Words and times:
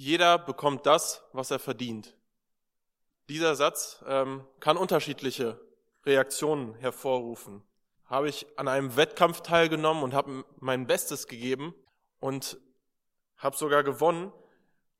Jeder 0.00 0.38
bekommt 0.38 0.86
das, 0.86 1.24
was 1.32 1.50
er 1.50 1.58
verdient. 1.58 2.16
Dieser 3.28 3.56
Satz 3.56 4.00
ähm, 4.06 4.46
kann 4.60 4.76
unterschiedliche 4.76 5.60
Reaktionen 6.06 6.74
hervorrufen. 6.74 7.64
Habe 8.04 8.28
ich 8.28 8.46
an 8.56 8.68
einem 8.68 8.94
Wettkampf 8.94 9.40
teilgenommen 9.40 10.04
und 10.04 10.14
habe 10.14 10.44
mein 10.60 10.86
Bestes 10.86 11.26
gegeben 11.26 11.74
und 12.20 12.58
habe 13.38 13.56
sogar 13.56 13.82
gewonnen 13.82 14.32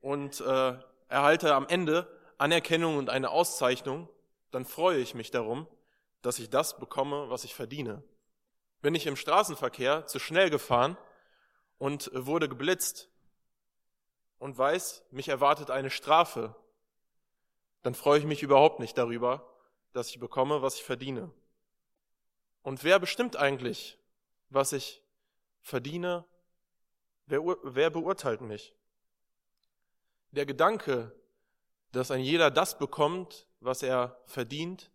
und 0.01 0.41
äh, 0.41 0.77
erhalte 1.07 1.55
am 1.55 1.69
Ende 1.69 2.13
Anerkennung 2.37 2.97
und 2.97 3.09
eine 3.09 3.31
Auszeichnung, 3.31 4.09
dann 4.51 4.65
freue 4.65 4.99
ich 4.99 5.15
mich 5.15 5.31
darum, 5.31 5.69
dass 6.23 6.41
ich 6.41 6.51
das 6.51 6.77
bekomme, 6.81 7.31
was 7.31 7.45
ich 7.45 7.55
verdiene. 7.55 8.03
Bin 8.83 8.97
ich 8.97 9.07
im 9.07 9.15
Straßenverkehr 9.15 10.07
zu 10.07 10.19
schnell 10.19 10.51
gefahren 10.51 10.99
und 11.79 12.11
wurde 12.13 12.49
geblitzt, 12.49 13.09
und 14.39 14.57
weiß, 14.57 15.05
mich 15.11 15.29
erwartet 15.29 15.71
eine 15.71 15.91
Strafe, 15.91 16.55
dann 17.83 17.95
freue 17.95 18.19
ich 18.19 18.25
mich 18.25 18.43
überhaupt 18.43 18.81
nicht 18.81 18.97
darüber, 18.99 19.49
dass 19.93 20.11
ich 20.11 20.19
bekomme, 20.19 20.63
was 20.63 20.77
ich 20.77 20.85
verdiene. 20.85 21.31
Und 22.63 22.85
wer 22.85 22.99
bestimmt 22.99 23.37
eigentlich, 23.37 23.99
was 24.51 24.73
ich 24.73 25.03
verdiene? 25.63 26.25
Wer, 27.27 27.41
wer 27.63 27.91
beurteilt 27.91 28.41
mich? 28.41 28.75
Der 30.31 30.47
Gedanke, 30.47 31.15
dass 31.93 32.11
ein 32.11 32.21
jeder 32.21 32.51
das 32.51 32.79
bekommt, 32.79 33.47
was 33.61 33.83
er 33.83 34.21
verdient, 34.27 34.91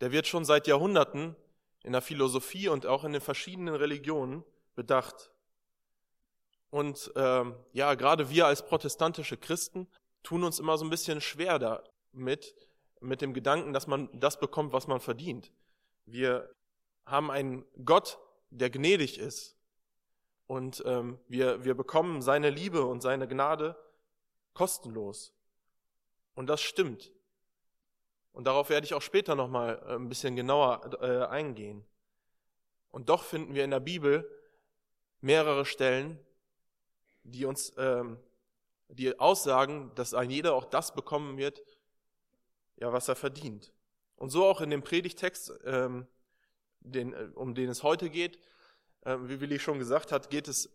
der 0.00 0.12
wird 0.12 0.26
schon 0.26 0.44
seit 0.44 0.66
Jahrhunderten 0.66 1.36
in 1.82 1.92
der 1.92 2.02
Philosophie 2.02 2.68
und 2.68 2.86
auch 2.86 3.04
in 3.04 3.12
den 3.12 3.20
verschiedenen 3.20 3.74
Religionen 3.74 4.44
bedacht. 4.74 5.30
Und 6.70 7.12
ähm, 7.16 7.54
ja, 7.72 7.94
gerade 7.94 8.30
wir 8.30 8.46
als 8.46 8.64
protestantische 8.64 9.36
Christen 9.36 9.88
tun 10.22 10.44
uns 10.44 10.58
immer 10.58 10.76
so 10.76 10.84
ein 10.84 10.90
bisschen 10.90 11.20
schwer 11.20 11.58
damit, 11.58 12.54
mit 13.00 13.22
dem 13.22 13.32
Gedanken, 13.32 13.72
dass 13.72 13.86
man 13.86 14.08
das 14.18 14.38
bekommt, 14.38 14.72
was 14.72 14.86
man 14.86 15.00
verdient. 15.00 15.52
Wir 16.04 16.52
haben 17.06 17.30
einen 17.30 17.64
Gott, 17.84 18.18
der 18.50 18.70
gnädig 18.70 19.18
ist. 19.18 19.56
Und 20.46 20.82
ähm, 20.86 21.18
wir, 21.28 21.64
wir 21.64 21.74
bekommen 21.74 22.22
seine 22.22 22.50
Liebe 22.50 22.84
und 22.84 23.02
seine 23.02 23.28
Gnade 23.28 23.76
kostenlos. 24.54 25.34
Und 26.34 26.48
das 26.48 26.60
stimmt. 26.60 27.12
Und 28.32 28.46
darauf 28.46 28.70
werde 28.70 28.86
ich 28.86 28.94
auch 28.94 29.02
später 29.02 29.34
nochmal 29.34 29.82
äh, 29.86 29.94
ein 29.94 30.08
bisschen 30.08 30.36
genauer 30.36 31.02
äh, 31.02 31.26
eingehen. 31.26 31.84
Und 32.90 33.08
doch 33.10 33.22
finden 33.22 33.54
wir 33.54 33.64
in 33.64 33.70
der 33.70 33.80
Bibel 33.80 34.28
mehrere 35.20 35.66
Stellen, 35.66 36.18
die 37.30 37.44
uns, 37.44 37.72
ähm, 37.76 38.18
die 38.88 39.18
aussagen, 39.18 39.92
dass 39.94 40.14
ein 40.14 40.30
jeder 40.30 40.54
auch 40.54 40.64
das 40.64 40.94
bekommen 40.94 41.36
wird, 41.36 41.62
ja, 42.76 42.92
was 42.92 43.08
er 43.08 43.16
verdient. 43.16 43.72
Und 44.16 44.30
so 44.30 44.44
auch 44.44 44.60
in 44.60 44.70
dem 44.70 44.82
Predigtext, 44.82 45.52
ähm, 45.64 46.06
den, 46.80 47.12
äh, 47.12 47.28
um 47.34 47.54
den 47.54 47.68
es 47.68 47.82
heute 47.82 48.10
geht, 48.10 48.38
äh, 49.02 49.16
wie 49.22 49.40
Willi 49.40 49.58
schon 49.58 49.78
gesagt 49.78 50.12
hat, 50.12 50.30
geht 50.30 50.48
es, 50.48 50.70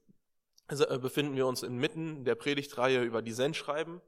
also, 0.67 0.87
äh, 0.87 0.97
befinden 0.97 1.35
wir 1.35 1.47
uns 1.47 1.63
inmitten 1.63 2.23
der 2.23 2.35
Predigtreihe 2.35 3.01
über 3.01 3.21
die 3.21 3.33
Sendschreiben 3.33 4.01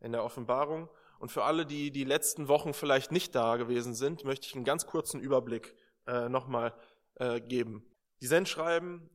in 0.00 0.12
der 0.12 0.24
Offenbarung. 0.24 0.88
Und 1.18 1.30
für 1.30 1.44
alle, 1.44 1.66
die 1.66 1.90
die 1.90 2.04
letzten 2.04 2.48
Wochen 2.48 2.74
vielleicht 2.74 3.12
nicht 3.12 3.34
da 3.34 3.56
gewesen 3.56 3.94
sind, 3.94 4.24
möchte 4.24 4.46
ich 4.46 4.54
einen 4.54 4.64
ganz 4.64 4.86
kurzen 4.86 5.20
Überblick 5.20 5.74
äh, 6.06 6.28
nochmal 6.28 6.74
äh, 7.16 7.40
geben. 7.40 7.84
Die 8.20 8.26
Sendschreiben 8.26 9.08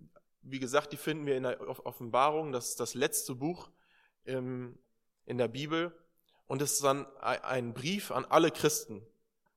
wie 0.50 0.59
gesagt, 0.59 0.94
die 0.94 0.98
finden 0.98 1.26
wir 1.26 1.36
in 1.36 1.44
der 1.44 1.59
Offenbarung, 1.86 2.52
das 2.52 2.70
ist 2.70 2.80
das 2.80 2.94
letzte 2.94 3.36
Buch 3.36 3.70
in 4.23 4.78
der 5.26 5.48
Bibel 5.48 5.98
und 6.48 6.62
es 6.62 6.73
ist 6.73 6.84
dann 6.84 7.06
ein 7.17 7.73
Brief 7.73 8.12
an 8.12 8.26
alle 8.26 8.52
Christen. 8.52 9.06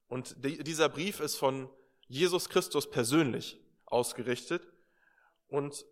Und 0.08 0.36
dieser 0.44 0.88
Brief 0.88 1.20
ist 1.20 1.36
von 1.36 1.70
Jesus 2.08 2.48
Christus 2.48 2.90
persönlich 2.90 3.60
ausgerichtet 3.86 4.66
und 5.48 5.86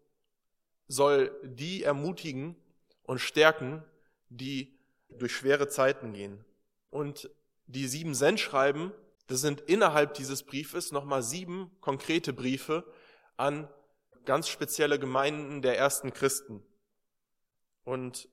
soll 0.89 1.39
die 1.45 1.83
ermutigen 1.85 2.57
und 3.05 3.21
stärken, 3.21 3.85
die 4.29 4.79
durch 5.09 5.35
schwere 5.35 5.69
Zeiten 5.69 6.13
gehen. 6.13 6.45
Und 6.91 7.31
die 7.67 7.87
sieben 7.87 8.15
Sendschreiben, 8.15 8.93
das 9.27 9.41
sind 9.41 9.61
innerhalb 9.63 10.15
dieses 10.15 10.43
Briefes 10.43 10.91
nochmal 10.91 11.23
sieben 11.23 11.71
konkrete 11.81 12.33
Briefe 12.33 12.85
an 13.37 13.69
ganz 14.29 14.49
spezielle 14.49 14.99
Gemeinden 14.99 15.63
der 15.63 15.79
ersten 15.79 16.13
Christen. 16.13 16.63
Und 17.83 18.29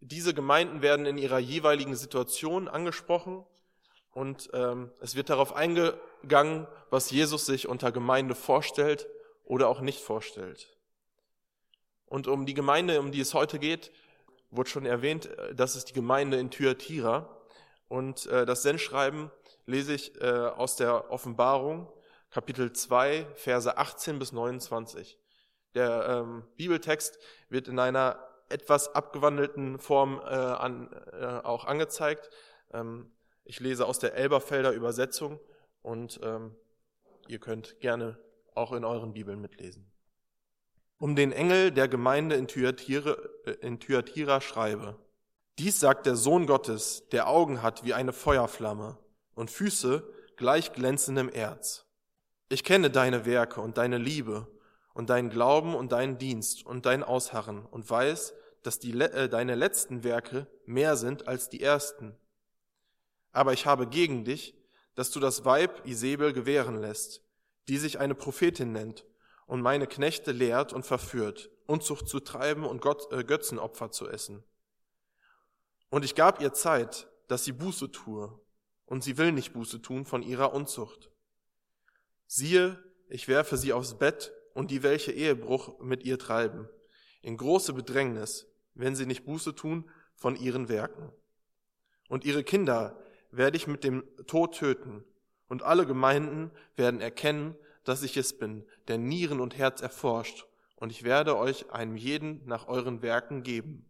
diese 0.00 0.34
Gemeinden 0.34 0.82
werden 0.82 1.06
in 1.06 1.16
ihrer 1.16 1.38
jeweiligen 1.38 1.96
Situation 1.96 2.68
angesprochen 2.68 3.46
und 4.12 4.50
ähm, 4.52 4.90
es 5.00 5.14
wird 5.14 5.30
darauf 5.30 5.54
eingegangen, 5.54 6.66
was 6.90 7.10
Jesus 7.10 7.46
sich 7.46 7.68
unter 7.68 7.90
Gemeinde 7.90 8.34
vorstellt 8.34 9.08
oder 9.44 9.68
auch 9.68 9.80
nicht 9.80 10.00
vorstellt. 10.00 10.76
Und 12.04 12.26
um 12.26 12.44
die 12.44 12.54
Gemeinde, 12.54 13.00
um 13.00 13.10
die 13.10 13.20
es 13.20 13.32
heute 13.32 13.58
geht, 13.58 13.92
wurde 14.50 14.68
schon 14.68 14.84
erwähnt, 14.84 15.26
äh, 15.26 15.54
das 15.54 15.74
ist 15.74 15.86
die 15.86 15.94
Gemeinde 15.94 16.38
in 16.38 16.50
Thyatira. 16.50 17.34
Und 17.88 18.26
äh, 18.26 18.44
das 18.44 18.62
Sendschreiben 18.62 19.30
lese 19.64 19.94
ich 19.94 20.20
äh, 20.20 20.26
aus 20.26 20.76
der 20.76 21.10
Offenbarung, 21.10 21.90
Kapitel 22.30 22.74
2, 22.74 23.26
Verse 23.36 23.78
18 23.78 24.18
bis 24.18 24.32
29. 24.32 25.18
Der 25.74 26.06
ähm, 26.08 26.44
Bibeltext 26.56 27.18
wird 27.48 27.68
in 27.68 27.78
einer 27.78 28.18
etwas 28.48 28.94
abgewandelten 28.94 29.78
Form 29.78 30.20
äh, 30.24 30.34
an, 30.34 30.90
äh, 31.12 31.24
auch 31.24 31.64
angezeigt. 31.64 32.30
Ähm, 32.72 33.10
ich 33.44 33.60
lese 33.60 33.86
aus 33.86 33.98
der 33.98 34.14
Elberfelder 34.14 34.72
Übersetzung 34.72 35.40
und 35.82 36.20
ähm, 36.22 36.54
ihr 37.28 37.38
könnt 37.38 37.80
gerne 37.80 38.18
auch 38.54 38.72
in 38.72 38.84
euren 38.84 39.12
Bibeln 39.12 39.40
mitlesen. 39.40 39.90
Um 40.98 41.16
den 41.16 41.32
Engel 41.32 41.70
der 41.70 41.88
Gemeinde 41.88 42.36
in 42.36 42.46
Thyatira, 42.46 43.16
äh, 43.46 43.52
in 43.60 43.80
Thyatira 43.80 44.40
schreibe. 44.40 44.98
Dies 45.58 45.78
sagt 45.78 46.06
der 46.06 46.16
Sohn 46.16 46.46
Gottes, 46.46 47.08
der 47.10 47.28
Augen 47.28 47.62
hat 47.62 47.84
wie 47.84 47.94
eine 47.94 48.12
Feuerflamme 48.12 48.98
und 49.34 49.50
Füße 49.50 50.02
gleich 50.36 50.72
glänzendem 50.72 51.28
Erz. 51.28 51.86
Ich 52.48 52.64
kenne 52.64 52.90
deine 52.90 53.26
Werke 53.26 53.60
und 53.60 53.78
deine 53.78 53.98
Liebe 53.98 54.48
und 54.94 55.10
deinen 55.10 55.30
Glauben 55.30 55.74
und 55.74 55.92
deinen 55.92 56.18
Dienst 56.18 56.64
und 56.64 56.86
dein 56.86 57.02
Ausharren 57.02 57.66
und 57.66 57.88
weiß, 57.88 58.34
dass 58.62 58.78
die, 58.78 58.92
äh, 59.00 59.28
deine 59.28 59.54
letzten 59.54 60.04
Werke 60.04 60.46
mehr 60.66 60.96
sind 60.96 61.28
als 61.28 61.48
die 61.48 61.62
ersten. 61.62 62.16
Aber 63.32 63.52
ich 63.52 63.66
habe 63.66 63.86
gegen 63.86 64.24
dich, 64.24 64.54
dass 64.94 65.10
du 65.10 65.20
das 65.20 65.44
Weib 65.44 65.86
Isabel 65.86 66.32
gewähren 66.32 66.80
lässt, 66.80 67.22
die 67.68 67.78
sich 67.78 67.98
eine 67.98 68.14
Prophetin 68.14 68.72
nennt 68.72 69.06
und 69.46 69.62
meine 69.62 69.86
Knechte 69.86 70.32
lehrt 70.32 70.72
und 70.72 70.84
verführt, 70.84 71.50
Unzucht 71.66 72.08
zu 72.08 72.20
treiben 72.20 72.64
und 72.64 72.82
Gott, 72.82 73.12
äh, 73.12 73.24
Götzenopfer 73.24 73.92
zu 73.92 74.08
essen. 74.08 74.42
Und 75.88 76.04
ich 76.04 76.14
gab 76.14 76.40
ihr 76.40 76.52
Zeit, 76.52 77.08
dass 77.28 77.44
sie 77.44 77.52
Buße 77.52 77.90
tue, 77.92 78.40
und 78.86 79.04
sie 79.04 79.18
will 79.18 79.30
nicht 79.30 79.52
Buße 79.52 79.80
tun 79.80 80.04
von 80.04 80.22
ihrer 80.22 80.52
Unzucht. 80.52 81.12
Siehe, 82.26 82.76
ich 83.08 83.28
werfe 83.28 83.56
sie 83.56 83.72
aufs 83.72 83.94
Bett 83.94 84.32
und 84.54 84.70
die 84.70 84.82
welche 84.82 85.12
Ehebruch 85.12 85.78
mit 85.80 86.04
ihr 86.04 86.18
treiben, 86.18 86.68
in 87.22 87.36
große 87.36 87.72
Bedrängnis, 87.72 88.46
wenn 88.74 88.94
sie 88.94 89.06
nicht 89.06 89.24
Buße 89.24 89.54
tun 89.54 89.90
von 90.14 90.36
ihren 90.36 90.68
Werken. 90.68 91.12
Und 92.08 92.24
ihre 92.24 92.44
Kinder 92.44 93.02
werde 93.30 93.56
ich 93.56 93.66
mit 93.66 93.84
dem 93.84 94.04
Tod 94.26 94.56
töten, 94.56 95.04
und 95.48 95.64
alle 95.64 95.84
Gemeinden 95.84 96.52
werden 96.76 97.00
erkennen, 97.00 97.56
dass 97.82 98.04
ich 98.04 98.16
es 98.16 98.38
bin, 98.38 98.64
der 98.86 98.98
Nieren 98.98 99.40
und 99.40 99.58
Herz 99.58 99.80
erforscht, 99.80 100.46
und 100.76 100.90
ich 100.90 101.02
werde 101.02 101.36
euch 101.36 101.70
einem 101.70 101.96
jeden 101.96 102.46
nach 102.46 102.68
euren 102.68 103.02
Werken 103.02 103.42
geben. 103.42 103.84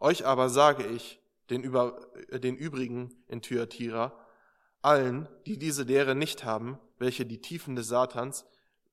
Euch 0.00 0.26
aber 0.26 0.48
sage 0.48 0.86
ich, 0.86 1.20
den, 1.50 1.62
über, 1.62 2.10
äh, 2.28 2.40
den 2.40 2.56
übrigen 2.56 3.14
in 3.28 3.42
Thyatira, 3.42 4.18
allen, 4.82 5.28
die 5.46 5.58
diese 5.58 5.82
Lehre 5.82 6.14
nicht 6.14 6.44
haben, 6.44 6.78
welche 6.98 7.26
die 7.26 7.40
Tiefen 7.40 7.76
des 7.76 7.88
Satans 7.88 8.46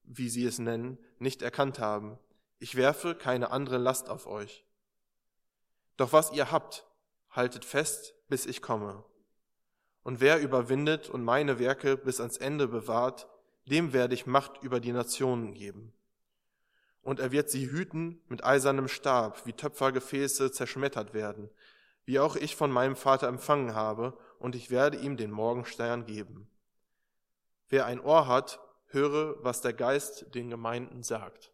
wie 0.07 0.29
sie 0.29 0.45
es 0.45 0.57
nennen, 0.57 0.97
nicht 1.19 1.41
erkannt 1.41 1.79
haben. 1.79 2.17
Ich 2.59 2.75
werfe 2.75 3.13
keine 3.13 3.51
andere 3.51 3.77
Last 3.77 4.09
auf 4.09 4.25
euch. 4.25 4.65
Doch 5.97 6.13
was 6.13 6.31
ihr 6.31 6.51
habt, 6.51 6.87
haltet 7.29 7.65
fest, 7.65 8.15
bis 8.29 8.45
ich 8.45 8.61
komme. 8.61 9.03
Und 10.03 10.21
wer 10.21 10.39
überwindet 10.39 11.09
und 11.09 11.23
meine 11.23 11.59
Werke 11.59 11.97
bis 11.97 12.19
ans 12.19 12.37
Ende 12.37 12.67
bewahrt, 12.67 13.27
dem 13.65 13.93
werde 13.93 14.15
ich 14.15 14.25
Macht 14.25 14.63
über 14.63 14.79
die 14.79 14.93
Nationen 14.93 15.53
geben. 15.53 15.93
Und 17.01 17.19
er 17.19 17.31
wird 17.31 17.49
sie 17.49 17.69
hüten 17.69 18.21
mit 18.27 18.43
eisernem 18.43 18.87
Stab, 18.87 19.45
wie 19.45 19.53
Töpfergefäße 19.53 20.51
zerschmettert 20.51 21.13
werden, 21.13 21.49
wie 22.05 22.19
auch 22.19 22.35
ich 22.35 22.55
von 22.55 22.71
meinem 22.71 22.95
Vater 22.95 23.27
empfangen 23.27 23.75
habe, 23.75 24.17
und 24.39 24.55
ich 24.55 24.69
werde 24.69 24.97
ihm 24.97 25.17
den 25.17 25.31
Morgenstern 25.31 26.05
geben. 26.05 26.49
Wer 27.69 27.85
ein 27.85 27.99
Ohr 27.99 28.27
hat, 28.27 28.59
höre, 28.87 29.43
was 29.43 29.61
der 29.61 29.73
Geist 29.73 30.33
den 30.33 30.49
Gemeinden 30.49 31.03
sagt. 31.03 31.51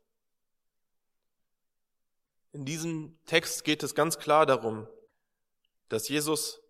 In 2.51 2.65
diesem 2.65 3.17
Text 3.25 3.63
geht 3.63 3.81
es 3.81 3.95
ganz 3.95 4.19
klar 4.19 4.45
darum, 4.45 4.87
dass 5.89 6.07
Jesus 6.07 6.61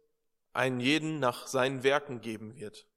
einen 0.54 0.80
jeden 0.80 1.20
nach 1.20 1.48
seinen 1.48 1.84
Werken 1.84 2.22
geben 2.22 2.56
wird. 2.56 2.88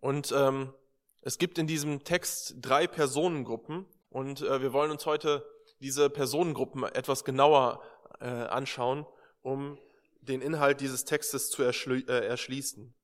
Und 0.00 0.32
ähm, 0.32 0.74
es 1.22 1.38
gibt 1.38 1.58
in 1.58 1.66
diesem 1.66 2.04
Text 2.04 2.56
drei 2.60 2.86
Personengruppen 2.86 3.86
und 4.10 4.42
äh, 4.42 4.60
wir 4.60 4.72
wollen 4.72 4.90
uns 4.90 5.06
heute 5.06 5.44
diese 5.80 6.10
Personengruppen 6.10 6.84
etwas 6.84 7.24
genauer 7.24 7.82
äh, 8.20 8.26
anschauen, 8.26 9.06
um 9.42 9.78
den 10.20 10.40
Inhalt 10.40 10.80
dieses 10.80 11.04
Textes 11.04 11.50
zu 11.50 11.62
erschli 11.62 12.04
äh, 12.08 12.26
erschließen. 12.26 12.94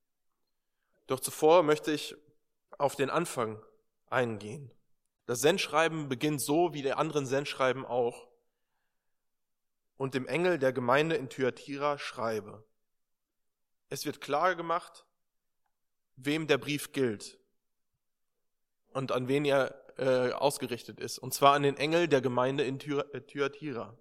Doch 1.07 1.21
zuvor 1.21 1.63
möchte 1.63 1.93
ich 1.93 2.17
auf 2.79 2.97
den 2.97 3.11
Anfang 3.11 3.63
eingehen. 4.09 4.71
Das 5.27 5.41
Sendschreiben 5.41 6.09
beginnt 6.09 6.41
so 6.41 6.75
wie 6.75 6.83
die 6.83 6.93
anderen 6.93 7.27
Sendschreiben 7.27 7.85
auch. 7.85 8.29
Und 9.97 10.15
dem 10.15 10.27
Engel 10.27 10.59
der 10.59 10.73
Gemeinde 10.73 11.17
in 11.17 11.29
Thyatira 11.29 11.99
schreibe. 11.99 12.65
Es 13.89 14.05
wird 14.05 14.21
klar 14.21 14.57
gemacht, 14.57 15.07
wem 16.17 16.47
der 16.47 16.59
Brief 16.59 16.93
gilt 16.93 17.39
und 18.89 19.13
an 19.13 19.29
wen 19.29 19.45
er 19.45 19.75
äh, 19.99 20.33
ausgerichtet 20.33 20.99
ist. 20.99 21.19
Und 21.19 21.35
zwar 21.35 21.55
an 21.55 21.63
den 21.63 21.77
Engel 21.77 22.09
der 22.09 22.21
Gemeinde 22.21 22.65
in 22.65 22.81
äh, 22.81 23.21
Thyatira. 23.21 23.97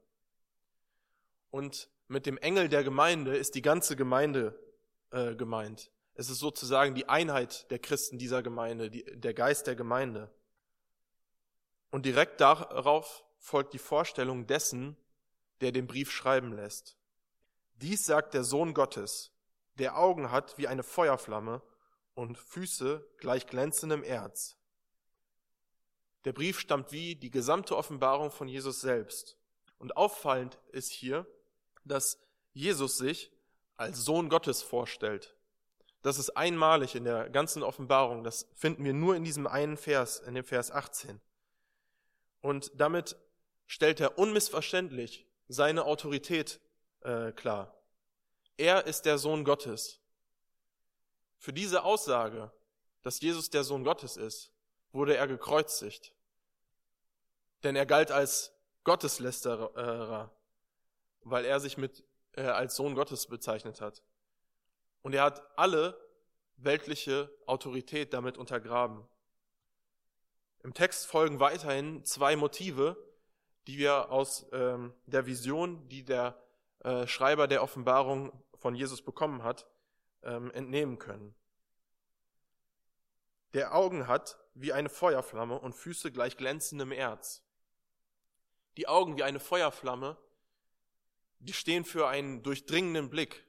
Und 1.49 1.89
mit 2.07 2.25
dem 2.25 2.37
Engel 2.37 2.69
der 2.69 2.83
Gemeinde 2.83 3.35
ist 3.35 3.55
die 3.55 3.61
ganze 3.61 3.95
Gemeinde 3.95 4.59
äh, 5.11 5.35
gemeint. 5.35 5.91
Es 6.13 6.29
ist 6.29 6.39
sozusagen 6.39 6.95
die 6.95 7.07
Einheit 7.09 7.69
der 7.71 7.79
Christen 7.79 8.17
dieser 8.17 8.43
Gemeinde, 8.43 8.89
die, 8.89 9.03
der 9.03 9.33
Geist 9.33 9.67
der 9.67 9.75
Gemeinde. 9.75 10.29
Und 11.89 12.05
direkt 12.05 12.41
darauf 12.41 13.23
folgt 13.37 13.73
die 13.73 13.79
Vorstellung 13.79 14.47
dessen, 14.47 14.97
der 15.61 15.71
den 15.71 15.87
Brief 15.87 16.11
schreiben 16.11 16.53
lässt. 16.53 16.97
Dies 17.75 18.05
sagt 18.05 18.33
der 18.33 18.43
Sohn 18.43 18.73
Gottes, 18.73 19.31
der 19.79 19.97
Augen 19.97 20.31
hat 20.31 20.57
wie 20.57 20.67
eine 20.67 20.83
Feuerflamme 20.83 21.61
und 22.13 22.37
Füße 22.37 23.07
gleich 23.17 23.47
glänzendem 23.47 24.03
Erz. 24.03 24.57
Der 26.25 26.33
Brief 26.33 26.59
stammt 26.59 26.91
wie 26.91 27.15
die 27.15 27.31
gesamte 27.31 27.75
Offenbarung 27.75 28.29
von 28.31 28.47
Jesus 28.47 28.81
selbst. 28.81 29.37
Und 29.79 29.97
auffallend 29.97 30.59
ist 30.71 30.91
hier, 30.91 31.25
dass 31.83 32.19
Jesus 32.53 32.97
sich 32.97 33.31
als 33.75 34.05
Sohn 34.05 34.29
Gottes 34.29 34.61
vorstellt. 34.61 35.35
Das 36.01 36.17
ist 36.17 36.31
einmalig 36.31 36.95
in 36.95 37.03
der 37.03 37.29
ganzen 37.29 37.63
Offenbarung. 37.63 38.23
Das 38.23 38.47
finden 38.55 38.83
wir 38.83 38.93
nur 38.93 39.15
in 39.15 39.23
diesem 39.23 39.45
einen 39.45 39.77
Vers, 39.77 40.19
in 40.19 40.33
dem 40.33 40.43
Vers 40.43 40.71
18. 40.71 41.21
Und 42.41 42.71
damit 42.75 43.15
stellt 43.67 43.99
er 43.99 44.17
unmissverständlich 44.17 45.27
seine 45.47 45.85
Autorität 45.85 46.59
äh, 47.01 47.31
klar. 47.31 47.75
Er 48.57 48.85
ist 48.87 49.05
der 49.05 49.17
Sohn 49.17 49.43
Gottes. 49.43 49.99
Für 51.37 51.53
diese 51.53 51.83
Aussage, 51.83 52.51
dass 53.03 53.21
Jesus 53.21 53.49
der 53.49 53.63
Sohn 53.63 53.83
Gottes 53.83 54.17
ist, 54.17 54.51
wurde 54.91 55.15
er 55.15 55.27
gekreuzigt. 55.27 56.13
Denn 57.63 57.75
er 57.75 57.85
galt 57.85 58.11
als 58.11 58.53
Gotteslästerer, 58.83 60.31
weil 61.23 61.45
er 61.45 61.59
sich 61.59 61.77
mit, 61.77 62.03
äh, 62.33 62.41
als 62.43 62.75
Sohn 62.75 62.95
Gottes 62.95 63.27
bezeichnet 63.27 63.81
hat. 63.81 64.01
Und 65.01 65.13
er 65.13 65.23
hat 65.23 65.41
alle 65.57 65.99
weltliche 66.57 67.31
Autorität 67.45 68.13
damit 68.13 68.37
untergraben. 68.37 69.03
Im 70.63 70.73
Text 70.73 71.07
folgen 71.07 71.39
weiterhin 71.39 72.03
zwei 72.05 72.35
Motive, 72.35 72.95
die 73.67 73.77
wir 73.77 74.11
aus 74.11 74.47
ähm, 74.51 74.93
der 75.05 75.25
Vision, 75.25 75.87
die 75.89 76.03
der 76.03 76.41
äh, 76.79 77.07
Schreiber 77.07 77.47
der 77.47 77.63
Offenbarung 77.63 78.31
von 78.55 78.75
Jesus 78.75 79.01
bekommen 79.01 79.43
hat, 79.43 79.65
ähm, 80.23 80.51
entnehmen 80.51 80.99
können. 80.99 81.33
Der 83.53 83.75
Augen 83.75 84.07
hat 84.07 84.39
wie 84.53 84.71
eine 84.71 84.89
Feuerflamme 84.89 85.59
und 85.59 85.73
Füße 85.73 86.11
gleich 86.11 86.37
glänzendem 86.37 86.91
Erz. 86.91 87.43
Die 88.77 88.87
Augen 88.87 89.17
wie 89.17 89.23
eine 89.23 89.39
Feuerflamme, 89.39 90.17
die 91.39 91.53
stehen 91.53 91.85
für 91.85 92.07
einen 92.07 92.43
durchdringenden 92.43 93.09
Blick, 93.09 93.45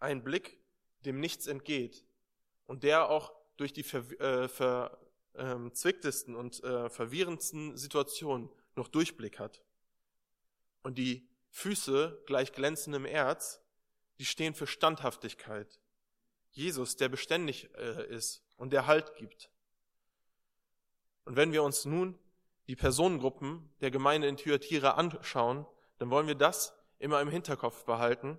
einen 0.00 0.22
Blick, 0.22 0.58
dem 1.06 1.20
nichts 1.20 1.46
entgeht 1.46 2.04
und 2.66 2.82
der 2.82 3.08
auch 3.10 3.32
durch 3.56 3.72
die 3.72 3.82
ver, 3.82 4.10
äh, 4.20 4.48
verzwicktesten 4.48 6.34
ähm, 6.34 6.40
und 6.40 6.62
äh, 6.64 6.88
verwirrendsten 6.88 7.76
Situationen 7.76 8.50
noch 8.76 8.88
Durchblick 8.88 9.38
hat. 9.38 9.62
Und 10.82 10.98
die 10.98 11.28
Füße 11.50 12.22
gleich 12.26 12.52
glänzendem 12.52 13.06
Erz, 13.06 13.60
die 14.18 14.24
stehen 14.24 14.54
für 14.54 14.66
Standhaftigkeit. 14.66 15.80
Jesus, 16.50 16.96
der 16.96 17.08
beständig 17.08 17.70
äh, 17.76 18.06
ist 18.14 18.44
und 18.56 18.72
der 18.72 18.86
Halt 18.86 19.14
gibt. 19.16 19.50
Und 21.24 21.36
wenn 21.36 21.52
wir 21.52 21.62
uns 21.62 21.84
nun 21.84 22.18
die 22.66 22.76
Personengruppen 22.76 23.72
der 23.80 23.90
Gemeinde 23.90 24.28
in 24.28 24.36
Thyatira 24.36 24.92
anschauen, 24.92 25.66
dann 25.98 26.10
wollen 26.10 26.26
wir 26.26 26.34
das 26.34 26.74
immer 26.98 27.20
im 27.20 27.28
Hinterkopf 27.28 27.84
behalten, 27.84 28.38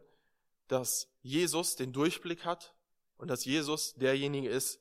dass 0.67 1.09
Jesus 1.21 1.75
den 1.75 1.93
Durchblick 1.93 2.45
hat 2.45 2.75
und 3.17 3.29
dass 3.29 3.45
Jesus 3.45 3.93
derjenige 3.95 4.49
ist, 4.49 4.79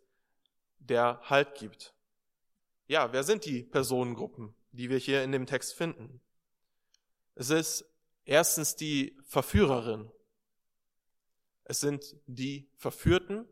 der 0.78 1.20
Halt 1.24 1.54
gibt. 1.54 1.94
Ja, 2.86 3.12
wer 3.12 3.24
sind 3.24 3.44
die 3.44 3.62
Personengruppen, 3.62 4.54
die 4.72 4.90
wir 4.90 4.98
hier 4.98 5.22
in 5.22 5.32
dem 5.32 5.46
Text 5.46 5.74
finden? 5.74 6.20
Es 7.34 7.50
ist 7.50 7.84
erstens 8.24 8.76
die 8.76 9.16
Verführerin. 9.24 10.10
Es 11.64 11.80
sind 11.80 12.16
die 12.26 12.68
Verführten 12.76 13.48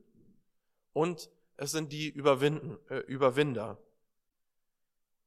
und 0.92 1.30
es 1.56 1.72
sind 1.72 1.92
die 1.92 2.10
Überwinden, 2.10 2.78
äh, 2.90 2.98
Überwinder. 2.98 3.78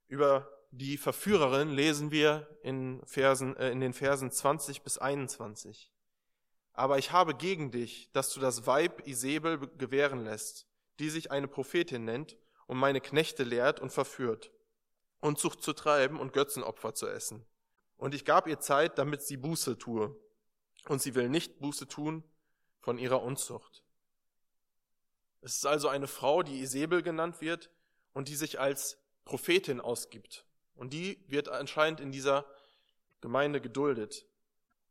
Über 0.08 0.48
die 0.72 0.98
Verführerin 0.98 1.72
lesen 1.72 2.12
wir 2.12 2.48
in, 2.62 3.02
Versen, 3.06 3.56
äh, 3.58 3.72
in 3.72 3.80
den 3.80 3.94
Versen 3.94 4.32
20 4.32 4.84
bis 4.84 4.98
21. 4.98 5.92
Aber 6.76 6.98
ich 6.98 7.12
habe 7.12 7.36
gegen 7.36 7.72
dich, 7.72 8.12
dass 8.12 8.34
du 8.34 8.42
das 8.42 8.68
Weib 8.68 9.08
Isabel 9.08 9.60
gewähren 9.78 10.26
lässt, 10.26 10.68
die 11.00 11.10
sich 11.10 11.32
eine 11.32 11.48
Prophetin 11.48 12.04
nennt 12.04 12.38
und 12.68 12.78
meine 12.78 13.00
Knechte 13.00 13.44
lehrt 13.44 13.80
und 13.80 13.92
verführt, 13.92 14.52
Unzucht 15.22 15.64
zu 15.64 15.74
treiben 15.74 16.20
und 16.20 16.34
Götzenopfer 16.34 16.94
zu 16.94 17.08
essen. 17.08 17.46
Und 17.98 18.14
ich 18.14 18.26
gab 18.26 18.48
ihr 18.48 18.60
Zeit, 18.60 18.98
damit 18.98 19.22
sie 19.22 19.38
Buße 19.38 19.78
tue. 19.78 20.16
Und 20.90 21.02
sie 21.02 21.16
will 21.16 21.30
nicht 21.30 21.60
Buße 21.60 21.88
tun 21.88 22.24
von 22.82 22.98
ihrer 22.98 23.24
Unzucht. 23.24 23.84
Es 25.42 25.56
ist 25.56 25.66
also 25.66 25.88
eine 25.88 26.08
Frau, 26.08 26.44
die 26.44 26.60
Isabel 26.60 27.02
genannt 27.02 27.40
wird 27.40 27.72
und 28.14 28.28
die 28.28 28.36
sich 28.36 28.60
als 28.60 28.98
Prophetin 29.24 29.80
ausgibt. 29.80 30.46
Und 30.76 30.92
die 30.92 31.24
wird 31.28 31.48
anscheinend 31.48 32.02
in 32.02 32.12
dieser 32.12 32.46
Gemeinde 33.22 33.62
geduldet. 33.62 34.26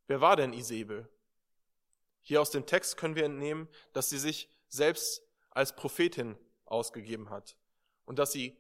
Wer 0.07 0.21
war 0.21 0.37
denn 0.37 0.53
Isabel? 0.53 1.09
Hier 2.25 2.41
aus 2.41 2.51
dem 2.51 2.67
Text 2.67 2.97
können 2.97 3.15
wir 3.15 3.25
entnehmen, 3.25 3.69
dass 3.93 4.11
sie 4.11 4.19
sich 4.19 4.49
selbst 4.69 5.23
als 5.51 5.77
Prophetin 5.77 6.37
ausgegeben 6.65 7.31
hat 7.31 7.57
und 8.07 8.19
dass 8.19 8.33
sie 8.33 8.59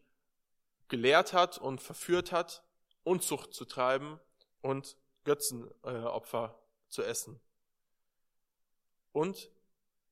gelehrt 0.89 1.33
hat 1.33 1.59
und 1.59 1.81
verführt 1.81 2.31
hat, 2.31 2.63
Unzucht 3.03 3.53
zu 3.53 3.65
treiben 3.65 4.21
und 4.63 4.97
Götzenopfer 5.25 6.59
zu 6.89 7.03
essen. 7.03 7.41
Und 9.13 9.51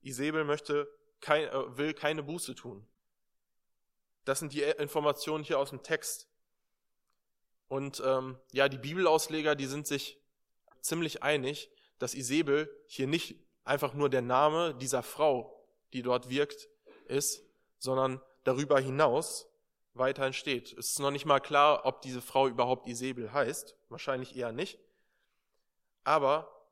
Isabel 0.02 0.44
möchte 0.44 0.88
kein, 1.21 1.49
äh, 1.49 1.76
will 1.76 1.94
keine 1.94 2.23
Buße 2.23 2.54
tun. 2.54 2.87
Das 4.25 4.38
sind 4.38 4.52
die 4.52 4.62
Informationen 4.62 5.44
hier 5.44 5.59
aus 5.59 5.71
dem 5.71 5.82
Text. 5.82 6.28
Und 7.68 8.02
ähm, 8.04 8.38
ja, 8.52 8.68
die 8.68 8.78
Bibelausleger, 8.78 9.54
die 9.54 9.66
sind 9.66 9.87
sich 9.87 10.21
ziemlich 10.80 11.23
einig, 11.23 11.71
dass 12.02 12.14
Isabel 12.14 12.68
hier 12.87 13.06
nicht 13.06 13.37
einfach 13.62 13.94
nur 13.94 14.11
der 14.11 14.23
Name 14.23 14.75
dieser 14.75 15.04
Frau, 15.04 15.64
die 15.92 16.02
dort 16.02 16.28
wirkt, 16.28 16.68
ist, 17.06 17.44
sondern 17.78 18.21
darüber 18.42 18.80
hinaus 18.80 19.49
weiterhin 19.94 20.32
steht. 20.32 20.73
Es 20.73 20.90
ist 20.90 20.99
noch 20.99 21.12
nicht 21.12 21.26
mal 21.26 21.38
klar, 21.38 21.87
ob 21.87 22.02
diese 22.02 22.21
Frau 22.21 22.49
überhaupt 22.49 22.88
Isabel 22.88 23.32
heißt. 23.32 23.76
Wahrscheinlich 23.88 24.35
eher 24.35 24.50
nicht. 24.50 24.80
Aber 26.02 26.66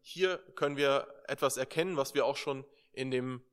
hier 0.00 0.38
können 0.56 0.76
wir 0.76 1.06
etwas 1.28 1.56
erkennen, 1.56 1.96
was 1.96 2.14
wir 2.14 2.26
auch 2.26 2.36
schon 2.36 2.64
in 2.92 3.12
dem 3.12 3.44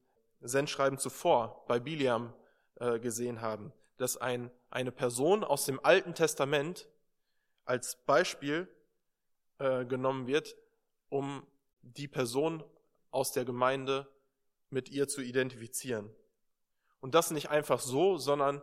Sendschreiben 0.42 0.98
zuvor 0.98 1.64
bei 1.68 1.80
Biliam 1.80 2.34
äh, 2.80 2.98
gesehen 2.98 3.42
haben, 3.42 3.72
dass 3.98 4.18
ein, 4.18 4.50
eine 4.72 4.92
Person 4.92 5.44
aus 5.44 5.66
dem 5.66 5.80
Alten 5.86 6.16
Testament 6.16 6.88
als 7.66 7.98
Beispiel 7.98 8.68
äh, 9.60 9.86
genommen 9.86 10.26
wird, 10.26 10.56
um 11.10 11.46
die 11.82 12.08
Person 12.08 12.64
aus 13.12 13.32
der 13.32 13.46
Gemeinde 13.46 14.08
mit 14.70 14.90
ihr 14.90 15.08
zu 15.08 15.22
identifizieren. 15.22 16.10
Und 17.00 17.16
das 17.16 17.32
nicht 17.32 17.50
einfach 17.50 17.80
so, 17.80 18.18
sondern 18.18 18.62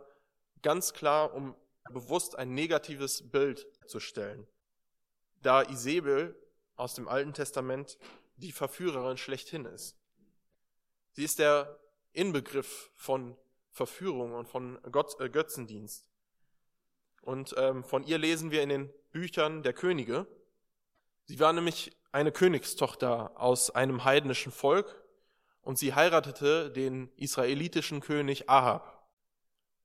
ganz 0.61 0.93
klar, 0.93 1.33
um 1.33 1.55
bewusst 1.91 2.37
ein 2.37 2.53
negatives 2.53 3.29
Bild 3.29 3.67
zu 3.87 3.99
stellen. 3.99 4.47
Da 5.41 5.61
Isabel 5.61 6.35
aus 6.75 6.95
dem 6.95 7.07
Alten 7.07 7.33
Testament 7.33 7.97
die 8.37 8.51
Verführerin 8.51 9.17
schlechthin 9.17 9.65
ist. 9.65 9.97
Sie 11.13 11.23
ist 11.23 11.39
der 11.39 11.79
Inbegriff 12.11 12.91
von 12.95 13.37
Verführung 13.69 14.33
und 14.33 14.47
von 14.47 14.79
Gott, 14.91 15.19
äh, 15.19 15.29
Götzendienst. 15.29 16.05
Und 17.21 17.55
ähm, 17.57 17.83
von 17.83 18.03
ihr 18.03 18.17
lesen 18.17 18.51
wir 18.51 18.61
in 18.61 18.69
den 18.69 18.93
Büchern 19.11 19.63
der 19.63 19.73
Könige. 19.73 20.27
Sie 21.25 21.39
war 21.39 21.53
nämlich 21.53 21.95
eine 22.15 22.31
Königstochter 22.31 23.33
aus 23.35 23.71
einem 23.71 24.05
heidnischen 24.05 24.53
Volk 24.53 25.03
und 25.61 25.77
sie 25.77 25.93
heiratete 25.93 26.71
den 26.71 27.11
israelitischen 27.17 27.99
König 27.99 28.49
Ahab. 28.49 29.05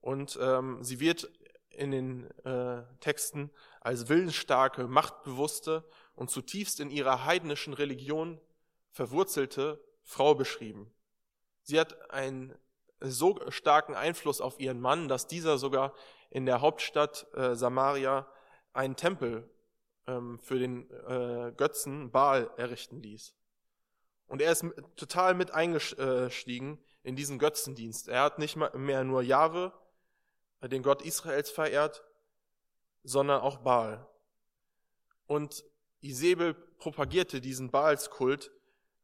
Und 0.01 0.39
ähm, 0.41 0.85
sie 0.85 1.01
wird 1.01 1.29
in 1.71 1.91
den 1.91 2.31
äh, 2.45 2.85
Texten 3.01 3.51
als 3.81 4.09
willensstarke, 4.09 4.87
machtbewusste 4.87 5.85
und 6.15 6.31
zutiefst 6.31 6.79
in 6.79 6.91
ihrer 6.91 7.25
heidnischen 7.25 7.75
Religion 7.75 8.41
verwurzelte 8.93 9.85
Frau 10.05 10.37
beschrieben. 10.37 10.95
Sie 11.63 11.81
hat 11.81 12.13
einen 12.13 12.55
so 13.01 13.41
starken 13.49 13.97
Einfluss 13.97 14.41
auf 14.41 14.61
ihren 14.61 14.79
Mann, 14.79 15.09
dass 15.09 15.27
dieser 15.27 15.59
sogar 15.59 15.95
in 16.31 16.47
der 16.47 16.61
Hauptstadt 16.61 17.27
äh, 17.35 17.57
Samaria 17.57 18.29
einen 18.73 18.95
Tempel 18.95 19.51
ähm, 20.11 20.39
für 20.41 20.59
den 20.59 20.91
äh, 20.91 21.53
Götzen 21.57 22.11
Baal 22.11 22.51
errichten 22.57 23.03
ließ. 23.03 23.35
Und 24.27 24.43
er 24.43 24.53
ist 24.53 24.65
total 24.97 25.35
mit 25.35 25.53
eingestiegen 25.53 26.79
in 27.03 27.17
diesen 27.17 27.39
Götzendienst. 27.39 28.09
Er 28.09 28.23
hat 28.23 28.39
nicht 28.39 28.57
mehr 28.57 29.05
nur 29.05 29.23
Jahwe, 29.23 29.73
den 30.63 30.83
Gott 30.83 31.03
Israels 31.03 31.51
verehrt, 31.51 32.05
sondern 33.03 33.41
auch 33.41 33.59
Baal. 33.59 34.07
Und 35.27 35.65
Isabel 36.01 36.55
propagierte 36.55 37.41
diesen 37.41 37.71
Baalskult 37.71 38.53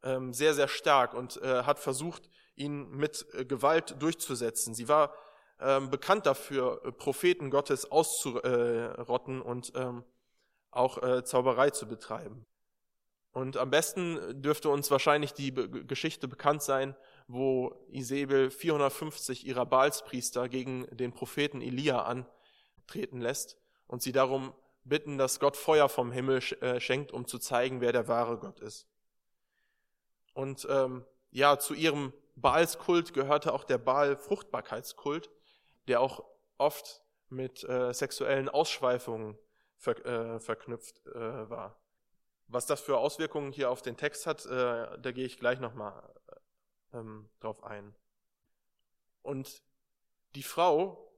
ähm, 0.03 0.33
sehr, 0.33 0.55
sehr 0.55 0.69
stark 0.69 1.15
und 1.15 1.41
äh, 1.43 1.65
hat 1.65 1.79
versucht, 1.79 2.29
ihn 2.55 2.89
mit 2.91 3.27
äh, 3.33 3.45
Gewalt 3.45 4.01
durchzusetzen. 4.01 4.75
Sie 4.75 4.89
war 4.89 5.15
ähm, 5.61 5.91
bekannt 5.91 6.27
dafür, 6.27 6.83
äh, 6.85 6.93
Propheten 6.93 7.51
Gottes 7.51 7.91
auszurotten 7.91 9.41
und 9.41 9.73
ähm, 9.75 10.05
auch 10.71 11.03
äh, 11.03 11.25
Zauberei 11.25 11.71
zu 11.71 11.87
betreiben. 11.87 12.47
Und 13.33 13.59
am 13.59 13.71
besten 13.71 14.41
dürfte 14.41 14.71
uns 14.71 14.91
wahrscheinlich 14.91 15.35
die 15.35 15.53
Geschichte 15.53 16.27
bekannt 16.27 16.63
sein, 16.63 16.97
wo 17.29 17.87
Isabel 17.91 18.51
450 18.51 19.47
ihrer 19.47 19.67
Baalspriester 19.67 20.49
gegen 20.49 20.87
den 20.97 21.13
Propheten 21.13 21.61
Elia 21.61 22.03
antreten 22.03 23.21
lässt 23.21 23.59
und 23.87 24.01
sie 24.01 24.13
darum 24.13 24.55
bitten, 24.85 25.19
dass 25.19 25.39
Gott 25.39 25.57
Feuer 25.57 25.89
vom 25.89 26.13
Himmel 26.13 26.39
äh, 26.61 26.81
schenkt, 26.81 27.13
um 27.13 27.27
zu 27.27 27.39
zeigen, 27.39 27.81
wer 27.81 27.93
der 27.93 28.09
wahre 28.09 28.39
Gott 28.39 28.61
ist. 28.61 28.89
Und 30.33 30.67
ähm, 30.71 31.05
ja, 31.31 31.59
zu 31.59 31.75
ihrem 31.75 32.13
Baalskult 32.37 33.13
gehörte 33.13 33.53
auch 33.53 33.65
der 33.65 33.79
Baal-Fruchtbarkeitskult, 33.79 35.31
der 35.89 36.01
auch 36.01 36.25
oft 36.59 37.03
mit 37.29 37.65
äh, 37.65 37.93
sexuellen 37.93 38.49
Ausschweifungen 38.49 39.37
ver 39.77 40.05
äh, 40.05 40.41
verknüpft 40.41 41.07
äh, 41.07 41.51
war. 41.51 41.81
Was 42.49 42.67
das 42.67 42.81
für 42.81 42.99
Auswirkungen 42.99 43.53
hier 43.53 43.71
auf 43.71 43.83
den 43.83 43.97
Text 43.97 44.27
hat, 44.27 44.47
äh, 44.47 44.99
da 44.99 45.13
gehe 45.13 45.27
ich 45.27 45.39
gleich 45.39 45.61
nochmal 45.61 46.03
ähm, 46.93 47.29
drauf 47.41 47.65
ein. 47.65 47.95
Und 49.23 49.63
die 50.35 50.45
Frau, 50.45 51.13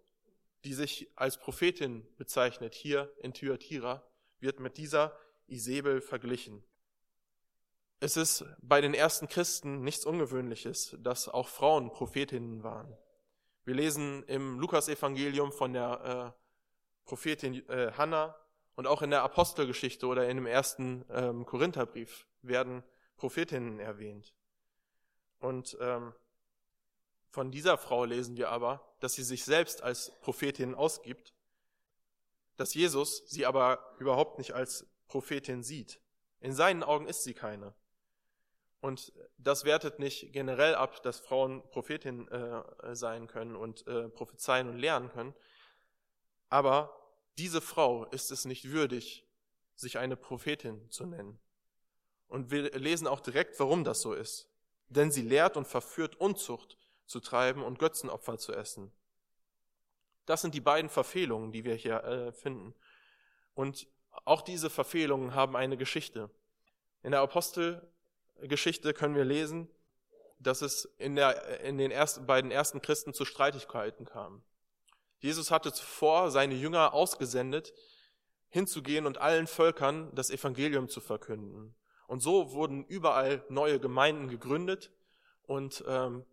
die 0.64 0.72
sich 0.72 1.10
als 1.16 1.38
Prophetin 1.38 2.06
bezeichnet, 2.16 2.74
hier 2.74 3.12
in 3.18 3.34
Thyatira, 3.34 4.02
wird 4.40 4.60
mit 4.60 4.78
dieser 4.78 5.16
Isabel 5.46 6.00
verglichen. 6.00 6.64
Es 8.00 8.16
ist 8.16 8.44
bei 8.62 8.80
den 8.80 8.94
ersten 8.94 9.28
Christen 9.28 9.82
nichts 9.82 10.06
Ungewöhnliches, 10.06 10.96
dass 11.00 11.28
auch 11.28 11.48
Frauen 11.48 11.90
Prophetinnen 11.90 12.62
waren. 12.62 12.96
Wir 13.64 13.74
lesen 13.74 14.22
im 14.24 14.60
Lukasevangelium 14.60 15.52
von 15.52 15.72
der 15.72 16.34
äh, 16.34 17.06
Prophetin 17.06 17.68
äh, 17.68 17.92
Hannah 17.92 18.34
und 18.78 18.86
auch 18.86 19.02
in 19.02 19.10
der 19.10 19.24
Apostelgeschichte 19.24 20.06
oder 20.06 20.28
in 20.28 20.36
dem 20.36 20.46
ersten 20.46 21.04
ähm, 21.10 21.44
Korintherbrief 21.44 22.28
werden 22.42 22.84
Prophetinnen 23.16 23.80
erwähnt. 23.80 24.32
Und 25.40 25.76
ähm, 25.80 26.14
von 27.28 27.50
dieser 27.50 27.76
Frau 27.76 28.04
lesen 28.04 28.36
wir 28.36 28.50
aber, 28.50 28.94
dass 29.00 29.14
sie 29.14 29.24
sich 29.24 29.44
selbst 29.44 29.82
als 29.82 30.12
Prophetin 30.20 30.76
ausgibt, 30.76 31.34
dass 32.56 32.72
Jesus 32.72 33.28
sie 33.28 33.46
aber 33.46 33.96
überhaupt 33.98 34.38
nicht 34.38 34.52
als 34.52 34.86
Prophetin 35.08 35.64
sieht. 35.64 36.00
In 36.38 36.54
seinen 36.54 36.84
Augen 36.84 37.08
ist 37.08 37.24
sie 37.24 37.34
keine. 37.34 37.74
Und 38.80 39.12
das 39.38 39.64
wertet 39.64 39.98
nicht 39.98 40.32
generell 40.32 40.76
ab, 40.76 41.02
dass 41.02 41.18
Frauen 41.18 41.68
Prophetin 41.70 42.28
äh, 42.28 42.94
sein 42.94 43.26
können 43.26 43.56
und 43.56 43.88
äh, 43.88 44.08
prophezeien 44.08 44.68
und 44.68 44.78
lernen 44.78 45.10
können. 45.10 45.34
Aber 46.48 46.97
diese 47.38 47.60
Frau 47.60 48.04
ist 48.06 48.30
es 48.30 48.44
nicht 48.44 48.70
würdig, 48.70 49.26
sich 49.74 49.98
eine 49.98 50.16
Prophetin 50.16 50.90
zu 50.90 51.06
nennen. 51.06 51.38
Und 52.26 52.50
wir 52.50 52.70
lesen 52.78 53.06
auch 53.06 53.20
direkt, 53.20 53.58
warum 53.58 53.84
das 53.84 54.00
so 54.00 54.12
ist 54.12 54.48
denn 54.88 55.10
sie 55.10 55.22
lehrt 55.22 55.56
und 55.56 55.66
verführt 55.66 56.16
Unzucht 56.16 56.78
zu 57.06 57.20
treiben 57.20 57.62
und 57.62 57.78
Götzenopfer 57.78 58.38
zu 58.38 58.52
essen. 58.52 58.92
Das 60.26 60.42
sind 60.42 60.54
die 60.54 60.60
beiden 60.60 60.90
Verfehlungen, 60.90 61.52
die 61.52 61.64
wir 61.64 61.74
hier 61.74 62.04
äh, 62.04 62.32
finden. 62.32 62.74
Und 63.54 63.86
auch 64.24 64.42
diese 64.42 64.68
Verfehlungen 64.68 65.34
haben 65.34 65.56
eine 65.56 65.76
Geschichte. 65.76 66.30
In 67.02 67.12
der 67.12 67.20
Apostelgeschichte 67.20 68.92
können 68.92 69.14
wir 69.14 69.24
lesen, 69.24 69.68
dass 70.38 70.62
es 70.62 70.84
in, 70.98 71.16
der, 71.16 71.60
in 71.60 71.78
den 71.78 71.90
ersten, 71.90 72.26
beiden 72.26 72.50
ersten 72.50 72.82
Christen 72.82 73.14
zu 73.14 73.24
Streitigkeiten 73.24 74.04
kam. 74.04 74.42
Jesus 75.18 75.50
hatte 75.50 75.72
zuvor 75.72 76.30
seine 76.30 76.54
Jünger 76.54 76.94
ausgesendet, 76.94 77.72
hinzugehen 78.48 79.06
und 79.06 79.18
allen 79.18 79.46
Völkern 79.46 80.14
das 80.14 80.30
Evangelium 80.30 80.88
zu 80.88 81.00
verkünden. 81.00 81.74
Und 82.06 82.20
so 82.20 82.52
wurden 82.52 82.84
überall 82.84 83.44
neue 83.48 83.78
Gemeinden 83.80 84.28
gegründet 84.28 84.90
und 85.42 85.84
ähm, 85.86 86.24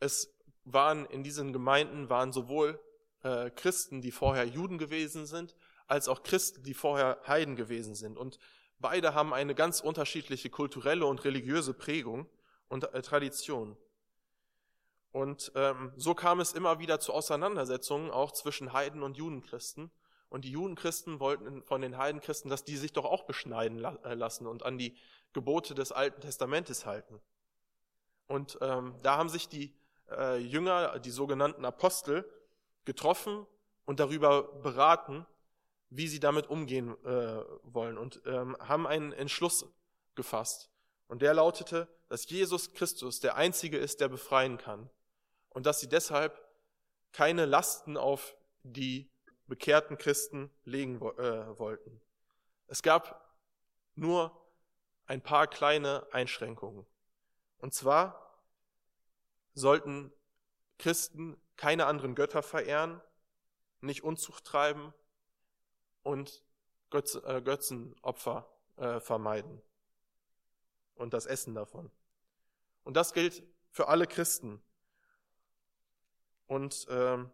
es 0.00 0.34
waren 0.64 1.06
in 1.06 1.22
diesen 1.22 1.52
Gemeinden 1.52 2.10
waren 2.10 2.32
sowohl 2.32 2.80
äh, 3.22 3.50
Christen, 3.50 4.00
die 4.00 4.12
vorher 4.12 4.44
Juden 4.44 4.78
gewesen 4.78 5.26
sind, 5.26 5.56
als 5.86 6.08
auch 6.08 6.22
Christen, 6.22 6.62
die 6.62 6.74
vorher 6.74 7.20
Heiden 7.26 7.56
gewesen 7.56 7.94
sind. 7.94 8.16
Und 8.16 8.38
beide 8.78 9.14
haben 9.14 9.32
eine 9.32 9.54
ganz 9.54 9.80
unterschiedliche 9.80 10.50
kulturelle 10.50 11.06
und 11.06 11.24
religiöse 11.24 11.74
Prägung 11.74 12.28
und 12.68 12.92
äh, 12.92 13.02
Tradition. 13.02 13.76
Und 15.18 15.50
ähm, 15.56 15.92
so 15.96 16.14
kam 16.14 16.38
es 16.38 16.52
immer 16.52 16.78
wieder 16.78 17.00
zu 17.00 17.12
Auseinandersetzungen 17.12 18.12
auch 18.12 18.30
zwischen 18.30 18.72
Heiden 18.72 19.02
und 19.02 19.16
Judenchristen. 19.16 19.90
Und 20.28 20.44
die 20.44 20.52
Judenchristen 20.52 21.18
wollten 21.18 21.64
von 21.64 21.80
den 21.80 21.98
Heidenchristen, 21.98 22.48
dass 22.48 22.62
die 22.62 22.76
sich 22.76 22.92
doch 22.92 23.04
auch 23.04 23.24
beschneiden 23.24 23.84
äh, 23.84 24.14
lassen 24.14 24.46
und 24.46 24.62
an 24.62 24.78
die 24.78 24.96
Gebote 25.32 25.74
des 25.74 25.90
Alten 25.90 26.20
Testamentes 26.20 26.86
halten. 26.86 27.20
Und 28.28 28.58
ähm, 28.60 28.94
da 29.02 29.16
haben 29.16 29.28
sich 29.28 29.48
die 29.48 29.74
äh, 30.08 30.38
Jünger, 30.38 31.00
die 31.00 31.10
sogenannten 31.10 31.64
Apostel, 31.64 32.24
getroffen 32.84 33.44
und 33.86 33.98
darüber 33.98 34.44
beraten, 34.44 35.26
wie 35.90 36.06
sie 36.06 36.20
damit 36.20 36.46
umgehen 36.48 36.96
äh, 37.04 37.42
wollen 37.64 37.98
und 37.98 38.22
ähm, 38.24 38.56
haben 38.60 38.86
einen 38.86 39.10
Entschluss 39.10 39.66
gefasst. 40.14 40.70
Und 41.08 41.22
der 41.22 41.34
lautete, 41.34 41.88
dass 42.08 42.30
Jesus 42.30 42.72
Christus 42.72 43.18
der 43.18 43.34
Einzige 43.34 43.78
ist, 43.78 44.00
der 44.00 44.08
befreien 44.08 44.58
kann. 44.58 44.88
Und 45.58 45.66
dass 45.66 45.80
sie 45.80 45.88
deshalb 45.88 46.40
keine 47.10 47.44
Lasten 47.44 47.96
auf 47.96 48.36
die 48.62 49.10
bekehrten 49.48 49.98
Christen 49.98 50.52
legen 50.62 50.98
äh, 50.98 51.58
wollten. 51.58 52.00
Es 52.68 52.80
gab 52.80 53.36
nur 53.96 54.40
ein 55.06 55.20
paar 55.20 55.48
kleine 55.48 56.06
Einschränkungen. 56.12 56.86
Und 57.56 57.74
zwar 57.74 58.40
sollten 59.52 60.12
Christen 60.78 61.36
keine 61.56 61.86
anderen 61.86 62.14
Götter 62.14 62.44
verehren, 62.44 63.02
nicht 63.80 64.04
Unzucht 64.04 64.44
treiben 64.44 64.94
und 66.04 66.44
Götz, 66.90 67.16
äh, 67.16 67.42
Götzenopfer 67.42 68.48
äh, 68.76 69.00
vermeiden 69.00 69.60
und 70.94 71.14
das 71.14 71.26
Essen 71.26 71.56
davon. 71.56 71.90
Und 72.84 72.96
das 72.96 73.12
gilt 73.12 73.42
für 73.72 73.88
alle 73.88 74.06
Christen. 74.06 74.62
Und 76.48 76.86
ähm, 76.90 77.30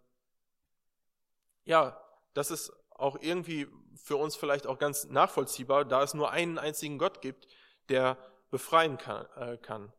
ja, 1.64 1.98
das 2.34 2.50
ist 2.50 2.72
auch 2.90 3.16
irgendwie 3.20 3.66
für 3.96 4.16
uns 4.16 4.36
vielleicht 4.36 4.66
auch 4.66 4.78
ganz 4.78 5.04
nachvollziehbar, 5.04 5.84
da 5.84 6.02
es 6.02 6.14
nur 6.14 6.30
einen 6.30 6.58
einzigen 6.58 6.98
Gott 6.98 7.22
gibt, 7.22 7.46
der 7.88 8.18
befreien 8.50 8.98
kann. 8.98 9.26
Äh, 9.36 9.56
kann. 9.56 9.92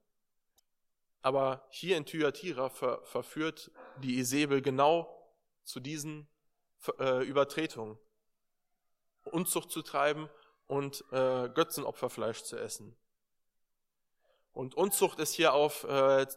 Aber 1.22 1.66
hier 1.70 1.98
in 1.98 2.06
Thyatira 2.06 2.70
ver 2.70 3.04
verführt 3.04 3.72
die 4.04 4.20
Isabel 4.20 4.62
genau 4.62 5.10
zu 5.64 5.80
diesen 5.80 6.28
äh, 7.00 7.26
Übertretungen. 7.26 7.98
Unzucht 9.24 9.72
zu 9.72 9.82
treiben 9.82 10.30
und 10.68 11.04
äh, 11.12 11.50
Götzenopferfleisch 11.50 12.44
zu 12.44 12.58
essen. 12.58 12.96
Und 14.54 14.76
Unzucht 14.76 15.20
ist 15.20 15.34
hier 15.34 15.54
auf 15.54 15.84
äh, 15.86 16.28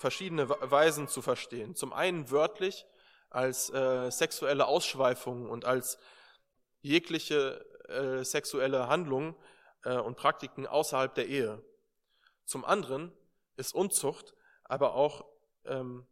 verschiedene 0.00 0.48
Weisen 0.48 1.08
zu 1.08 1.20
verstehen. 1.20 1.76
Zum 1.76 1.92
einen 1.92 2.30
wörtlich 2.30 2.86
als 3.28 3.68
äh, 3.68 4.10
sexuelle 4.10 4.66
Ausschweifung 4.66 5.50
und 5.50 5.66
als 5.66 5.98
jegliche 6.80 7.66
äh, 7.88 8.24
sexuelle 8.24 8.88
Handlung 8.88 9.36
äh, 9.84 9.98
und 9.98 10.16
Praktiken 10.16 10.66
außerhalb 10.66 11.14
der 11.14 11.28
Ehe. 11.28 11.62
Zum 12.46 12.64
anderen 12.64 13.12
ist 13.56 13.74
Unzucht 13.74 14.34
aber 14.64 14.94
auch 14.94 15.26
ähm, 15.64 16.06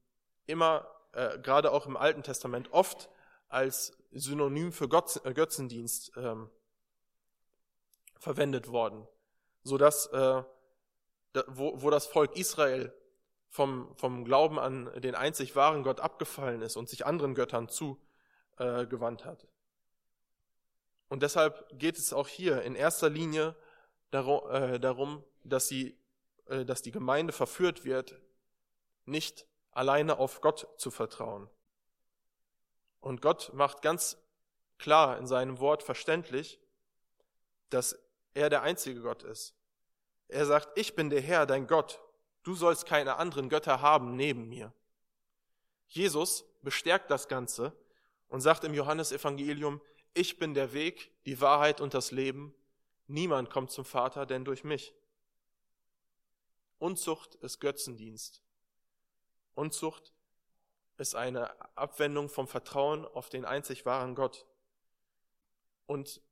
immer, 0.44 0.86
äh, 1.12 1.38
gerade 1.38 1.72
auch 1.72 1.86
im 1.86 1.96
Alten 1.96 2.22
Testament, 2.22 2.72
oft 2.72 3.08
als 3.48 3.96
Synonym 4.10 4.72
für 4.72 4.88
Gott, 4.88 5.24
äh, 5.24 5.32
Götzendienst 5.32 6.12
ähm, 6.16 6.50
verwendet 8.18 8.68
worden, 8.68 9.06
so 9.62 9.78
dass 9.78 10.06
äh, 10.08 10.42
da, 11.32 11.44
wo, 11.46 11.80
wo 11.80 11.88
das 11.88 12.06
Volk 12.06 12.36
Israel 12.36 12.92
vom, 13.48 13.94
vom 13.96 14.24
Glauben 14.24 14.58
an 14.58 14.90
den 15.00 15.14
einzig 15.14 15.56
wahren 15.56 15.82
Gott 15.82 16.00
abgefallen 16.00 16.62
ist 16.62 16.76
und 16.76 16.88
sich 16.88 17.06
anderen 17.06 17.34
Göttern 17.34 17.68
zugewandt 17.68 19.22
äh, 19.22 19.24
hat. 19.24 19.46
Und 21.08 21.22
deshalb 21.22 21.66
geht 21.78 21.98
es 21.98 22.12
auch 22.12 22.28
hier 22.28 22.62
in 22.62 22.74
erster 22.74 23.08
Linie 23.08 23.56
darum, 24.10 24.50
äh, 24.50 24.78
darum 24.78 25.24
dass, 25.42 25.68
sie, 25.68 25.98
äh, 26.46 26.64
dass 26.64 26.82
die 26.82 26.90
Gemeinde 26.90 27.32
verführt 27.32 27.84
wird, 27.84 28.20
nicht 29.04 29.46
alleine 29.70 30.18
auf 30.18 30.40
Gott 30.40 30.68
zu 30.76 30.90
vertrauen. 30.90 31.48
Und 33.00 33.22
Gott 33.22 33.52
macht 33.54 33.80
ganz 33.82 34.18
klar 34.76 35.18
in 35.18 35.26
seinem 35.26 35.60
Wort 35.60 35.82
verständlich, 35.82 36.60
dass 37.70 37.98
er 38.34 38.50
der 38.50 38.62
einzige 38.62 39.00
Gott 39.00 39.22
ist. 39.22 39.54
Er 40.28 40.46
sagt, 40.46 40.76
ich 40.78 40.94
bin 40.94 41.10
der 41.10 41.20
Herr, 41.20 41.46
dein 41.46 41.66
Gott. 41.66 42.00
Du 42.48 42.54
sollst 42.54 42.86
keine 42.86 43.16
anderen 43.16 43.50
Götter 43.50 43.82
haben 43.82 44.16
neben 44.16 44.48
mir. 44.48 44.72
Jesus 45.86 46.46
bestärkt 46.62 47.10
das 47.10 47.28
Ganze 47.28 47.76
und 48.28 48.40
sagt 48.40 48.64
im 48.64 48.72
Johannesevangelium, 48.72 49.82
ich 50.14 50.38
bin 50.38 50.54
der 50.54 50.72
Weg, 50.72 51.12
die 51.26 51.42
Wahrheit 51.42 51.82
und 51.82 51.92
das 51.92 52.10
Leben. 52.10 52.54
Niemand 53.06 53.50
kommt 53.50 53.70
zum 53.70 53.84
Vater, 53.84 54.24
denn 54.24 54.46
durch 54.46 54.64
mich. 54.64 54.94
Unzucht 56.78 57.34
ist 57.34 57.60
Götzendienst. 57.60 58.40
Unzucht 59.54 60.14
ist 60.96 61.16
eine 61.16 61.50
Abwendung 61.76 62.30
vom 62.30 62.48
Vertrauen 62.48 63.04
auf 63.04 63.28
den 63.28 63.44
einzig 63.44 63.84
wahren 63.84 64.14
Gott. 64.14 64.46
Und 65.84 66.22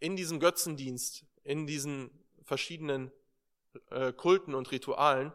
in 0.00 0.16
diesem 0.16 0.40
Götzendienst, 0.40 1.26
in 1.44 1.66
diesen 1.66 2.24
verschiedenen 2.42 3.12
äh, 3.90 4.14
Kulten 4.14 4.54
und 4.54 4.70
Ritualen, 4.70 5.30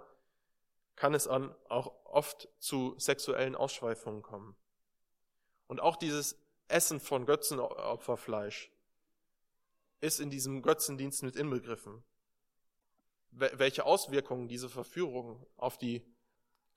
kann 1.04 1.16
es 1.16 1.28
an 1.28 1.54
auch 1.68 1.92
oft 2.06 2.48
zu 2.60 2.96
sexuellen 2.98 3.58
Ausschweifungen 3.58 4.22
kommen. 4.22 4.56
Und 5.68 5.82
auch 5.82 5.98
dieses 5.98 6.40
Essen 6.70 7.02
von 7.02 7.26
Götzenopferfleisch 7.26 8.72
ist 10.00 10.22
in 10.22 10.30
diesem 10.30 10.62
Götzendienst 10.62 11.22
mit 11.24 11.36
inbegriffen. 11.36 12.06
Welche 13.32 13.84
Auswirkungen 13.86 14.48
diese 14.48 14.70
Verführung 14.70 15.46
auf 15.58 15.78
die 15.78 16.06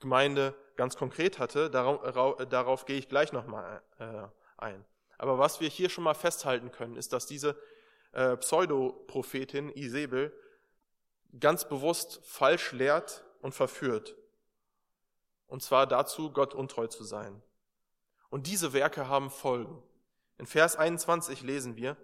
Gemeinde 0.01 0.57
ganz 0.75 0.97
konkret 0.97 1.39
hatte, 1.39 1.71
darauf, 1.71 2.45
darauf 2.49 2.85
gehe 2.85 2.99
ich 2.99 3.09
gleich 3.09 3.33
nochmal 3.33 3.81
äh, 4.01 4.27
ein. 4.57 4.85
Aber 5.19 5.39
was 5.39 5.61
wir 5.61 5.69
hier 5.69 5.89
schon 5.89 6.03
mal 6.03 6.15
festhalten 6.15 6.73
können, 6.73 6.97
ist, 6.97 7.13
dass 7.13 7.27
diese 7.27 7.57
äh, 8.11 8.37
Pseudoprophetin 8.39 9.71
Isabel 9.71 10.37
ganz 11.39 11.69
bewusst 11.69 12.19
falsch 12.25 12.73
lehrt 12.73 13.23
und 13.47 13.55
verführt. 13.55 14.17
Und 15.47 15.63
zwar 15.63 15.87
dazu, 15.87 16.33
Gott 16.33 16.53
untreu 16.53 16.89
zu 16.89 17.05
sein. 17.05 17.41
Und 18.29 18.49
diese 18.49 18.73
Werke 18.73 19.09
haben 19.09 19.31
Folgen. 19.31 19.81
In 20.37 20.47
Vers 20.47 20.75
21 20.75 21.43
lesen 21.43 21.77
wir, 21.77 21.97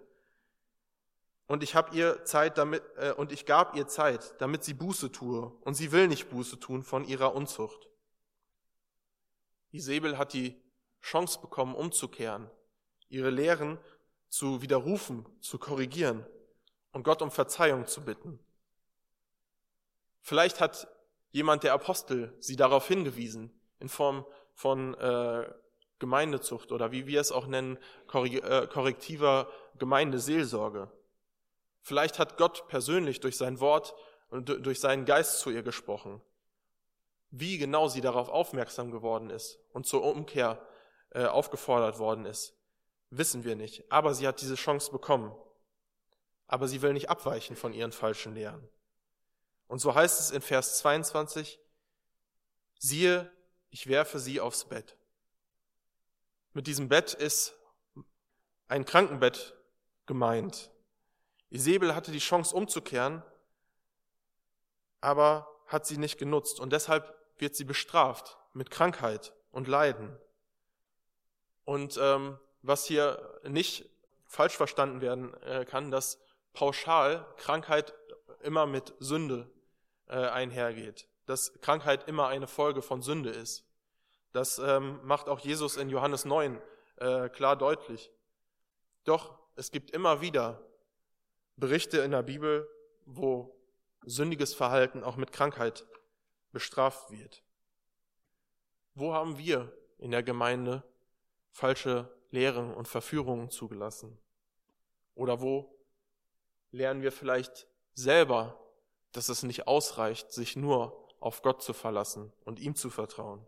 und 1.47 1.61
ich 1.61 1.75
habe 1.75 1.93
ihr 1.93 2.23
Zeit 2.23 2.57
damit, 2.57 2.81
äh, 2.95 3.11
und 3.11 3.33
ich 3.33 3.45
gab 3.45 3.75
ihr 3.75 3.87
Zeit, 3.87 4.39
damit 4.39 4.63
sie 4.63 4.73
Buße 4.73 5.11
tue, 5.11 5.51
und 5.65 5.73
sie 5.73 5.91
will 5.91 6.07
nicht 6.07 6.29
Buße 6.29 6.61
tun 6.61 6.81
von 6.81 7.03
ihrer 7.03 7.35
Unzucht. 7.35 7.89
Isabel 9.71 10.17
hat 10.17 10.31
die 10.31 10.55
Chance 11.01 11.41
bekommen, 11.41 11.75
umzukehren, 11.75 12.49
ihre 13.09 13.29
Lehren 13.29 13.77
zu 14.29 14.61
widerrufen, 14.61 15.25
zu 15.41 15.59
korrigieren 15.59 16.25
und 16.93 17.03
Gott 17.03 17.21
um 17.21 17.31
Verzeihung 17.31 17.85
zu 17.85 18.05
bitten. 18.05 18.39
Vielleicht 20.21 20.61
hat 20.61 20.87
jemand 21.33 21.63
der 21.63 21.73
Apostel 21.73 22.33
sie 22.39 22.55
darauf 22.55 22.87
hingewiesen, 22.87 23.51
in 23.79 23.89
Form 23.89 24.25
von 24.53 24.93
äh, 24.93 25.51
Gemeindezucht 25.99 26.71
oder 26.71 26.91
wie 26.91 27.07
wir 27.07 27.19
es 27.19 27.31
auch 27.31 27.47
nennen, 27.47 27.77
äh, 28.13 28.67
korrektiver 28.67 29.49
Gemeindeseelsorge. 29.77 30.91
Vielleicht 31.81 32.19
hat 32.19 32.37
Gott 32.37 32.67
persönlich 32.69 33.19
durch 33.19 33.35
sein 33.35 33.59
Wort 33.59 33.95
und 34.29 34.47
durch 34.65 34.79
seinen 34.79 35.05
Geist 35.05 35.39
zu 35.39 35.49
ihr 35.49 35.63
gesprochen. 35.63 36.21
Wie 37.29 37.57
genau 37.57 37.87
sie 37.87 38.01
darauf 38.01 38.29
aufmerksam 38.29 38.91
geworden 38.91 39.29
ist 39.29 39.59
und 39.73 39.87
zur 39.87 40.03
Umkehr 40.03 40.65
äh, 41.09 41.25
aufgefordert 41.25 41.97
worden 41.97 42.25
ist, 42.25 42.55
wissen 43.09 43.43
wir 43.43 43.55
nicht. 43.55 43.91
Aber 43.91 44.13
sie 44.13 44.27
hat 44.27 44.39
diese 44.39 44.55
Chance 44.55 44.91
bekommen. 44.91 45.35
Aber 46.45 46.67
sie 46.67 46.83
will 46.83 46.93
nicht 46.93 47.09
abweichen 47.09 47.55
von 47.55 47.73
ihren 47.73 47.91
falschen 47.91 48.35
Lehren. 48.35 48.69
Und 49.67 49.79
so 49.79 49.95
heißt 49.95 50.19
es 50.19 50.31
in 50.31 50.41
Vers 50.41 50.79
22, 50.79 51.59
siehe, 52.77 53.31
ich 53.69 53.87
werfe 53.87 54.19
sie 54.19 54.39
aufs 54.39 54.65
Bett. 54.65 54.97
Mit 56.53 56.67
diesem 56.67 56.89
Bett 56.89 57.13
ist 57.13 57.55
ein 58.67 58.85
Krankenbett 58.85 59.55
gemeint. 60.05 60.71
Isabel 61.49 61.95
hatte 61.95 62.11
die 62.11 62.19
Chance 62.19 62.55
umzukehren, 62.55 63.23
aber 65.01 65.47
hat 65.67 65.85
sie 65.85 65.97
nicht 65.97 66.17
genutzt 66.17 66.59
und 66.59 66.71
deshalb 66.71 67.15
wird 67.37 67.55
sie 67.55 67.63
bestraft 67.63 68.37
mit 68.53 68.69
Krankheit 68.69 69.33
und 69.51 69.67
Leiden. 69.67 70.15
Und 71.65 71.97
ähm, 72.01 72.39
was 72.61 72.85
hier 72.85 73.39
nicht 73.43 73.89
falsch 74.25 74.55
verstanden 74.55 75.01
werden 75.01 75.33
äh, 75.41 75.65
kann, 75.65 75.91
dass 75.91 76.19
pauschal 76.53 77.25
Krankheit 77.37 77.93
immer 78.43 78.65
mit 78.65 78.93
Sünde 78.99 79.51
äh, 80.07 80.15
einhergeht, 80.15 81.07
dass 81.25 81.53
Krankheit 81.61 82.07
immer 82.07 82.27
eine 82.27 82.47
Folge 82.47 82.81
von 82.81 83.01
Sünde 83.01 83.29
ist. 83.29 83.65
Das 84.31 84.59
ähm, 84.59 84.99
macht 85.03 85.29
auch 85.29 85.39
Jesus 85.39 85.77
in 85.77 85.89
Johannes 85.89 86.25
9 86.25 86.61
äh, 86.97 87.29
klar 87.29 87.55
deutlich. 87.55 88.11
Doch 89.03 89.37
es 89.55 89.71
gibt 89.71 89.91
immer 89.91 90.21
wieder 90.21 90.61
Berichte 91.55 91.99
in 91.99 92.11
der 92.11 92.23
Bibel, 92.23 92.67
wo 93.05 93.55
sündiges 94.05 94.53
Verhalten 94.53 95.03
auch 95.03 95.15
mit 95.15 95.31
Krankheit 95.31 95.85
bestraft 96.51 97.11
wird. 97.11 97.43
Wo 98.95 99.13
haben 99.13 99.37
wir 99.37 99.71
in 99.97 100.11
der 100.11 100.23
Gemeinde 100.23 100.83
falsche 101.51 102.11
Lehren 102.31 102.73
und 102.73 102.87
Verführungen 102.87 103.49
zugelassen? 103.49 104.17
Oder 105.15 105.41
wo 105.41 105.79
lernen 106.71 107.01
wir 107.01 107.11
vielleicht 107.11 107.67
selber, 107.93 108.59
dass 109.11 109.29
es 109.29 109.43
nicht 109.43 109.67
ausreicht, 109.67 110.31
sich 110.31 110.55
nur 110.55 111.07
auf 111.19 111.41
Gott 111.41 111.61
zu 111.61 111.73
verlassen 111.73 112.33
und 112.45 112.59
ihm 112.59 112.75
zu 112.75 112.89
vertrauen? 112.89 113.45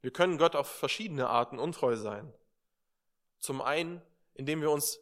Wir 0.00 0.12
können 0.12 0.38
Gott 0.38 0.54
auf 0.54 0.68
verschiedene 0.68 1.28
Arten 1.28 1.58
untreu 1.58 1.96
sein. 1.96 2.32
Zum 3.38 3.60
einen, 3.60 4.02
indem 4.34 4.60
wir 4.60 4.70
uns 4.70 5.00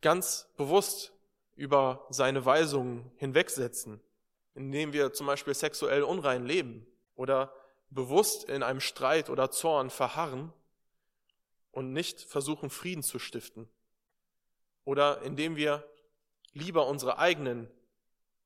ganz 0.00 0.48
bewusst 0.56 1.12
über 1.54 2.06
seine 2.10 2.44
Weisungen 2.44 3.10
hinwegsetzen, 3.16 4.00
indem 4.54 4.92
wir 4.92 5.12
zum 5.12 5.26
Beispiel 5.26 5.54
sexuell 5.54 6.02
unrein 6.02 6.44
leben 6.44 6.86
oder 7.14 7.54
bewusst 7.90 8.44
in 8.44 8.62
einem 8.62 8.80
Streit 8.80 9.30
oder 9.30 9.50
Zorn 9.50 9.90
verharren 9.90 10.52
und 11.72 11.92
nicht 11.92 12.22
versuchen, 12.22 12.70
Frieden 12.70 13.02
zu 13.02 13.18
stiften. 13.18 13.68
Oder 14.84 15.22
indem 15.22 15.56
wir 15.56 15.86
lieber 16.52 16.86
unsere 16.86 17.18
eigenen 17.18 17.68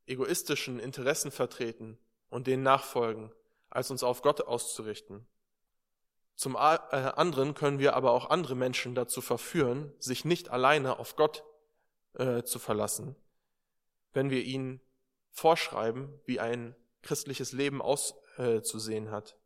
egoistischen 0.07 0.79
Interessen 0.79 1.31
vertreten 1.31 1.99
und 2.29 2.47
denen 2.47 2.63
nachfolgen, 2.63 3.33
als 3.71 3.91
uns 3.91 4.03
auf 4.03 4.23
Gott 4.23 4.43
auszurichten. 4.43 5.27
Zum 6.37 6.57
äh, 6.57 6.59
anderen 6.59 7.55
können 7.55 7.79
wir 7.79 7.95
aber 7.95 8.13
auch 8.13 8.31
andere 8.31 8.57
Menschen 8.57 8.95
dazu 8.95 9.21
verführen, 9.21 9.93
sich 9.99 10.25
nicht 10.25 10.51
alleine 10.51 10.99
auf 10.99 11.17
Gott 11.17 11.45
äh, 12.15 12.43
zu 12.43 12.59
verlassen, 12.59 13.17
wenn 14.13 14.31
wir 14.31 14.43
ihnen 14.43 14.81
vorschreiben, 15.31 16.21
wie 16.27 16.41
ein 16.41 16.75
christliches 17.03 17.53
Leben 17.53 17.83
auszusehen 17.83 19.11
hat. 19.11 19.37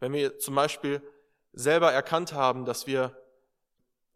Wenn 0.00 0.12
wir 0.12 0.38
zum 0.38 0.54
Beispiel 0.54 1.02
selber 1.52 1.92
erkannt 1.92 2.32
haben, 2.32 2.64
dass 2.64 2.86
wir 2.86 3.16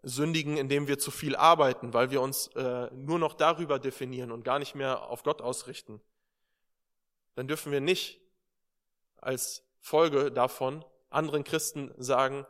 sündigen, 0.03 0.57
indem 0.57 0.87
wir 0.87 0.99
zu 0.99 1.11
viel 1.11 1.37
arbeiten, 1.37 1.93
weil 1.93 2.11
wir 2.11 2.21
uns 2.21 2.49
äh, 2.49 2.91
nur 2.93 3.19
noch 3.19 3.35
darüber 3.35 3.79
definieren 3.79 4.31
und 4.31 4.45
gar 4.45 4.59
nicht 4.59 4.75
mehr 4.75 5.09
auf 5.09 5.23
Gott 5.23 5.43
ausrichten, 5.43 6.01
dann 7.35 7.49
dürfen 7.49 7.73
wir 7.73 7.81
nicht 7.81 8.21
als 9.17 9.65
Folge 9.81 10.31
davon 10.31 10.85
anderen 11.11 11.45
Christen 11.45 11.93
sagen, 11.97 12.47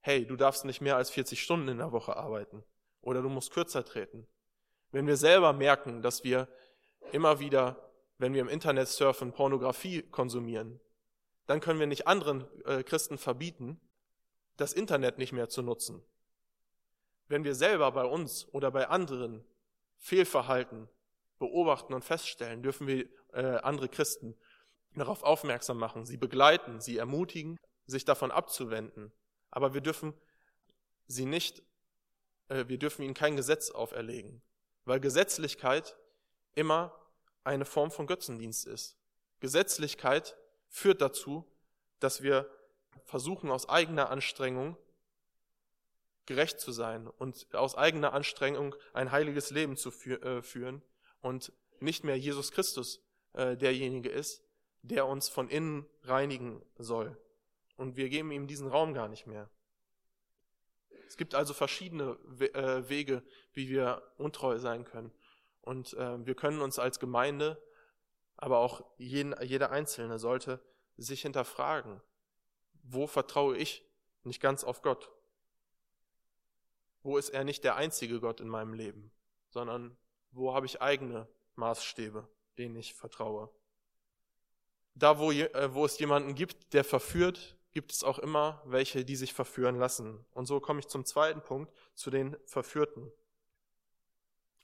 hey, 0.00 0.26
du 0.26 0.36
darfst 0.36 0.64
nicht 0.64 0.80
mehr 0.80 0.96
als 0.96 1.10
40 1.10 1.42
Stunden 1.42 1.68
in 1.68 1.78
der 1.78 1.92
Woche 1.92 2.16
arbeiten 2.16 2.62
oder 3.00 3.22
du 3.22 3.28
musst 3.28 3.52
kürzer 3.52 3.84
treten. 3.84 4.26
Wenn 4.90 5.06
wir 5.06 5.16
selber 5.16 5.52
merken, 5.52 6.02
dass 6.02 6.24
wir 6.24 6.48
immer 7.12 7.40
wieder, 7.40 7.90
wenn 8.18 8.34
wir 8.34 8.42
im 8.42 8.48
Internet 8.48 8.88
surfen, 8.88 9.32
Pornografie 9.32 10.02
konsumieren, 10.02 10.80
dann 11.46 11.60
können 11.60 11.80
wir 11.80 11.86
nicht 11.86 12.06
anderen 12.06 12.46
äh, 12.64 12.82
Christen 12.82 13.18
verbieten, 13.18 13.80
das 14.56 14.72
Internet 14.72 15.18
nicht 15.18 15.32
mehr 15.32 15.48
zu 15.48 15.62
nutzen. 15.62 16.02
Wenn 17.32 17.44
wir 17.44 17.54
selber 17.54 17.90
bei 17.92 18.04
uns 18.04 18.46
oder 18.52 18.70
bei 18.70 18.88
anderen 18.88 19.42
Fehlverhalten 19.96 20.86
beobachten 21.38 21.94
und 21.94 22.04
feststellen, 22.04 22.62
dürfen 22.62 22.86
wir 22.86 23.08
äh, 23.32 23.56
andere 23.62 23.88
Christen 23.88 24.36
darauf 24.94 25.22
aufmerksam 25.22 25.78
machen, 25.78 26.04
sie 26.04 26.18
begleiten, 26.18 26.82
sie 26.82 26.98
ermutigen, 26.98 27.58
sich 27.86 28.04
davon 28.04 28.30
abzuwenden. 28.30 29.12
Aber 29.50 29.72
wir 29.72 29.80
dürfen 29.80 30.12
sie 31.06 31.24
nicht, 31.24 31.62
äh, 32.48 32.66
wir 32.68 32.76
dürfen 32.76 33.00
ihnen 33.00 33.14
kein 33.14 33.34
Gesetz 33.34 33.70
auferlegen, 33.70 34.42
weil 34.84 35.00
Gesetzlichkeit 35.00 35.96
immer 36.54 36.94
eine 37.44 37.64
Form 37.64 37.90
von 37.90 38.06
Götzendienst 38.06 38.66
ist. 38.66 38.98
Gesetzlichkeit 39.40 40.36
führt 40.68 41.00
dazu, 41.00 41.50
dass 41.98 42.22
wir 42.22 42.50
versuchen 43.06 43.50
aus 43.50 43.70
eigener 43.70 44.10
Anstrengung 44.10 44.76
gerecht 46.26 46.60
zu 46.60 46.72
sein 46.72 47.08
und 47.08 47.46
aus 47.54 47.76
eigener 47.76 48.12
Anstrengung 48.12 48.74
ein 48.92 49.10
heiliges 49.10 49.50
Leben 49.50 49.76
zu 49.76 49.90
äh, 49.90 50.42
führen 50.42 50.82
und 51.20 51.52
nicht 51.80 52.04
mehr 52.04 52.18
Jesus 52.18 52.52
Christus 52.52 53.02
äh, 53.32 53.56
derjenige 53.56 54.08
ist, 54.08 54.44
der 54.82 55.06
uns 55.06 55.28
von 55.28 55.48
innen 55.48 55.86
reinigen 56.02 56.62
soll. 56.78 57.16
Und 57.76 57.96
wir 57.96 58.08
geben 58.08 58.30
ihm 58.30 58.46
diesen 58.46 58.68
Raum 58.68 58.94
gar 58.94 59.08
nicht 59.08 59.26
mehr. 59.26 59.50
Es 61.06 61.16
gibt 61.16 61.34
also 61.34 61.54
verschiedene 61.54 62.16
äh, 62.40 62.88
Wege, 62.88 63.22
wie 63.52 63.68
wir 63.68 64.02
untreu 64.16 64.58
sein 64.58 64.84
können. 64.84 65.12
Und 65.60 65.92
wir 65.92 66.34
können 66.34 66.60
uns 66.60 66.80
als 66.80 66.98
Gemeinde, 66.98 67.62
aber 68.36 68.58
auch 68.58 68.84
jeden, 68.98 69.32
jeder 69.42 69.70
Einzelne 69.70 70.18
sollte 70.18 70.58
sich 70.96 71.22
hinterfragen, 71.22 72.02
wo 72.82 73.06
vertraue 73.06 73.56
ich 73.56 73.84
nicht 74.24 74.40
ganz 74.40 74.64
auf 74.64 74.82
Gott? 74.82 75.08
Wo 77.02 77.16
ist 77.16 77.30
er 77.30 77.44
nicht 77.44 77.64
der 77.64 77.76
einzige 77.76 78.20
Gott 78.20 78.40
in 78.40 78.48
meinem 78.48 78.74
Leben, 78.74 79.10
sondern 79.50 79.96
wo 80.30 80.54
habe 80.54 80.66
ich 80.66 80.80
eigene 80.80 81.28
Maßstäbe, 81.56 82.28
denen 82.58 82.76
ich 82.76 82.94
vertraue? 82.94 83.50
Da, 84.94 85.18
wo, 85.18 85.32
äh, 85.32 85.74
wo 85.74 85.84
es 85.84 85.98
jemanden 85.98 86.34
gibt, 86.34 86.74
der 86.74 86.84
verführt, 86.84 87.56
gibt 87.72 87.92
es 87.92 88.04
auch 88.04 88.18
immer 88.18 88.62
welche, 88.66 89.04
die 89.04 89.16
sich 89.16 89.32
verführen 89.32 89.76
lassen. 89.76 90.24
Und 90.32 90.46
so 90.46 90.60
komme 90.60 90.80
ich 90.80 90.88
zum 90.88 91.04
zweiten 91.04 91.42
Punkt, 91.42 91.72
zu 91.94 92.10
den 92.10 92.36
Verführten. 92.44 93.10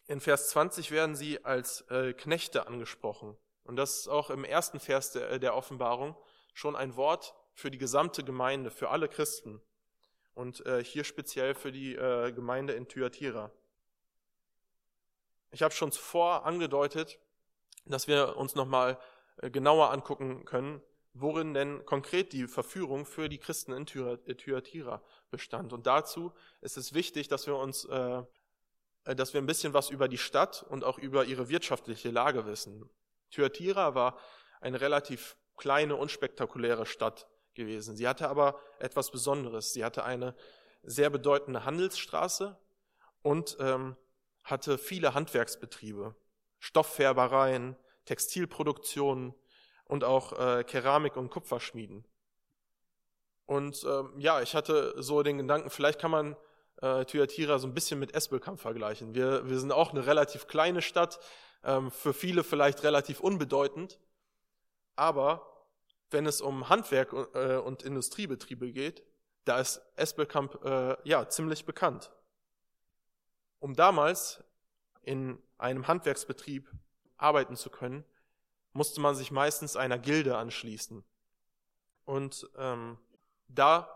In 0.06 0.20
Vers 0.20 0.50
20 0.50 0.90
werden 0.90 1.16
sie 1.16 1.44
als 1.44 1.82
äh, 1.90 2.12
Knechte 2.12 2.66
angesprochen. 2.66 3.36
Und 3.64 3.76
das 3.76 4.00
ist 4.00 4.08
auch 4.08 4.30
im 4.30 4.44
ersten 4.44 4.80
Vers 4.80 5.12
der, 5.12 5.30
äh, 5.30 5.40
der 5.40 5.54
Offenbarung 5.54 6.16
schon 6.54 6.76
ein 6.76 6.96
Wort 6.96 7.34
für 7.52 7.70
die 7.70 7.78
gesamte 7.78 8.22
Gemeinde, 8.22 8.70
für 8.70 8.90
alle 8.90 9.08
Christen 9.08 9.60
und 10.38 10.64
äh, 10.66 10.84
hier 10.84 11.02
speziell 11.02 11.52
für 11.54 11.72
die 11.72 11.96
äh, 11.96 12.30
Gemeinde 12.30 12.72
in 12.74 12.86
Thyatira. 12.86 13.50
Ich 15.50 15.62
habe 15.62 15.74
schon 15.74 15.90
zuvor 15.90 16.46
angedeutet, 16.46 17.18
dass 17.86 18.06
wir 18.06 18.36
uns 18.36 18.54
nochmal 18.54 19.00
äh, 19.38 19.50
genauer 19.50 19.90
angucken 19.90 20.44
können, 20.44 20.80
worin 21.12 21.54
denn 21.54 21.84
konkret 21.86 22.32
die 22.32 22.46
Verführung 22.46 23.04
für 23.04 23.28
die 23.28 23.38
Christen 23.38 23.72
in 23.72 23.84
Thyatira 23.84 25.02
bestand. 25.30 25.72
Und 25.72 25.88
dazu 25.88 26.32
ist 26.60 26.76
es 26.76 26.94
wichtig, 26.94 27.26
dass 27.26 27.48
wir 27.48 27.56
uns, 27.56 27.84
äh, 27.86 28.22
dass 29.04 29.34
wir 29.34 29.42
ein 29.42 29.46
bisschen 29.46 29.74
was 29.74 29.90
über 29.90 30.06
die 30.06 30.18
Stadt 30.18 30.64
und 30.68 30.84
auch 30.84 30.98
über 30.98 31.24
ihre 31.24 31.48
wirtschaftliche 31.48 32.12
Lage 32.12 32.46
wissen. 32.46 32.88
Thyatira 33.32 33.96
war 33.96 34.16
eine 34.60 34.80
relativ 34.80 35.36
kleine, 35.56 35.96
unspektakuläre 35.96 36.86
Stadt 36.86 37.26
gewesen. 37.58 37.94
Sie 37.94 38.08
hatte 38.08 38.30
aber 38.30 38.58
etwas 38.78 39.10
Besonderes. 39.10 39.74
Sie 39.74 39.84
hatte 39.84 40.04
eine 40.04 40.34
sehr 40.82 41.10
bedeutende 41.10 41.66
Handelsstraße 41.66 42.58
und 43.22 43.58
ähm, 43.60 43.96
hatte 44.44 44.78
viele 44.78 45.12
Handwerksbetriebe, 45.12 46.14
Stofffärbereien, 46.58 47.76
Textilproduktionen 48.06 49.34
und 49.84 50.04
auch 50.04 50.32
äh, 50.32 50.64
Keramik- 50.64 51.16
und 51.16 51.30
Kupferschmieden. 51.30 52.06
Und 53.44 53.84
ähm, 53.84 54.14
ja, 54.18 54.40
ich 54.40 54.54
hatte 54.54 54.94
so 54.96 55.22
den 55.22 55.38
Gedanken, 55.38 55.70
vielleicht 55.70 55.98
kann 55.98 56.10
man 56.10 56.36
äh, 56.80 57.04
Thyatira 57.04 57.58
so 57.58 57.66
ein 57.66 57.74
bisschen 57.74 57.98
mit 57.98 58.14
Espelkamp 58.14 58.60
vergleichen. 58.60 59.14
Wir, 59.14 59.48
wir 59.48 59.58
sind 59.58 59.72
auch 59.72 59.90
eine 59.90 60.06
relativ 60.06 60.46
kleine 60.46 60.82
Stadt, 60.82 61.18
ähm, 61.64 61.90
für 61.90 62.12
viele 62.12 62.44
vielleicht 62.44 62.82
relativ 62.82 63.20
unbedeutend, 63.20 63.98
aber 64.96 65.57
wenn 66.10 66.26
es 66.26 66.40
um 66.40 66.68
Handwerk 66.68 67.12
äh, 67.34 67.56
und 67.56 67.82
Industriebetriebe 67.82 68.72
geht, 68.72 69.02
da 69.44 69.60
ist 69.60 69.80
Espelkamp 69.96 70.64
äh, 70.64 70.96
ja 71.04 71.28
ziemlich 71.28 71.64
bekannt. 71.64 72.10
Um 73.60 73.74
damals 73.74 74.42
in 75.02 75.38
einem 75.56 75.88
Handwerksbetrieb 75.88 76.70
arbeiten 77.16 77.56
zu 77.56 77.70
können, 77.70 78.04
musste 78.72 79.00
man 79.00 79.14
sich 79.14 79.30
meistens 79.30 79.76
einer 79.76 79.98
Gilde 79.98 80.36
anschließen. 80.36 81.02
Und 82.04 82.48
ähm, 82.56 82.98
da 83.48 83.88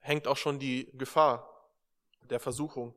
hängt 0.00 0.26
auch 0.26 0.36
schon 0.36 0.58
die 0.58 0.90
Gefahr 0.94 1.70
der 2.30 2.40
Versuchung 2.40 2.94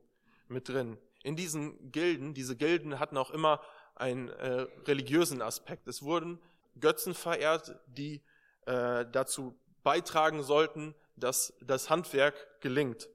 mit 0.48 0.70
drin. 0.70 0.98
In 1.24 1.36
diesen 1.36 1.92
Gilden, 1.92 2.34
diese 2.34 2.56
Gilden 2.56 3.00
hatten 3.00 3.18
auch 3.18 3.32
immer 3.32 3.62
einen 3.96 4.30
äh, 4.30 4.68
religiösen 4.86 5.42
Aspekt. 5.42 5.88
Es 5.88 6.02
wurden 6.02 6.40
Götzen 6.80 7.13
verehrt, 7.13 7.80
die 7.88 8.24
äh, 8.66 9.06
dazu 9.12 9.60
beitragen 9.84 10.44
sollten, 10.44 10.96
dass 11.16 11.54
das 11.62 11.90
Handwerk 11.90 12.62
gelingt. 12.62 13.10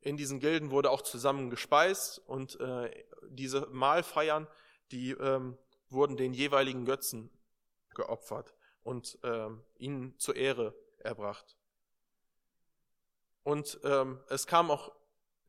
In 0.00 0.16
diesen 0.16 0.40
Gilden 0.40 0.70
wurde 0.70 0.90
auch 0.90 1.02
zusammen 1.02 1.50
gespeist 1.50 2.18
und 2.26 2.58
äh, 2.60 2.90
diese 3.28 3.66
Mahlfeiern, 3.66 4.46
die 4.92 5.10
ähm, 5.12 5.58
wurden 5.88 6.16
den 6.16 6.32
jeweiligen 6.32 6.84
Götzen 6.84 7.30
geopfert 7.94 8.54
und 8.82 9.18
ähm, 9.22 9.62
ihnen 9.76 10.18
zur 10.18 10.36
Ehre 10.36 10.74
erbracht. 10.98 11.56
Und 13.42 13.78
ähm, 13.84 14.20
es 14.28 14.46
kam 14.46 14.70
auch 14.70 14.92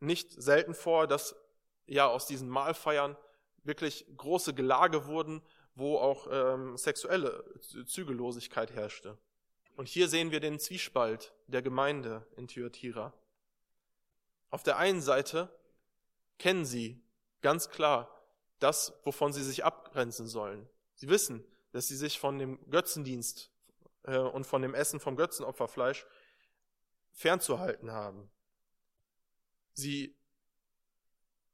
nicht 0.00 0.32
selten 0.32 0.74
vor, 0.74 1.06
dass 1.06 1.36
ja 1.86 2.08
aus 2.08 2.26
diesen 2.26 2.48
Mahlfeiern 2.48 3.16
wirklich 3.64 4.06
große 4.16 4.54
Gelage 4.54 5.06
wurden, 5.06 5.42
wo 5.74 5.98
auch 5.98 6.28
ähm, 6.30 6.76
sexuelle 6.76 7.44
Zügellosigkeit 7.86 8.72
herrschte. 8.72 9.16
Und 9.76 9.88
hier 9.88 10.08
sehen 10.08 10.30
wir 10.30 10.40
den 10.40 10.58
Zwiespalt 10.58 11.32
der 11.46 11.62
Gemeinde 11.62 12.26
in 12.36 12.46
Thyatira. 12.46 13.14
Auf 14.50 14.62
der 14.62 14.76
einen 14.76 15.00
Seite 15.00 15.48
kennen 16.38 16.64
sie 16.64 17.02
ganz 17.40 17.70
klar 17.70 18.22
das, 18.58 18.92
wovon 19.04 19.32
sie 19.32 19.42
sich 19.42 19.64
abgrenzen 19.64 20.26
sollen. 20.26 20.68
Sie 20.94 21.08
wissen, 21.08 21.44
dass 21.72 21.88
sie 21.88 21.96
sich 21.96 22.20
von 22.20 22.38
dem 22.38 22.58
Götzendienst 22.70 23.50
äh, 24.04 24.18
und 24.18 24.46
von 24.46 24.62
dem 24.62 24.74
Essen 24.74 25.00
vom 25.00 25.16
Götzenopferfleisch 25.16 26.06
fernzuhalten 27.12 27.90
haben. 27.90 28.30
Sie 29.72 30.14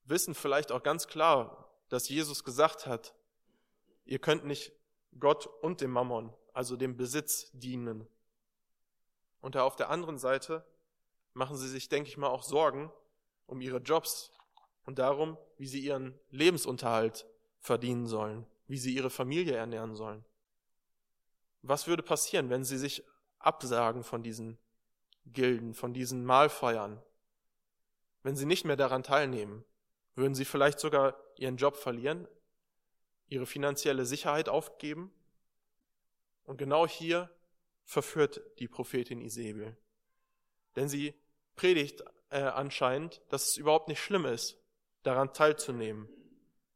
wissen 0.04 0.34
vielleicht 0.34 0.72
auch 0.72 0.82
ganz 0.82 1.06
klar, 1.06 1.72
dass 1.88 2.08
Jesus 2.08 2.44
gesagt 2.44 2.86
hat, 2.86 3.14
Ihr 4.08 4.18
könnt 4.18 4.46
nicht 4.46 4.72
Gott 5.20 5.46
und 5.60 5.82
dem 5.82 5.90
Mammon, 5.90 6.32
also 6.54 6.76
dem 6.76 6.96
Besitz, 6.96 7.50
dienen. 7.52 8.08
Und 9.42 9.54
da 9.54 9.64
auf 9.64 9.76
der 9.76 9.90
anderen 9.90 10.16
Seite 10.16 10.64
machen 11.34 11.58
sie 11.58 11.68
sich, 11.68 11.90
denke 11.90 12.08
ich 12.08 12.16
mal, 12.16 12.28
auch 12.28 12.42
Sorgen 12.42 12.90
um 13.44 13.60
ihre 13.60 13.80
Jobs 13.80 14.32
und 14.86 14.98
darum, 14.98 15.36
wie 15.58 15.66
sie 15.66 15.80
ihren 15.80 16.18
Lebensunterhalt 16.30 17.26
verdienen 17.60 18.06
sollen, 18.06 18.46
wie 18.66 18.78
sie 18.78 18.94
ihre 18.94 19.10
Familie 19.10 19.56
ernähren 19.56 19.94
sollen. 19.94 20.24
Was 21.60 21.86
würde 21.86 22.02
passieren, 22.02 22.48
wenn 22.48 22.64
sie 22.64 22.78
sich 22.78 23.04
absagen 23.38 24.04
von 24.04 24.22
diesen 24.22 24.56
Gilden, 25.26 25.74
von 25.74 25.92
diesen 25.92 26.24
Mahlfeiern? 26.24 27.02
Wenn 28.22 28.36
sie 28.36 28.46
nicht 28.46 28.64
mehr 28.64 28.76
daran 28.76 29.02
teilnehmen, 29.02 29.66
würden 30.14 30.34
sie 30.34 30.46
vielleicht 30.46 30.80
sogar 30.80 31.14
ihren 31.36 31.58
Job 31.58 31.76
verlieren, 31.76 32.26
ihre 33.28 33.46
finanzielle 33.46 34.04
Sicherheit 34.06 34.48
aufgeben. 34.48 35.12
Und 36.44 36.56
genau 36.56 36.86
hier 36.86 37.30
verführt 37.84 38.40
die 38.58 38.68
Prophetin 38.68 39.20
Isabel. 39.20 39.76
Denn 40.76 40.88
sie 40.88 41.14
predigt 41.56 42.02
äh, 42.30 42.40
anscheinend, 42.40 43.22
dass 43.28 43.50
es 43.50 43.56
überhaupt 43.56 43.88
nicht 43.88 44.00
schlimm 44.00 44.24
ist, 44.24 44.58
daran 45.02 45.32
teilzunehmen. 45.32 46.08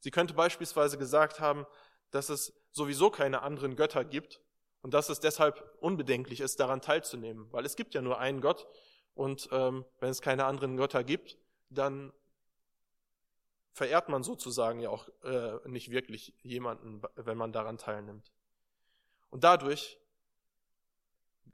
Sie 0.00 0.10
könnte 0.10 0.34
beispielsweise 0.34 0.98
gesagt 0.98 1.40
haben, 1.40 1.66
dass 2.10 2.28
es 2.28 2.52
sowieso 2.72 3.10
keine 3.10 3.42
anderen 3.42 3.76
Götter 3.76 4.04
gibt 4.04 4.40
und 4.80 4.94
dass 4.94 5.08
es 5.08 5.20
deshalb 5.20 5.76
unbedenklich 5.80 6.40
ist, 6.40 6.58
daran 6.60 6.80
teilzunehmen, 6.80 7.50
weil 7.52 7.64
es 7.64 7.76
gibt 7.76 7.94
ja 7.94 8.02
nur 8.02 8.18
einen 8.18 8.40
Gott 8.40 8.66
und 9.14 9.48
ähm, 9.52 9.84
wenn 10.00 10.10
es 10.10 10.20
keine 10.20 10.44
anderen 10.46 10.76
Götter 10.76 11.04
gibt, 11.04 11.38
dann 11.70 12.12
verehrt 13.72 14.08
man 14.08 14.22
sozusagen 14.22 14.80
ja 14.80 14.90
auch 14.90 15.08
äh, 15.22 15.58
nicht 15.68 15.90
wirklich 15.90 16.34
jemanden, 16.42 17.02
wenn 17.16 17.38
man 17.38 17.52
daran 17.52 17.78
teilnimmt. 17.78 18.32
Und 19.30 19.44
dadurch 19.44 19.98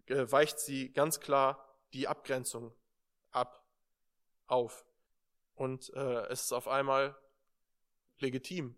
äh, 0.07 0.31
weicht 0.31 0.59
sie 0.59 0.93
ganz 0.93 1.21
klar 1.21 1.65
die 1.93 2.09
Abgrenzung 2.09 2.75
ab, 3.31 3.65
auf. 4.47 4.85
Und 5.55 5.93
äh, 5.95 6.27
es 6.27 6.45
ist 6.45 6.53
auf 6.53 6.69
einmal 6.69 7.17
legitim, 8.19 8.77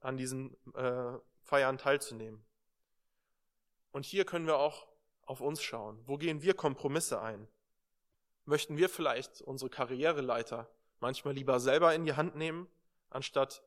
an 0.00 0.16
diesen 0.16 0.56
äh, 0.74 1.18
Feiern 1.42 1.78
teilzunehmen. 1.78 2.44
Und 3.92 4.04
hier 4.04 4.24
können 4.24 4.46
wir 4.46 4.58
auch 4.58 4.88
auf 5.22 5.40
uns 5.40 5.62
schauen. 5.62 6.02
Wo 6.06 6.18
gehen 6.18 6.42
wir 6.42 6.54
Kompromisse 6.54 7.20
ein? 7.20 7.48
Möchten 8.44 8.76
wir 8.76 8.88
vielleicht 8.88 9.40
unsere 9.40 9.70
Karriereleiter 9.70 10.68
manchmal 11.04 11.34
lieber 11.34 11.60
selber 11.60 11.94
in 11.94 12.06
die 12.06 12.14
Hand 12.14 12.34
nehmen, 12.34 12.66
anstatt 13.10 13.62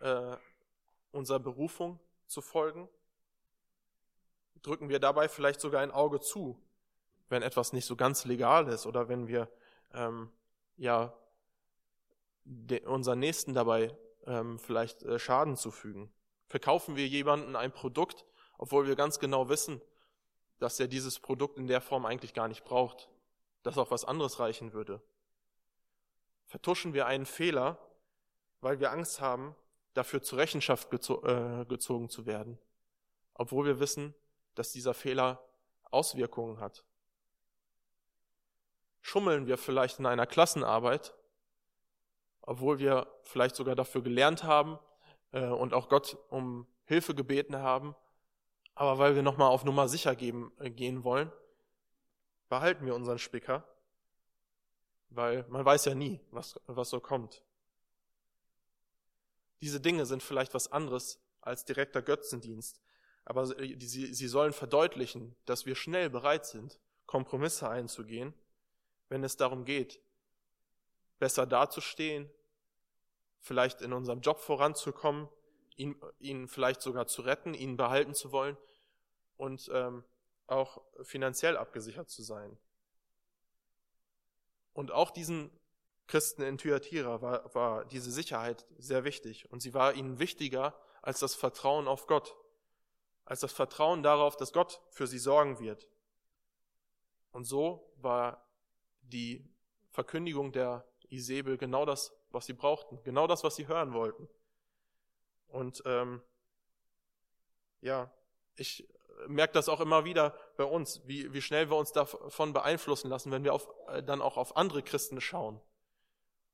äh, 0.00 0.36
unserer 1.10 1.40
Berufung 1.40 1.98
zu 2.28 2.40
folgen? 2.40 2.88
Drücken 4.62 4.88
wir 4.88 5.00
dabei 5.00 5.28
vielleicht 5.28 5.60
sogar 5.60 5.82
ein 5.82 5.90
Auge 5.90 6.20
zu, 6.20 6.56
wenn 7.28 7.42
etwas 7.42 7.72
nicht 7.72 7.86
so 7.86 7.96
ganz 7.96 8.24
legal 8.24 8.68
ist 8.68 8.86
oder 8.86 9.08
wenn 9.08 9.26
wir 9.26 9.50
ähm, 9.94 10.30
ja 10.76 11.12
unseren 12.84 13.18
Nächsten 13.18 13.52
dabei 13.52 13.96
ähm, 14.24 14.60
vielleicht 14.60 15.02
äh, 15.02 15.18
Schaden 15.18 15.56
zufügen? 15.56 16.12
Verkaufen 16.46 16.94
wir 16.94 17.08
jemanden 17.08 17.56
ein 17.56 17.72
Produkt, 17.72 18.24
obwohl 18.58 18.86
wir 18.86 18.94
ganz 18.94 19.18
genau 19.18 19.48
wissen, 19.48 19.80
dass 20.60 20.78
er 20.78 20.86
dieses 20.86 21.18
Produkt 21.18 21.58
in 21.58 21.66
der 21.66 21.80
Form 21.80 22.06
eigentlich 22.06 22.32
gar 22.32 22.46
nicht 22.46 22.64
braucht, 22.64 23.10
dass 23.64 23.76
auch 23.76 23.90
was 23.90 24.04
anderes 24.04 24.38
reichen 24.38 24.72
würde? 24.72 25.02
Vertuschen 26.56 26.94
wir 26.94 27.04
einen 27.04 27.26
Fehler, 27.26 27.76
weil 28.62 28.80
wir 28.80 28.90
Angst 28.90 29.20
haben, 29.20 29.54
dafür 29.92 30.22
zur 30.22 30.38
Rechenschaft 30.38 30.88
gezo 30.90 31.22
äh, 31.22 31.66
gezogen 31.66 32.08
zu 32.08 32.24
werden, 32.24 32.58
obwohl 33.34 33.66
wir 33.66 33.78
wissen, 33.78 34.14
dass 34.54 34.72
dieser 34.72 34.94
Fehler 34.94 35.38
Auswirkungen 35.90 36.58
hat? 36.58 36.82
Schummeln 39.02 39.46
wir 39.46 39.58
vielleicht 39.58 39.98
in 39.98 40.06
einer 40.06 40.26
Klassenarbeit, 40.26 41.12
obwohl 42.40 42.78
wir 42.78 43.06
vielleicht 43.20 43.54
sogar 43.54 43.74
dafür 43.74 44.02
gelernt 44.02 44.42
haben 44.42 44.78
äh, 45.32 45.44
und 45.44 45.74
auch 45.74 45.90
Gott 45.90 46.16
um 46.30 46.66
Hilfe 46.86 47.14
gebeten 47.14 47.58
haben, 47.58 47.94
aber 48.74 48.96
weil 48.96 49.14
wir 49.14 49.22
nochmal 49.22 49.50
auf 49.50 49.62
Nummer 49.62 49.88
sicher 49.88 50.16
geben, 50.16 50.52
äh, 50.58 50.70
gehen 50.70 51.04
wollen, 51.04 51.30
behalten 52.48 52.86
wir 52.86 52.94
unseren 52.94 53.18
Spicker, 53.18 53.62
weil 55.10 55.44
man 55.48 55.64
weiß 55.64 55.86
ja 55.86 55.94
nie, 55.94 56.20
was, 56.30 56.60
was 56.66 56.90
so 56.90 57.00
kommt. 57.00 57.42
Diese 59.60 59.80
Dinge 59.80 60.06
sind 60.06 60.22
vielleicht 60.22 60.54
was 60.54 60.70
anderes 60.70 61.20
als 61.40 61.64
direkter 61.64 62.02
Götzendienst, 62.02 62.80
aber 63.24 63.46
sie, 63.46 64.14
sie 64.14 64.28
sollen 64.28 64.52
verdeutlichen, 64.52 65.34
dass 65.46 65.66
wir 65.66 65.74
schnell 65.74 66.10
bereit 66.10 66.46
sind, 66.46 66.78
Kompromisse 67.06 67.68
einzugehen, 67.68 68.34
wenn 69.08 69.24
es 69.24 69.36
darum 69.36 69.64
geht, 69.64 70.00
besser 71.18 71.46
dazustehen, 71.46 72.30
vielleicht 73.40 73.80
in 73.80 73.92
unserem 73.92 74.20
Job 74.20 74.40
voranzukommen, 74.40 75.28
ihn, 75.76 76.00
ihn 76.18 76.48
vielleicht 76.48 76.82
sogar 76.82 77.06
zu 77.06 77.22
retten, 77.22 77.54
ihn 77.54 77.76
behalten 77.76 78.14
zu 78.14 78.32
wollen 78.32 78.56
und 79.36 79.70
ähm, 79.72 80.04
auch 80.46 80.82
finanziell 81.02 81.56
abgesichert 81.56 82.10
zu 82.10 82.22
sein. 82.22 82.56
Und 84.76 84.92
auch 84.92 85.10
diesen 85.10 85.50
Christen 86.06 86.42
in 86.42 86.58
Thyatira 86.58 87.22
war, 87.22 87.54
war 87.54 87.86
diese 87.86 88.10
Sicherheit 88.10 88.66
sehr 88.76 89.04
wichtig 89.04 89.50
und 89.50 89.60
sie 89.60 89.72
war 89.72 89.94
ihnen 89.94 90.18
wichtiger 90.18 90.78
als 91.00 91.18
das 91.18 91.34
Vertrauen 91.34 91.88
auf 91.88 92.06
Gott, 92.06 92.36
als 93.24 93.40
das 93.40 93.54
Vertrauen 93.54 94.02
darauf, 94.02 94.36
dass 94.36 94.52
Gott 94.52 94.82
für 94.90 95.06
sie 95.06 95.18
sorgen 95.18 95.60
wird. 95.60 95.88
Und 97.32 97.44
so 97.46 97.90
war 97.96 98.46
die 99.00 99.48
Verkündigung 99.92 100.52
der 100.52 100.86
Isabel 101.08 101.56
genau 101.56 101.86
das, 101.86 102.14
was 102.28 102.44
sie 102.44 102.52
brauchten, 102.52 103.02
genau 103.02 103.26
das, 103.26 103.44
was 103.44 103.56
sie 103.56 103.68
hören 103.68 103.94
wollten. 103.94 104.28
Und 105.48 105.82
ähm, 105.86 106.20
ja, 107.80 108.12
ich 108.56 108.86
merke 109.26 109.54
das 109.54 109.68
auch 109.68 109.80
immer 109.80 110.04
wieder 110.04 110.34
bei 110.56 110.64
uns, 110.64 111.02
wie, 111.06 111.32
wie 111.32 111.42
schnell 111.42 111.70
wir 111.70 111.76
uns 111.76 111.92
davon 111.92 112.52
beeinflussen 112.52 113.08
lassen, 113.08 113.30
wenn 113.30 113.44
wir 113.44 113.54
auf, 113.54 113.68
äh, 113.88 114.02
dann 114.02 114.20
auch 114.20 114.36
auf 114.36 114.56
andere 114.56 114.82
Christen 114.82 115.20
schauen 115.20 115.60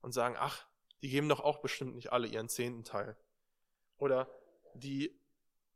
und 0.01 0.11
sagen, 0.13 0.35
ach, 0.37 0.65
die 1.01 1.09
geben 1.09 1.29
doch 1.29 1.41
auch 1.41 1.59
bestimmt 1.59 1.95
nicht 1.95 2.11
alle 2.11 2.27
ihren 2.27 2.49
zehnten 2.49 2.83
Teil. 2.83 3.17
Oder 3.97 4.29
die 4.73 5.19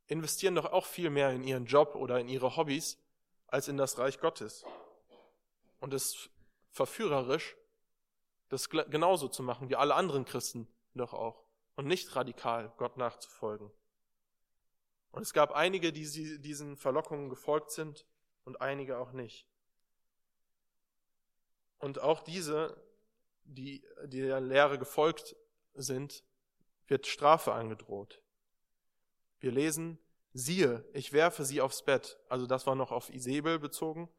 investieren 0.07 0.55
doch 0.55 0.71
auch 0.71 0.85
viel 0.85 1.09
mehr 1.09 1.31
in 1.31 1.43
ihren 1.43 1.65
Job 1.65 1.95
oder 1.95 2.19
in 2.19 2.29
ihre 2.29 2.55
Hobbys 2.55 2.97
als 3.47 3.67
in 3.67 3.77
das 3.77 3.97
Reich 3.97 4.19
Gottes. 4.19 4.65
Und 5.79 5.93
es 5.93 6.05
ist 6.05 6.29
verführerisch, 6.71 7.55
das 8.49 8.69
genauso 8.69 9.27
zu 9.27 9.43
machen 9.43 9.69
wie 9.69 9.75
alle 9.75 9.95
anderen 9.95 10.25
Christen 10.25 10.67
doch 10.93 11.13
auch 11.13 11.43
und 11.75 11.85
nicht 11.85 12.15
radikal 12.15 12.73
Gott 12.77 12.97
nachzufolgen. 12.97 13.71
Und 15.11 15.23
es 15.23 15.33
gab 15.33 15.51
einige, 15.51 15.91
die 15.91 16.39
diesen 16.39 16.77
Verlockungen 16.77 17.29
gefolgt 17.29 17.71
sind 17.71 18.05
und 18.43 18.61
einige 18.61 18.97
auch 18.97 19.11
nicht. 19.11 19.47
Und 21.79 21.99
auch 21.99 22.21
diese, 22.21 22.81
die, 23.43 23.83
der 24.03 24.41
Lehre 24.41 24.77
gefolgt 24.77 25.35
sind, 25.73 26.23
wird 26.87 27.07
Strafe 27.07 27.53
angedroht. 27.53 28.21
Wir 29.39 29.51
lesen, 29.51 29.99
siehe, 30.33 30.87
ich 30.93 31.13
werfe 31.13 31.45
sie 31.45 31.61
aufs 31.61 31.83
Bett, 31.83 32.19
also 32.29 32.47
das 32.47 32.65
war 32.65 32.75
noch 32.75 32.91
auf 32.91 33.09
Isabel 33.09 33.59
bezogen, 33.59 34.09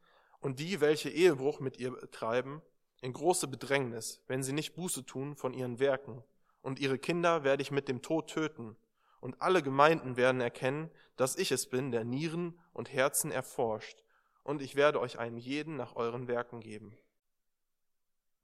und 0.40 0.60
die, 0.60 0.80
welche 0.80 1.10
Ehebruch 1.10 1.58
mit 1.58 1.78
ihr 1.78 1.98
treiben, 2.10 2.62
in 3.00 3.12
große 3.12 3.48
Bedrängnis, 3.48 4.22
wenn 4.26 4.42
sie 4.42 4.52
nicht 4.52 4.74
Buße 4.74 5.04
tun 5.04 5.36
von 5.36 5.54
ihren 5.54 5.78
Werken. 5.78 6.22
Und 6.62 6.80
ihre 6.80 6.98
Kinder 6.98 7.44
werde 7.44 7.62
ich 7.62 7.70
mit 7.70 7.88
dem 7.88 8.02
Tod 8.02 8.28
töten. 8.28 8.76
Und 9.20 9.40
alle 9.42 9.62
Gemeinden 9.62 10.16
werden 10.16 10.40
erkennen, 10.40 10.90
dass 11.16 11.36
ich 11.36 11.50
es 11.50 11.68
bin, 11.68 11.90
der 11.90 12.04
Nieren 12.04 12.58
und 12.72 12.92
Herzen 12.92 13.30
erforscht. 13.30 14.02
Und 14.44 14.62
ich 14.62 14.76
werde 14.76 15.00
euch 15.00 15.18
einen 15.18 15.36
jeden 15.36 15.76
nach 15.76 15.96
euren 15.96 16.28
Werken 16.28 16.60
geben. 16.60 16.96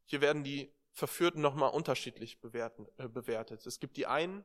Hier 0.07 0.21
werden 0.21 0.45
die 0.45 0.73
Verführten 0.93 1.41
nochmal 1.41 1.71
unterschiedlich 1.71 2.39
äh, 2.43 3.09
bewertet. 3.09 3.67
Es 3.67 3.81
gibt 3.81 3.97
die 3.97 4.07
einen, 4.07 4.45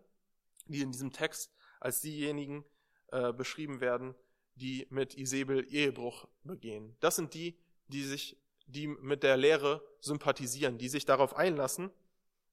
die 0.67 0.81
in 0.81 0.91
diesem 0.91 1.11
Text 1.11 1.53
als 1.79 2.01
diejenigen 2.01 2.65
äh, 3.11 3.33
beschrieben 3.33 3.81
werden, 3.81 4.15
die 4.55 4.87
mit 4.89 5.15
Isabel 5.15 5.65
Ehebruch 5.69 6.27
begehen. 6.43 6.95
Das 6.99 7.15
sind 7.15 7.33
die, 7.33 7.57
die 7.87 8.03
sich 8.03 8.37
die 8.67 8.87
mit 8.87 9.23
der 9.23 9.37
Lehre 9.37 9.83
sympathisieren, 9.99 10.77
die 10.77 10.89
sich 10.89 11.05
darauf 11.05 11.35
einlassen 11.35 11.91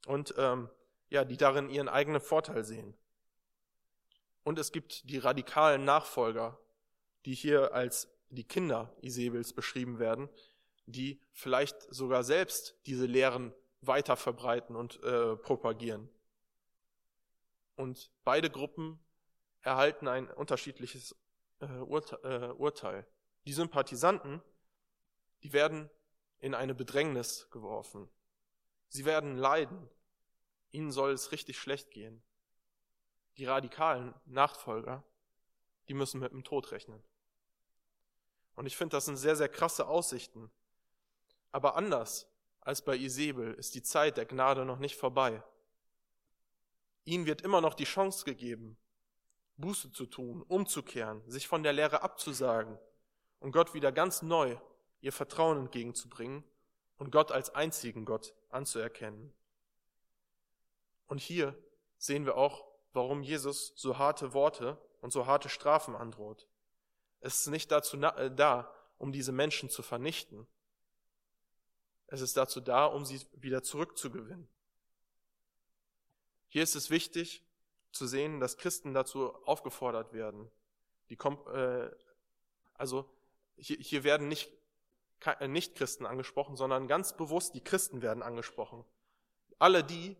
und 0.06 0.34
ähm, 0.38 0.70
ja, 1.10 1.24
die 1.24 1.36
darin 1.36 1.68
ihren 1.68 1.88
eigenen 1.88 2.20
Vorteil 2.20 2.64
sehen. 2.64 2.94
Und 4.46 4.60
es 4.60 4.70
gibt 4.70 5.10
die 5.10 5.18
radikalen 5.18 5.84
Nachfolger, 5.84 6.56
die 7.24 7.34
hier 7.34 7.74
als 7.74 8.08
die 8.30 8.44
Kinder 8.44 8.94
Isabels 9.00 9.52
beschrieben 9.52 9.98
werden, 9.98 10.28
die 10.86 11.20
vielleicht 11.32 11.92
sogar 11.92 12.22
selbst 12.22 12.78
diese 12.86 13.06
Lehren 13.06 13.52
weiter 13.80 14.14
verbreiten 14.14 14.76
und 14.76 15.02
äh, 15.02 15.34
propagieren. 15.34 16.08
Und 17.74 18.12
beide 18.22 18.48
Gruppen 18.48 19.00
erhalten 19.62 20.06
ein 20.06 20.30
unterschiedliches 20.30 21.16
äh, 21.58 21.66
Urte 21.80 22.20
äh, 22.22 22.52
Urteil. 22.52 23.04
Die 23.46 23.52
Sympathisanten, 23.52 24.40
die 25.42 25.52
werden 25.52 25.90
in 26.38 26.54
eine 26.54 26.76
Bedrängnis 26.76 27.48
geworfen. 27.50 28.08
Sie 28.90 29.04
werden 29.06 29.36
leiden. 29.36 29.90
Ihnen 30.70 30.92
soll 30.92 31.10
es 31.10 31.32
richtig 31.32 31.58
schlecht 31.58 31.90
gehen. 31.90 32.22
Die 33.38 33.44
radikalen 33.44 34.14
Nachfolger, 34.24 35.04
die 35.88 35.94
müssen 35.94 36.20
mit 36.20 36.32
dem 36.32 36.44
Tod 36.44 36.72
rechnen. 36.72 37.02
Und 38.54 38.66
ich 38.66 38.76
finde, 38.76 38.96
das 38.96 39.04
sind 39.04 39.16
sehr, 39.16 39.36
sehr 39.36 39.48
krasse 39.48 39.86
Aussichten. 39.86 40.50
Aber 41.52 41.76
anders 41.76 42.26
als 42.60 42.82
bei 42.82 42.96
Isabel 42.96 43.54
ist 43.54 43.74
die 43.74 43.82
Zeit 43.82 44.16
der 44.16 44.26
Gnade 44.26 44.64
noch 44.64 44.78
nicht 44.78 44.96
vorbei. 44.96 45.42
Ihnen 47.04 47.26
wird 47.26 47.42
immer 47.42 47.60
noch 47.60 47.74
die 47.74 47.84
Chance 47.84 48.24
gegeben, 48.24 48.76
Buße 49.56 49.92
zu 49.92 50.06
tun, 50.06 50.42
umzukehren, 50.42 51.22
sich 51.30 51.46
von 51.46 51.62
der 51.62 51.72
Lehre 51.72 52.02
abzusagen 52.02 52.78
und 53.38 53.52
Gott 53.52 53.74
wieder 53.74 53.92
ganz 53.92 54.22
neu 54.22 54.56
ihr 55.00 55.12
Vertrauen 55.12 55.58
entgegenzubringen 55.58 56.42
und 56.98 57.12
Gott 57.12 57.30
als 57.30 57.54
einzigen 57.54 58.04
Gott 58.04 58.34
anzuerkennen. 58.50 59.32
Und 61.06 61.20
hier 61.20 61.56
sehen 61.98 62.24
wir 62.26 62.36
auch, 62.36 62.66
warum 62.96 63.22
Jesus 63.22 63.72
so 63.76 63.98
harte 63.98 64.32
Worte 64.32 64.78
und 65.00 65.12
so 65.12 65.26
harte 65.26 65.48
Strafen 65.48 65.94
androht. 65.94 66.48
Es 67.20 67.40
ist 67.40 67.46
nicht 67.48 67.70
dazu 67.70 67.96
äh, 67.98 68.34
da, 68.34 68.72
um 68.98 69.12
diese 69.12 69.32
Menschen 69.32 69.70
zu 69.70 69.82
vernichten. 69.82 70.46
Es 72.08 72.20
ist 72.20 72.36
dazu 72.36 72.60
da, 72.60 72.86
um 72.86 73.04
sie 73.04 73.20
wieder 73.34 73.62
zurückzugewinnen. 73.62 74.48
Hier 76.48 76.62
ist 76.62 76.74
es 76.74 76.90
wichtig 76.90 77.44
zu 77.92 78.06
sehen, 78.06 78.40
dass 78.40 78.56
Christen 78.56 78.94
dazu 78.94 79.34
aufgefordert 79.44 80.12
werden. 80.12 80.50
Die, 81.10 81.18
äh, 81.52 81.90
also 82.74 83.10
hier, 83.56 83.76
hier 83.78 84.04
werden 84.04 84.28
nicht 84.28 84.52
äh, 85.24 85.48
Nicht-Christen 85.48 86.06
angesprochen, 86.06 86.56
sondern 86.56 86.88
ganz 86.88 87.16
bewusst 87.16 87.54
die 87.54 87.64
Christen 87.64 88.02
werden 88.02 88.22
angesprochen. 88.22 88.84
Alle 89.58 89.82
die 89.82 90.16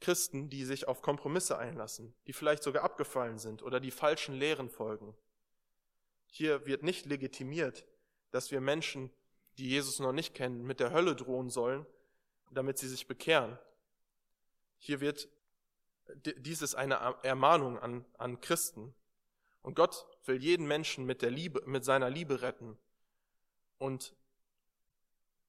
Christen, 0.00 0.50
die 0.50 0.64
sich 0.64 0.88
auf 0.88 1.02
Kompromisse 1.02 1.58
einlassen, 1.58 2.14
die 2.26 2.32
vielleicht 2.32 2.62
sogar 2.62 2.84
abgefallen 2.84 3.38
sind 3.38 3.62
oder 3.62 3.80
die 3.80 3.90
falschen 3.90 4.34
Lehren 4.34 4.68
folgen. 4.68 5.14
Hier 6.26 6.66
wird 6.66 6.82
nicht 6.82 7.06
legitimiert, 7.06 7.86
dass 8.30 8.50
wir 8.50 8.60
Menschen, 8.60 9.10
die 9.58 9.68
Jesus 9.68 10.00
noch 10.00 10.12
nicht 10.12 10.34
kennen, 10.34 10.64
mit 10.64 10.80
der 10.80 10.92
Hölle 10.92 11.14
drohen 11.14 11.48
sollen, 11.48 11.86
damit 12.50 12.78
sie 12.78 12.88
sich 12.88 13.06
bekehren. 13.06 13.58
Hier 14.78 15.00
wird, 15.00 15.28
dies 16.38 16.60
ist 16.60 16.74
eine 16.74 16.96
Ermahnung 17.22 17.78
an, 17.78 18.04
an 18.18 18.40
Christen. 18.40 18.94
Und 19.62 19.76
Gott 19.76 20.06
will 20.24 20.42
jeden 20.42 20.66
Menschen 20.66 21.06
mit 21.06 21.22
der 21.22 21.30
Liebe, 21.30 21.62
mit 21.66 21.84
seiner 21.84 22.10
Liebe 22.10 22.42
retten 22.42 22.76
und 23.78 24.14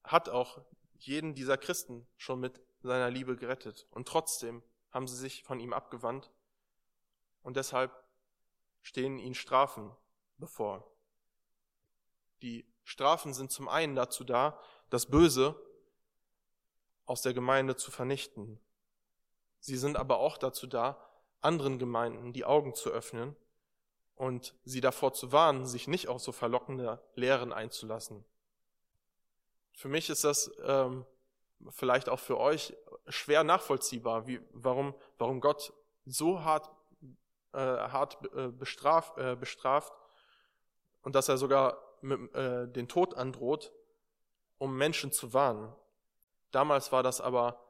hat 0.04 0.30
auch 0.30 0.62
jeden 1.00 1.36
dieser 1.36 1.58
Christen 1.58 2.08
schon 2.18 2.40
mit 2.40 2.62
seiner 2.86 3.10
Liebe 3.10 3.36
gerettet. 3.36 3.88
Und 3.92 4.08
trotzdem 4.08 4.64
haben 4.92 5.08
sie 5.08 5.18
sich 5.18 5.44
von 5.44 5.60
ihm 5.60 5.74
abgewandt 5.74 6.32
und 7.44 7.58
deshalb 7.58 7.92
stehen 8.82 9.20
ihnen 9.20 9.36
Strafen 9.36 9.92
bevor. 10.38 10.90
Die 12.42 12.66
Strafen 12.84 13.34
sind 13.34 13.52
zum 13.52 13.68
einen 13.68 13.96
dazu 13.96 14.24
da, 14.24 14.60
das 14.90 15.08
Böse 15.08 15.60
aus 17.06 17.22
der 17.22 17.34
Gemeinde 17.34 17.76
zu 17.76 17.92
vernichten. 17.92 18.60
Sie 19.60 19.78
sind 19.78 19.98
aber 19.98 20.20
auch 20.20 20.38
dazu 20.38 20.68
da, 20.68 20.98
anderen 21.42 21.80
Gemeinden 21.80 22.34
die 22.34 22.46
Augen 22.46 22.76
zu 22.76 22.90
öffnen 22.90 23.36
und 24.16 24.56
sie 24.64 24.82
davor 24.82 25.14
zu 25.14 25.32
warnen, 25.32 25.66
sich 25.66 25.88
nicht 25.88 26.08
auf 26.08 26.22
so 26.22 26.32
verlockende 26.32 27.04
Lehren 27.16 27.52
einzulassen. 27.52 28.24
Für 29.74 29.90
mich 29.90 30.10
ist 30.10 30.24
das 30.24 30.52
ähm, 30.64 31.06
vielleicht 31.70 32.10
auch 32.10 32.20
für 32.20 32.38
euch 32.38 32.76
schwer 33.08 33.44
nachvollziehbar, 33.44 34.28
wie, 34.28 34.42
warum, 34.52 34.94
warum 35.18 35.42
Gott 35.42 35.74
so 36.06 36.44
hart, 36.44 36.70
äh, 37.54 37.58
hart 37.58 38.18
äh, 38.36 38.50
bestraft, 38.50 39.18
äh, 39.18 39.36
bestraft 39.36 39.94
und 41.02 41.16
dass 41.16 41.30
er 41.30 41.38
sogar 41.38 41.82
mit, 42.02 42.34
äh, 42.36 42.68
den 42.68 42.88
Tod 42.88 43.16
androht, 43.16 43.72
um 44.58 44.78
Menschen 44.78 45.12
zu 45.12 45.34
warnen. 45.34 45.74
Damals 46.52 46.92
war 46.92 47.04
das 47.04 47.22
aber 47.22 47.62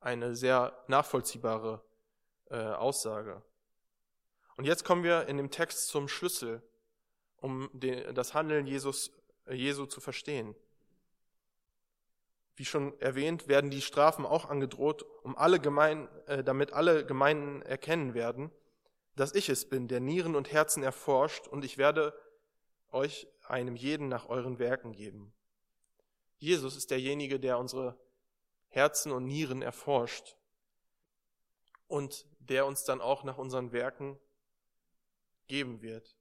eine 0.00 0.34
sehr 0.34 0.76
nachvollziehbare 0.88 1.82
äh, 2.50 2.56
Aussage. 2.56 3.42
Und 4.56 4.64
jetzt 4.64 4.84
kommen 4.84 5.04
wir 5.04 5.28
in 5.28 5.36
dem 5.36 5.50
Text 5.50 5.88
zum 5.88 6.08
Schlüssel, 6.08 6.62
um 7.36 7.70
den, 7.72 8.14
das 8.14 8.34
Handeln 8.34 8.66
Jesus, 8.66 9.12
Jesu 9.48 9.86
zu 9.86 10.00
verstehen. 10.00 10.54
Wie 12.54 12.64
schon 12.64 12.98
erwähnt, 13.00 13.48
werden 13.48 13.70
die 13.70 13.80
Strafen 13.80 14.26
auch 14.26 14.48
angedroht, 14.48 15.04
um 15.22 15.36
alle 15.36 15.58
Gemeinden, 15.58 16.08
äh, 16.26 16.44
damit 16.44 16.72
alle 16.72 17.06
Gemeinden 17.06 17.62
erkennen 17.62 18.14
werden, 18.14 18.50
dass 19.16 19.34
ich 19.34 19.48
es 19.48 19.68
bin, 19.68 19.88
der 19.88 20.00
Nieren 20.00 20.36
und 20.36 20.52
Herzen 20.52 20.82
erforscht, 20.82 21.48
und 21.48 21.64
ich 21.64 21.78
werde 21.78 22.14
euch 22.90 23.26
einem 23.46 23.76
jeden 23.76 24.08
nach 24.08 24.28
euren 24.28 24.58
Werken 24.58 24.92
geben. 24.92 25.32
Jesus 26.38 26.76
ist 26.76 26.90
derjenige, 26.90 27.40
der 27.40 27.58
unsere 27.58 27.96
Herzen 28.68 29.12
und 29.12 29.26
Nieren 29.26 29.62
erforscht 29.62 30.36
und 31.86 32.26
der 32.38 32.66
uns 32.66 32.84
dann 32.84 33.00
auch 33.00 33.22
nach 33.22 33.38
unseren 33.38 33.72
Werken 33.72 34.18
geben 35.46 35.82
wird. 35.82 36.16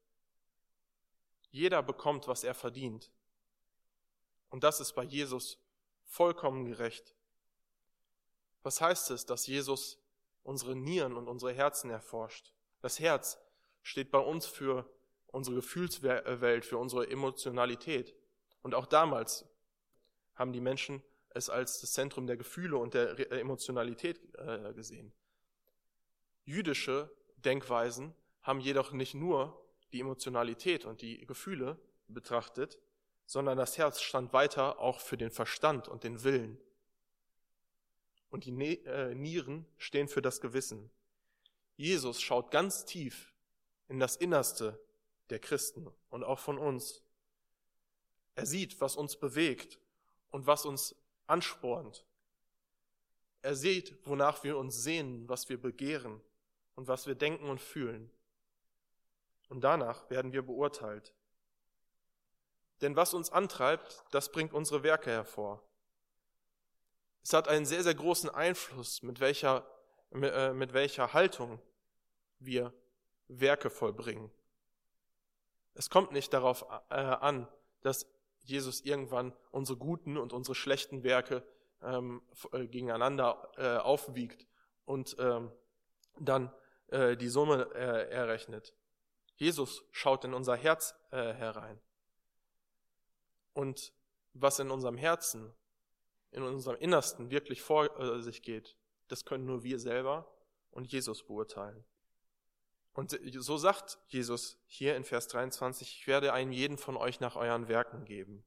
Jeder 1.49 1.81
bekommt, 1.81 2.27
was 2.27 2.43
er 2.43 2.53
verdient. 2.53 3.11
Und 4.49 4.63
das 4.63 4.79
ist 4.79 4.93
bei 4.93 5.03
Jesus 5.03 5.57
vollkommen 6.11 6.65
gerecht. 6.65 7.15
Was 8.63 8.81
heißt 8.81 9.11
es, 9.11 9.25
dass 9.25 9.47
Jesus 9.47 9.97
unsere 10.43 10.75
Nieren 10.75 11.15
und 11.15 11.29
unsere 11.29 11.53
Herzen 11.53 11.89
erforscht? 11.89 12.53
Das 12.81 12.99
Herz 12.99 13.39
steht 13.81 14.11
bei 14.11 14.19
uns 14.19 14.45
für 14.45 14.85
unsere 15.27 15.55
Gefühlswelt, 15.55 16.65
für 16.65 16.77
unsere 16.77 17.09
Emotionalität. 17.09 18.13
Und 18.61 18.75
auch 18.75 18.85
damals 18.85 19.45
haben 20.35 20.51
die 20.51 20.59
Menschen 20.59 21.01
es 21.29 21.49
als 21.49 21.79
das 21.79 21.93
Zentrum 21.93 22.27
der 22.27 22.35
Gefühle 22.35 22.75
und 22.75 22.93
der 22.93 23.31
Emotionalität 23.31 24.19
äh, 24.37 24.73
gesehen. 24.73 25.13
Jüdische 26.43 27.09
Denkweisen 27.37 28.13
haben 28.41 28.59
jedoch 28.59 28.91
nicht 28.91 29.13
nur 29.13 29.65
die 29.93 30.01
Emotionalität 30.01 30.83
und 30.83 31.01
die 31.01 31.25
Gefühle 31.25 31.79
betrachtet, 32.09 32.79
sondern 33.31 33.57
das 33.57 33.77
Herz 33.77 34.01
stand 34.01 34.33
weiter 34.33 34.79
auch 34.79 34.99
für 34.99 35.15
den 35.15 35.31
Verstand 35.31 35.87
und 35.87 36.03
den 36.03 36.25
Willen. 36.25 36.57
Und 38.29 38.43
die 38.43 38.51
ne-, 38.51 38.83
äh, 38.83 39.15
Nieren 39.15 39.65
stehen 39.77 40.09
für 40.09 40.21
das 40.21 40.41
Gewissen. 40.41 40.91
Jesus 41.77 42.21
schaut 42.21 42.51
ganz 42.51 42.83
tief 42.83 43.33
in 43.87 44.01
das 44.01 44.17
Innerste 44.17 44.77
der 45.29 45.39
Christen 45.39 45.89
und 46.09 46.25
auch 46.25 46.39
von 46.39 46.57
uns. 46.57 47.03
Er 48.35 48.45
sieht, 48.45 48.81
was 48.81 48.97
uns 48.97 49.15
bewegt 49.15 49.79
und 50.31 50.45
was 50.45 50.65
uns 50.65 50.93
anspornt. 51.25 52.05
Er 53.43 53.55
sieht, 53.55 53.95
wonach 54.05 54.43
wir 54.43 54.57
uns 54.57 54.83
sehnen, 54.83 55.29
was 55.29 55.47
wir 55.47 55.57
begehren 55.57 56.19
und 56.75 56.89
was 56.89 57.07
wir 57.07 57.15
denken 57.15 57.47
und 57.47 57.61
fühlen. 57.61 58.11
Und 59.47 59.61
danach 59.61 60.09
werden 60.09 60.33
wir 60.33 60.41
beurteilt. 60.41 61.13
Denn 62.81 62.95
was 62.95 63.13
uns 63.13 63.31
antreibt, 63.31 64.03
das 64.11 64.31
bringt 64.31 64.53
unsere 64.53 64.83
Werke 64.83 65.11
hervor. 65.11 65.61
Es 67.23 67.33
hat 67.33 67.47
einen 67.47 67.65
sehr, 67.65 67.83
sehr 67.83 67.93
großen 67.93 68.29
Einfluss, 68.29 69.03
mit 69.03 69.19
welcher, 69.19 69.65
äh, 70.11 70.53
mit 70.53 70.73
welcher 70.73 71.13
Haltung 71.13 71.61
wir 72.39 72.73
Werke 73.27 73.69
vollbringen. 73.69 74.31
Es 75.73 75.89
kommt 75.89 76.11
nicht 76.11 76.33
darauf 76.33 76.65
äh, 76.89 76.95
an, 76.95 77.47
dass 77.81 78.07
Jesus 78.43 78.81
irgendwann 78.81 79.33
unsere 79.51 79.77
guten 79.77 80.17
und 80.17 80.33
unsere 80.33 80.55
schlechten 80.55 81.03
Werke 81.03 81.43
ähm, 81.83 82.21
äh, 82.51 82.67
gegeneinander 82.67 83.51
äh, 83.57 83.77
aufwiegt 83.77 84.47
und 84.85 85.15
ähm, 85.19 85.51
dann 86.19 86.51
äh, 86.87 87.15
die 87.15 87.29
Summe 87.29 87.69
äh, 87.75 88.09
errechnet. 88.09 88.73
Jesus 89.35 89.83
schaut 89.91 90.25
in 90.25 90.33
unser 90.33 90.55
Herz 90.55 90.93
herein. 91.09 91.81
Und 93.53 93.93
was 94.33 94.59
in 94.59 94.71
unserem 94.71 94.97
Herzen, 94.97 95.53
in 96.31 96.43
unserem 96.43 96.77
Innersten 96.77 97.29
wirklich 97.31 97.61
vor 97.61 97.99
äh, 97.99 98.21
sich 98.21 98.41
geht, 98.41 98.75
das 99.07 99.25
können 99.25 99.45
nur 99.45 99.63
wir 99.63 99.79
selber 99.79 100.31
und 100.71 100.91
Jesus 100.91 101.23
beurteilen. 101.23 101.83
Und 102.93 103.17
so 103.39 103.57
sagt 103.57 103.99
Jesus 104.07 104.57
hier 104.67 104.95
in 104.95 105.03
Vers 105.03 105.27
23, 105.29 105.99
ich 105.99 106.07
werde 106.07 106.33
einem 106.33 106.51
jeden 106.51 106.77
von 106.77 106.97
euch 106.97 107.19
nach 107.19 107.35
euren 107.35 107.67
Werken 107.67 108.03
geben. 108.05 108.43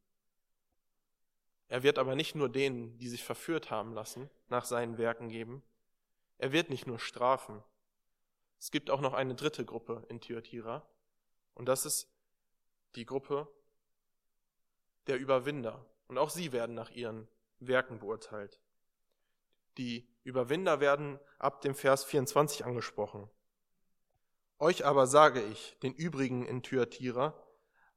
Er 1.68 1.82
wird 1.82 1.98
aber 1.98 2.14
nicht 2.14 2.34
nur 2.34 2.50
denen, 2.50 2.98
die 2.98 3.08
sich 3.08 3.24
verführt 3.24 3.70
haben 3.70 3.94
lassen, 3.94 4.28
nach 4.48 4.64
seinen 4.66 4.98
Werken 4.98 5.28
geben. 5.28 5.62
Er 6.36 6.52
wird 6.52 6.68
nicht 6.68 6.86
nur 6.86 6.98
strafen. 6.98 7.62
Es 8.58 8.70
gibt 8.70 8.90
auch 8.90 9.00
noch 9.00 9.14
eine 9.14 9.34
dritte 9.34 9.64
Gruppe 9.64 10.04
in 10.08 10.20
Thyatira. 10.20 10.86
Und 11.54 11.66
das 11.66 11.86
ist 11.86 12.08
die 12.96 13.06
Gruppe 13.06 13.48
der 15.06 15.18
Überwinder. 15.18 15.84
Und 16.08 16.18
auch 16.18 16.30
sie 16.30 16.52
werden 16.52 16.74
nach 16.74 16.90
ihren 16.90 17.28
Werken 17.58 17.98
beurteilt. 17.98 18.60
Die 19.78 20.08
Überwinder 20.22 20.80
werden 20.80 21.18
ab 21.38 21.60
dem 21.62 21.74
Vers 21.74 22.04
24 22.04 22.64
angesprochen. 22.64 23.28
Euch 24.58 24.84
aber 24.84 25.06
sage 25.06 25.42
ich, 25.42 25.76
den 25.82 25.94
übrigen 25.94 26.46
in 26.46 26.62
Thyatira, 26.62 27.34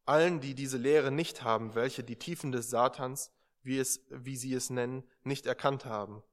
allen, 0.05 0.39
die 0.39 0.55
diese 0.55 0.77
Lehre 0.77 1.11
nicht 1.11 1.43
haben, 1.43 1.75
welche 1.75 2.03
die 2.03 2.17
Tiefen 2.17 2.51
des 2.51 2.69
Satans, 2.69 3.31
wie, 3.61 3.77
es, 3.77 4.05
wie 4.09 4.37
sie 4.37 4.53
es 4.53 4.69
nennen, 4.69 5.03
nicht 5.23 5.45
erkannt 5.45 5.85
haben. 5.85 6.23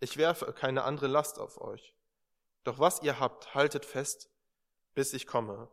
Ich 0.00 0.16
werfe 0.16 0.52
keine 0.52 0.84
andere 0.84 1.08
Last 1.08 1.38
auf 1.38 1.60
euch. 1.60 1.94
Doch 2.64 2.78
was 2.78 3.02
ihr 3.02 3.20
habt, 3.20 3.54
haltet 3.54 3.84
fest, 3.84 4.30
bis 4.94 5.12
ich 5.12 5.26
komme. 5.26 5.68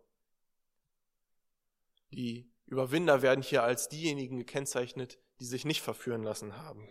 Die 2.11 2.52
Überwinder 2.65 3.21
werden 3.21 3.41
hier 3.41 3.63
als 3.63 3.89
diejenigen 3.89 4.37
gekennzeichnet, 4.37 5.19
die 5.39 5.45
sich 5.45 5.65
nicht 5.65 5.81
verführen 5.81 6.23
lassen 6.23 6.57
haben. 6.57 6.89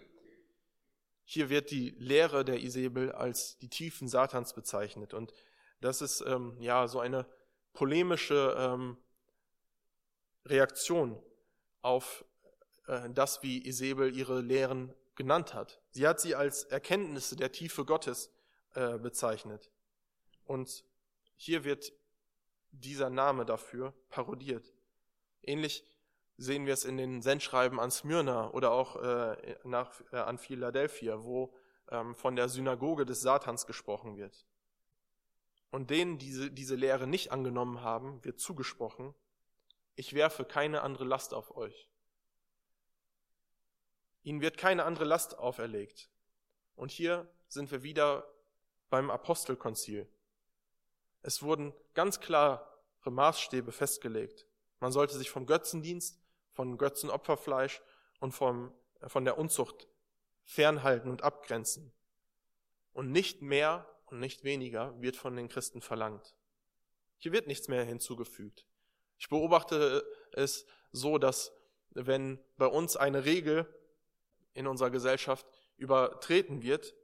Hier 1.24 1.48
wird 1.48 1.70
die 1.70 1.90
Lehre 1.98 2.44
der 2.44 2.60
Isabel 2.62 3.12
als 3.12 3.56
die 3.58 3.68
Tiefen 3.68 4.08
Satans 4.08 4.54
bezeichnet. 4.54 5.14
Und 5.14 5.32
das 5.80 6.02
ist 6.02 6.22
ähm, 6.26 6.56
ja 6.60 6.88
so 6.88 7.00
eine 7.00 7.26
polemische 7.72 8.54
ähm, 8.58 8.98
Reaktion 10.44 11.22
auf 11.80 12.24
äh, 12.86 13.08
das, 13.10 13.42
wie 13.42 13.66
Isabel 13.66 14.14
ihre 14.14 14.40
Lehren 14.40 14.94
genannt 15.14 15.54
hat. 15.54 15.80
Sie 15.90 16.06
hat 16.06 16.20
sie 16.20 16.34
als 16.34 16.64
Erkenntnisse 16.64 17.36
der 17.36 17.52
Tiefe 17.52 17.84
Gottes 17.84 18.30
äh, 18.74 18.98
bezeichnet. 18.98 19.70
Und 20.44 20.84
hier 21.36 21.64
wird 21.64 21.92
dieser 22.70 23.10
Name 23.10 23.44
dafür 23.44 23.94
parodiert. 24.08 24.72
Ähnlich 25.42 25.84
sehen 26.36 26.66
wir 26.66 26.72
es 26.72 26.84
in 26.84 26.96
den 26.96 27.22
Sendschreiben 27.22 27.78
an 27.78 27.90
Smyrna 27.90 28.50
oder 28.50 28.72
auch 28.72 28.96
äh, 28.96 29.56
nach, 29.64 30.00
äh, 30.12 30.16
an 30.16 30.38
Philadelphia, 30.38 31.22
wo 31.24 31.54
ähm, 31.90 32.14
von 32.14 32.36
der 32.36 32.48
Synagoge 32.48 33.04
des 33.04 33.20
Satans 33.20 33.66
gesprochen 33.66 34.16
wird. 34.16 34.46
Und 35.70 35.90
denen, 35.90 36.18
die 36.18 36.26
diese, 36.26 36.50
diese 36.50 36.74
Lehre 36.74 37.06
nicht 37.06 37.32
angenommen 37.32 37.82
haben, 37.82 38.24
wird 38.24 38.40
zugesprochen, 38.40 39.14
ich 39.94 40.14
werfe 40.14 40.44
keine 40.44 40.82
andere 40.82 41.04
Last 41.04 41.34
auf 41.34 41.56
euch. 41.56 41.88
Ihnen 44.22 44.40
wird 44.40 44.56
keine 44.56 44.84
andere 44.84 45.04
Last 45.04 45.38
auferlegt. 45.38 46.10
Und 46.76 46.90
hier 46.90 47.28
sind 47.48 47.70
wir 47.70 47.82
wieder 47.82 48.26
beim 48.88 49.10
Apostelkonzil. 49.10 50.08
Es 51.22 51.42
wurden 51.42 51.74
ganz 51.94 52.20
klare 52.20 52.66
Maßstäbe 53.04 53.72
festgelegt. 53.72 54.46
Man 54.82 54.90
sollte 54.90 55.16
sich 55.16 55.30
vom 55.30 55.46
Götzendienst, 55.46 56.20
von 56.50 56.76
Götzenopferfleisch 56.76 57.80
und 58.18 58.32
vom, 58.32 58.74
von 59.06 59.24
der 59.24 59.38
Unzucht 59.38 59.86
fernhalten 60.42 61.08
und 61.08 61.22
abgrenzen. 61.22 61.92
Und 62.92 63.12
nicht 63.12 63.42
mehr 63.42 63.86
und 64.06 64.18
nicht 64.18 64.42
weniger 64.42 65.00
wird 65.00 65.14
von 65.14 65.36
den 65.36 65.48
Christen 65.48 65.82
verlangt. 65.82 66.34
Hier 67.18 67.30
wird 67.30 67.46
nichts 67.46 67.68
mehr 67.68 67.84
hinzugefügt. 67.84 68.66
Ich 69.18 69.28
beobachte 69.28 70.04
es 70.32 70.66
so, 70.90 71.16
dass 71.16 71.52
wenn 71.90 72.40
bei 72.56 72.66
uns 72.66 72.96
eine 72.96 73.24
Regel 73.24 73.72
in 74.52 74.66
unserer 74.66 74.90
Gesellschaft 74.90 75.46
übertreten 75.76 76.62
wird, 76.62 76.96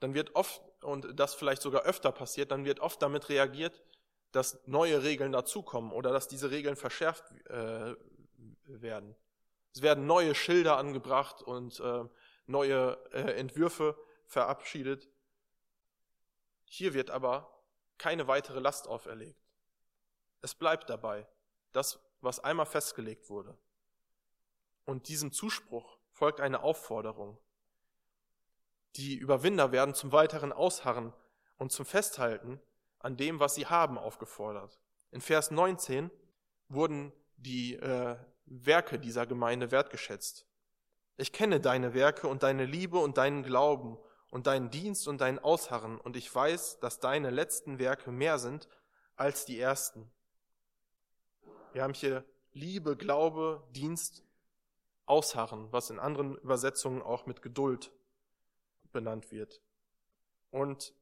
dann 0.00 0.14
wird 0.14 0.34
oft, 0.34 0.62
und 0.80 1.20
das 1.20 1.34
vielleicht 1.34 1.60
sogar 1.60 1.82
öfter 1.82 2.10
passiert, 2.10 2.52
dann 2.52 2.64
wird 2.64 2.80
oft 2.80 3.02
damit 3.02 3.28
reagiert, 3.28 3.82
dass 4.32 4.66
neue 4.66 5.02
Regeln 5.02 5.32
dazukommen 5.32 5.92
oder 5.92 6.12
dass 6.12 6.28
diese 6.28 6.50
Regeln 6.50 6.76
verschärft 6.76 7.24
äh, 7.46 7.94
werden. 8.66 9.16
Es 9.74 9.82
werden 9.82 10.06
neue 10.06 10.34
Schilder 10.34 10.76
angebracht 10.76 11.42
und 11.42 11.80
äh, 11.80 12.04
neue 12.46 12.98
äh, 13.12 13.38
Entwürfe 13.38 13.96
verabschiedet. 14.26 15.08
Hier 16.64 16.94
wird 16.94 17.10
aber 17.10 17.62
keine 17.96 18.28
weitere 18.28 18.60
Last 18.60 18.86
auferlegt. 18.88 19.40
Es 20.40 20.54
bleibt 20.54 20.88
dabei, 20.88 21.26
das, 21.72 21.98
was 22.20 22.40
einmal 22.40 22.66
festgelegt 22.66 23.28
wurde. 23.28 23.56
Und 24.84 25.08
diesem 25.08 25.32
Zuspruch 25.32 25.98
folgt 26.12 26.40
eine 26.40 26.62
Aufforderung. 26.62 27.38
Die 28.96 29.16
Überwinder 29.16 29.72
werden 29.72 29.94
zum 29.94 30.12
weiteren 30.12 30.52
Ausharren 30.52 31.12
und 31.56 31.72
zum 31.72 31.84
Festhalten 31.86 32.60
an 33.08 33.16
dem, 33.16 33.40
was 33.40 33.54
sie 33.54 33.64
haben, 33.64 33.96
aufgefordert. 33.96 34.78
In 35.12 35.22
Vers 35.22 35.50
19 35.50 36.10
wurden 36.68 37.10
die 37.38 37.72
äh, 37.74 38.16
Werke 38.44 38.98
dieser 38.98 39.26
Gemeinde 39.26 39.70
wertgeschätzt. 39.70 40.46
Ich 41.16 41.32
kenne 41.32 41.58
deine 41.58 41.94
Werke 41.94 42.28
und 42.28 42.42
deine 42.42 42.66
Liebe 42.66 42.98
und 42.98 43.16
deinen 43.16 43.42
Glauben 43.42 43.96
und 44.30 44.46
deinen 44.46 44.68
Dienst 44.68 45.08
und 45.08 45.22
dein 45.22 45.38
Ausharren, 45.38 45.98
und 45.98 46.16
ich 46.16 46.32
weiß, 46.32 46.80
dass 46.80 47.00
deine 47.00 47.30
letzten 47.30 47.78
Werke 47.78 48.12
mehr 48.12 48.38
sind 48.38 48.68
als 49.16 49.46
die 49.46 49.58
ersten. 49.58 50.10
Wir 51.72 51.84
haben 51.84 51.94
hier 51.94 52.26
Liebe, 52.52 52.94
Glaube, 52.94 53.66
Dienst 53.70 54.22
Ausharren, 55.06 55.72
was 55.72 55.88
in 55.88 55.98
anderen 55.98 56.36
Übersetzungen 56.36 57.00
auch 57.00 57.24
mit 57.24 57.40
Geduld 57.40 57.90
benannt 58.92 59.32
wird. 59.32 59.62
Und 60.50 60.92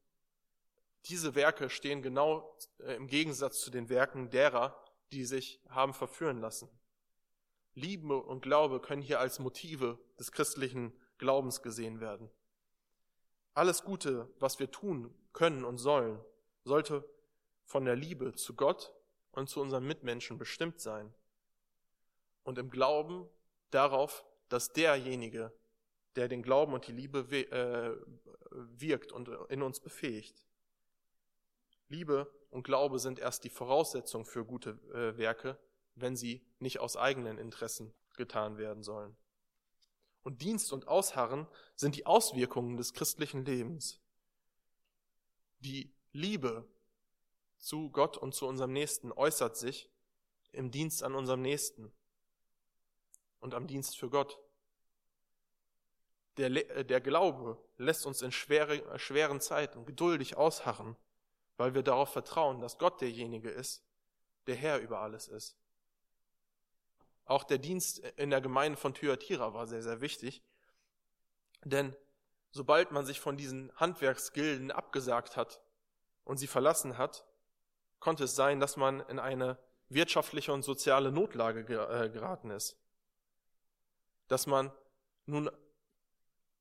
diese 1.08 1.34
Werke 1.34 1.70
stehen 1.70 2.02
genau 2.02 2.56
äh, 2.78 2.94
im 2.94 3.06
Gegensatz 3.06 3.60
zu 3.60 3.70
den 3.70 3.88
Werken 3.88 4.30
derer, 4.30 4.82
die 5.12 5.24
sich 5.24 5.60
haben 5.68 5.94
verführen 5.94 6.40
lassen. 6.40 6.68
Liebe 7.74 8.16
und 8.16 8.40
Glaube 8.42 8.80
können 8.80 9.02
hier 9.02 9.20
als 9.20 9.38
Motive 9.38 9.98
des 10.18 10.32
christlichen 10.32 10.92
Glaubens 11.18 11.62
gesehen 11.62 12.00
werden. 12.00 12.30
Alles 13.54 13.84
Gute, 13.84 14.30
was 14.38 14.58
wir 14.58 14.70
tun 14.70 15.14
können 15.32 15.64
und 15.64 15.78
sollen, 15.78 16.20
sollte 16.64 17.08
von 17.64 17.84
der 17.84 17.96
Liebe 17.96 18.34
zu 18.34 18.54
Gott 18.54 18.94
und 19.32 19.48
zu 19.48 19.60
unseren 19.60 19.86
Mitmenschen 19.86 20.38
bestimmt 20.38 20.80
sein. 20.80 21.12
Und 22.42 22.58
im 22.58 22.70
Glauben 22.70 23.28
darauf, 23.70 24.24
dass 24.48 24.72
derjenige, 24.72 25.52
der 26.16 26.28
den 26.28 26.42
Glauben 26.42 26.72
und 26.72 26.86
die 26.86 26.92
Liebe 26.92 27.20
äh, 27.20 27.96
wirkt 28.50 29.12
und 29.12 29.28
in 29.50 29.62
uns 29.62 29.80
befähigt. 29.80 30.45
Liebe 31.88 32.32
und 32.50 32.64
Glaube 32.64 32.98
sind 32.98 33.18
erst 33.18 33.44
die 33.44 33.50
Voraussetzung 33.50 34.24
für 34.24 34.44
gute 34.44 34.70
äh, 34.92 35.16
Werke, 35.16 35.58
wenn 35.94 36.16
sie 36.16 36.44
nicht 36.58 36.80
aus 36.80 36.96
eigenen 36.96 37.38
Interessen 37.38 37.94
getan 38.16 38.58
werden 38.58 38.82
sollen. 38.82 39.16
Und 40.22 40.42
Dienst 40.42 40.72
und 40.72 40.88
Ausharren 40.88 41.46
sind 41.76 41.94
die 41.96 42.06
Auswirkungen 42.06 42.76
des 42.76 42.92
christlichen 42.92 43.44
Lebens. 43.44 44.00
Die 45.60 45.94
Liebe 46.12 46.66
zu 47.58 47.90
Gott 47.90 48.16
und 48.16 48.34
zu 48.34 48.46
unserem 48.46 48.72
Nächsten 48.72 49.12
äußert 49.12 49.56
sich 49.56 49.90
im 50.52 50.70
Dienst 50.70 51.02
an 51.02 51.14
unserem 51.14 51.42
Nächsten 51.42 51.92
und 53.40 53.54
am 53.54 53.66
Dienst 53.66 53.96
für 53.96 54.10
Gott. 54.10 54.40
Der, 56.38 56.50
äh, 56.50 56.84
der 56.84 57.00
Glaube 57.00 57.62
lässt 57.76 58.06
uns 58.06 58.22
in 58.22 58.32
schwere, 58.32 58.98
schweren 58.98 59.40
Zeiten 59.40 59.86
geduldig 59.86 60.36
ausharren, 60.36 60.96
weil 61.56 61.74
wir 61.74 61.82
darauf 61.82 62.12
vertrauen, 62.12 62.60
dass 62.60 62.78
Gott 62.78 63.00
derjenige 63.00 63.50
ist, 63.50 63.84
der 64.46 64.56
Herr 64.56 64.78
über 64.80 65.00
alles 65.00 65.28
ist. 65.28 65.56
Auch 67.24 67.44
der 67.44 67.58
Dienst 67.58 67.98
in 68.16 68.30
der 68.30 68.40
Gemeinde 68.40 68.78
von 68.78 68.94
Thyatira 68.94 69.52
war 69.54 69.66
sehr, 69.66 69.82
sehr 69.82 70.00
wichtig, 70.00 70.42
denn 71.64 71.96
sobald 72.52 72.92
man 72.92 73.04
sich 73.04 73.20
von 73.20 73.36
diesen 73.36 73.72
Handwerksgilden 73.76 74.70
abgesagt 74.70 75.36
hat 75.36 75.60
und 76.24 76.36
sie 76.36 76.46
verlassen 76.46 76.98
hat, 76.98 77.24
konnte 77.98 78.24
es 78.24 78.36
sein, 78.36 78.60
dass 78.60 78.76
man 78.76 79.00
in 79.08 79.18
eine 79.18 79.58
wirtschaftliche 79.88 80.52
und 80.52 80.62
soziale 80.62 81.10
Notlage 81.10 81.60
äh, 81.60 82.08
geraten 82.10 82.50
ist 82.50 82.78
dass 84.28 84.46
man 84.46 84.72
nun 85.26 85.50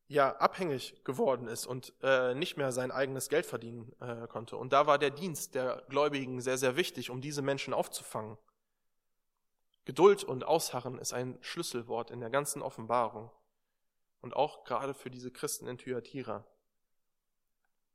ja 0.08 0.36
abhängig 0.38 1.04
geworden 1.04 1.48
ist 1.48 1.66
und 1.66 1.94
äh, 2.02 2.36
nicht 2.36 2.58
mehr 2.58 2.72
sein 2.72 2.92
eigenes 2.92 3.30
Geld 3.30 3.46
verdienen 3.46 3.92
äh, 4.00 4.28
konnte. 4.28 4.58
Und 4.58 4.72
da 4.72 4.86
war 4.88 5.00
der 5.00 5.10
Dienst 5.10 5.56
der 5.56 5.84
Gläubigen 5.90 6.42
sehr, 6.42 6.58
sehr 6.58 6.76
wichtig, 6.76 7.10
um 7.10 7.22
diese 7.22 7.42
Menschen 7.42 7.74
aufzufangen. 7.74 8.38
Geduld 9.86 10.24
und 10.24 10.44
Ausharren 10.44 11.00
ist 11.00 11.14
ein 11.14 11.38
Schlüsselwort 11.42 12.12
in 12.12 12.20
der 12.20 12.30
ganzen 12.30 12.62
Offenbarung 12.62 13.32
und 14.22 14.36
auch 14.36 14.64
gerade 14.64 14.94
für 14.94 15.10
diese 15.10 15.32
Christen 15.32 15.68
in 15.68 15.78
Thyatira. 15.78 16.46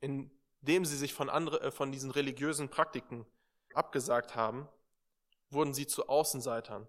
Indem 0.00 0.84
sie 0.84 0.96
sich 0.96 1.14
von, 1.14 1.28
andere, 1.28 1.60
äh, 1.60 1.70
von 1.70 1.92
diesen 1.92 2.10
religiösen 2.10 2.68
Praktiken 2.68 3.26
abgesagt 3.74 4.34
haben, 4.34 4.68
wurden 5.50 5.74
sie 5.74 5.86
zu 5.86 6.08
Außenseitern 6.08 6.88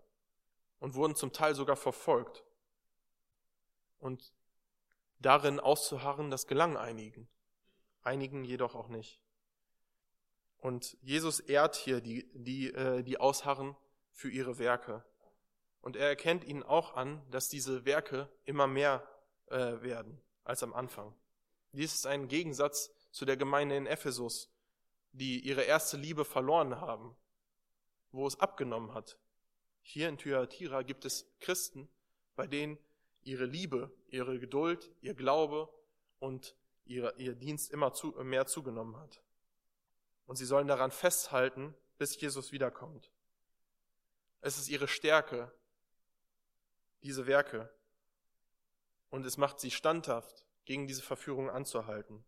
und 0.79 0.95
wurden 0.95 1.15
zum 1.15 1.31
Teil 1.31 1.53
sogar 1.53 1.75
verfolgt. 1.75 2.43
Und 3.99 4.33
darin 5.21 5.59
auszuharren, 5.59 6.31
das 6.31 6.47
gelang 6.47 6.77
einigen, 6.77 7.29
einigen 8.01 8.43
jedoch 8.43 8.75
auch 8.75 8.87
nicht. 8.87 9.21
Und 10.57 10.97
Jesus 11.01 11.39
ehrt 11.39 11.75
hier 11.75 12.01
die, 12.01 12.29
die, 12.33 12.71
äh, 12.73 13.03
die 13.03 13.19
ausharren 13.19 13.75
für 14.11 14.29
ihre 14.29 14.59
Werke. 14.59 15.03
Und 15.81 15.95
er 15.95 16.07
erkennt 16.07 16.43
ihnen 16.43 16.63
auch 16.63 16.95
an, 16.95 17.25
dass 17.31 17.49
diese 17.49 17.85
Werke 17.85 18.29
immer 18.45 18.67
mehr 18.67 19.07
äh, 19.47 19.81
werden 19.81 20.21
als 20.43 20.61
am 20.61 20.73
Anfang. 20.73 21.15
Dies 21.71 21.95
ist 21.95 22.05
ein 22.05 22.27
Gegensatz 22.27 22.91
zu 23.11 23.25
der 23.25 23.37
Gemeinde 23.37 23.75
in 23.75 23.87
Ephesus, 23.87 24.51
die 25.13 25.39
ihre 25.39 25.63
erste 25.63 25.97
Liebe 25.97 26.25
verloren 26.25 26.79
haben, 26.79 27.15
wo 28.11 28.27
es 28.27 28.39
abgenommen 28.39 28.93
hat. 28.93 29.17
Hier 29.81 30.09
in 30.09 30.17
Thyatira 30.17 30.83
gibt 30.83 31.05
es 31.05 31.25
Christen, 31.39 31.89
bei 32.35 32.45
denen 32.45 32.77
ihre 33.23 33.45
Liebe, 33.45 33.91
ihre 34.07 34.39
Geduld, 34.39 34.91
ihr 35.01 35.13
Glaube 35.13 35.69
und 36.19 36.55
ihr, 36.85 37.15
ihr 37.17 37.35
Dienst 37.35 37.71
immer 37.71 37.93
zu, 37.93 38.11
mehr 38.23 38.45
zugenommen 38.45 38.97
hat. 38.97 39.21
Und 40.25 40.35
sie 40.37 40.45
sollen 40.45 40.67
daran 40.67 40.91
festhalten, 40.91 41.75
bis 41.97 42.19
Jesus 42.19 42.51
wiederkommt. 42.51 43.11
Es 44.41 44.57
ist 44.57 44.69
ihre 44.69 44.87
Stärke, 44.87 45.51
diese 47.03 47.27
Werke. 47.27 47.71
Und 49.09 49.25
es 49.25 49.37
macht 49.37 49.59
sie 49.59 49.71
standhaft 49.71 50.45
gegen 50.65 50.87
diese 50.87 51.01
Verführung 51.01 51.49
anzuhalten. 51.49 52.23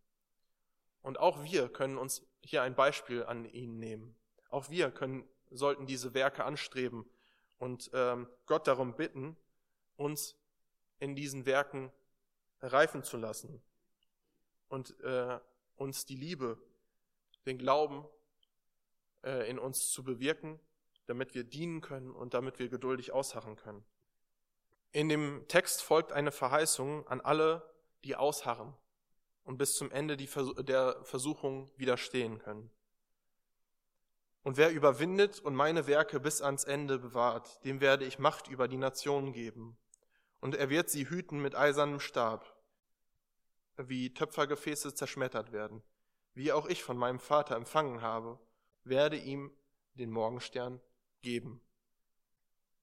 Und 1.02 1.20
auch 1.20 1.44
wir 1.44 1.70
können 1.70 1.98
uns 1.98 2.26
hier 2.41 2.62
ein 2.62 2.76
Beispiel 2.76 3.24
an 3.24 3.46
ihnen 3.46 3.80
nehmen. 3.80 4.16
Auch 4.50 4.70
wir 4.70 4.91
können, 4.91 5.28
sollten 5.50 5.86
diese 5.86 6.14
Werke 6.14 6.44
anstreben 6.44 7.10
und 7.58 7.89
ähm, 7.94 8.28
Gott 8.46 8.68
darum 8.68 8.96
bitten, 8.96 9.38
uns 9.96 10.36
in 11.04 11.16
diesen 11.16 11.45
Werken 11.45 11.91
reifen 12.62 13.04
zu 13.04 13.18
lassen 13.18 13.62
und 14.70 14.97
äh, 15.01 15.38
uns 15.76 16.06
die 16.06 16.16
Liebe, 16.16 16.58
den 17.45 17.58
Glauben 17.58 18.08
äh, 19.22 19.49
in 19.49 19.60
uns 19.60 19.89
zu 19.89 20.06
bewirken, 20.06 20.62
damit 21.06 21.36
wir 21.36 21.43
dienen 21.43 21.82
können 21.82 22.12
und 22.12 22.34
damit 22.34 22.58
wir 22.58 22.70
geduldig 22.70 23.12
ausharren 23.12 23.58
können. 23.58 23.84
In 24.93 25.10
dem 25.10 25.45
Text 25.49 25.82
folgt 25.82 26.14
eine 26.14 26.32
Verheißung 26.32 27.06
an 27.08 27.20
alle, 27.20 27.70
die 28.06 28.16
ausharren 28.16 28.74
und 29.43 29.58
bis 29.58 29.76
zum 29.76 29.91
Ende 29.91 30.16
der 30.16 31.04
Versuchung 31.04 31.70
widerstehen 31.76 32.39
können. 32.39 32.70
Und 34.41 34.56
wer 34.56 34.72
überwindet 34.72 35.41
und 35.41 35.54
meine 35.54 35.86
Werke 35.86 36.22
bis 36.22 36.41
ans 36.41 36.64
Ende 36.64 36.97
bewahrt, 36.97 37.64
dem 37.66 37.82
werde 37.82 38.06
ich 38.06 38.20
Macht 38.20 38.47
über 38.47 38.70
die 38.70 38.78
Nationen 38.78 39.34
geben. 39.34 39.78
Und 40.44 40.56
er 40.56 40.70
wird 40.70 40.89
sie 40.89 41.08
hüten 41.08 41.41
mit 41.41 41.56
eisernem 41.56 42.02
Stab, 42.02 42.54
wie 43.78 44.14
Töpfergefäße 44.14 44.94
zerschmettert 44.94 45.54
werden. 45.54 45.82
Wie 46.34 46.52
auch 46.52 46.66
ich 46.66 46.84
von 46.84 46.98
meinem 46.98 47.22
Vater 47.22 47.56
empfangen 47.56 48.02
habe, 48.02 48.38
werde 48.84 49.16
ihm 49.16 49.56
den 49.94 50.12
Morgenstern 50.12 50.82
geben. 51.22 51.62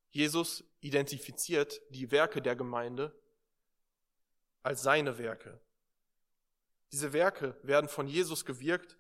Jesus 0.09 0.65
identifiziert 0.81 1.83
die 1.91 2.11
Werke 2.11 2.41
der 2.41 2.57
Gemeinde 2.57 3.15
als 4.63 4.81
seine 4.81 5.19
Werke. 5.19 5.61
Diese 6.93 7.13
Werke 7.13 7.59
werden 7.63 7.91
von 7.91 8.07
Jesus 8.07 8.47
gewirkt 8.47 8.97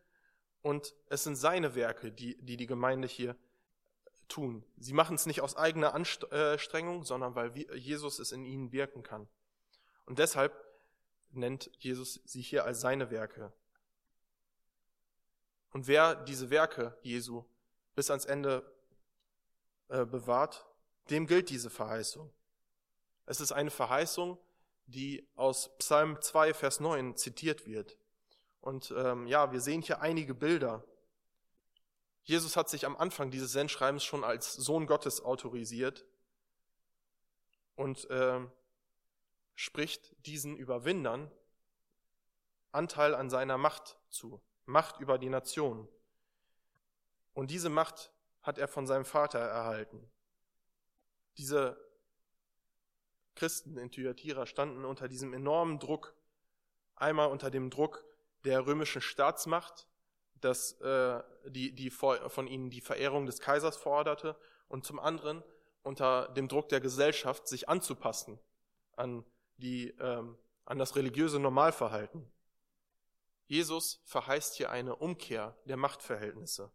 und 0.60 0.94
es 1.06 1.24
sind 1.24 1.36
seine 1.36 1.74
Werke, 1.74 2.12
die 2.12 2.36
die, 2.44 2.58
die 2.58 2.66
Gemeinde 2.66 3.08
hier 3.08 3.38
tun. 4.30 4.64
Sie 4.78 4.92
machen 4.92 5.16
es 5.16 5.26
nicht 5.26 5.40
aus 5.42 5.56
eigener 5.56 5.94
Anstrengung, 5.94 7.04
sondern 7.04 7.34
weil 7.34 7.56
Jesus 7.76 8.18
es 8.18 8.32
in 8.32 8.44
ihnen 8.44 8.72
wirken 8.72 9.02
kann. 9.02 9.28
Und 10.06 10.18
deshalb 10.18 10.52
nennt 11.30 11.70
Jesus 11.78 12.20
sie 12.24 12.42
hier 12.42 12.64
als 12.64 12.80
seine 12.80 13.10
Werke. 13.10 13.52
Und 15.72 15.86
wer 15.86 16.14
diese 16.14 16.50
Werke 16.50 16.96
Jesu 17.02 17.44
bis 17.94 18.10
ans 18.10 18.24
Ende 18.24 18.64
äh, 19.88 20.04
bewahrt, 20.04 20.66
dem 21.10 21.26
gilt 21.26 21.50
diese 21.50 21.70
Verheißung. 21.70 22.32
Es 23.26 23.40
ist 23.40 23.52
eine 23.52 23.70
Verheißung, 23.70 24.38
die 24.86 25.28
aus 25.36 25.76
Psalm 25.78 26.20
2, 26.20 26.54
Vers 26.54 26.80
9 26.80 27.16
zitiert 27.16 27.66
wird. 27.66 27.96
Und 28.60 28.92
ähm, 28.96 29.26
ja, 29.26 29.52
wir 29.52 29.60
sehen 29.60 29.82
hier 29.82 30.00
einige 30.00 30.34
Bilder. 30.34 30.84
Jesus 32.22 32.56
hat 32.56 32.68
sich 32.68 32.86
am 32.86 32.96
Anfang 32.96 33.30
dieses 33.30 33.52
Sendschreibens 33.52 34.04
schon 34.04 34.24
als 34.24 34.54
Sohn 34.54 34.86
Gottes 34.86 35.20
autorisiert 35.20 36.04
und 37.76 38.08
äh, 38.10 38.40
spricht 39.54 40.14
diesen 40.26 40.56
Überwindern 40.56 41.30
Anteil 42.72 43.14
an 43.14 43.30
seiner 43.30 43.58
Macht 43.58 43.98
zu, 44.08 44.40
Macht 44.64 45.00
über 45.00 45.18
die 45.18 45.28
Nation. 45.28 45.88
Und 47.32 47.50
diese 47.50 47.68
Macht 47.68 48.12
hat 48.42 48.58
er 48.58 48.68
von 48.68 48.86
seinem 48.86 49.04
Vater 49.04 49.38
erhalten. 49.38 50.08
Diese 51.36 51.78
Christen 53.34 53.76
in 53.78 53.90
Thyatira 53.90 54.46
standen 54.46 54.84
unter 54.84 55.08
diesem 55.08 55.32
enormen 55.32 55.78
Druck, 55.78 56.14
einmal 56.94 57.30
unter 57.30 57.50
dem 57.50 57.70
Druck 57.70 58.04
der 58.44 58.66
römischen 58.66 59.02
Staatsmacht, 59.02 59.88
dass, 60.40 60.80
äh, 60.80 61.22
die, 61.46 61.72
die 61.72 61.90
von 61.90 62.46
ihnen 62.46 62.70
die 62.70 62.80
Verehrung 62.80 63.26
des 63.26 63.40
Kaisers 63.40 63.76
forderte, 63.76 64.36
und 64.70 64.86
zum 64.86 64.98
anderen 64.98 65.42
unter 65.82 66.28
dem 66.28 66.48
Druck 66.48 66.68
der 66.68 66.80
Gesellschaft, 66.80 67.48
sich 67.48 67.68
anzupassen 67.68 68.38
an, 68.96 69.24
die, 69.58 69.88
ähm, 70.00 70.38
an 70.64 70.78
das 70.78 70.96
religiöse 70.96 71.38
Normalverhalten. 71.38 72.30
Jesus 73.46 74.00
verheißt 74.04 74.54
hier 74.54 74.70
eine 74.70 74.94
Umkehr 74.96 75.56
der 75.64 75.76
Machtverhältnisse. 75.76 76.70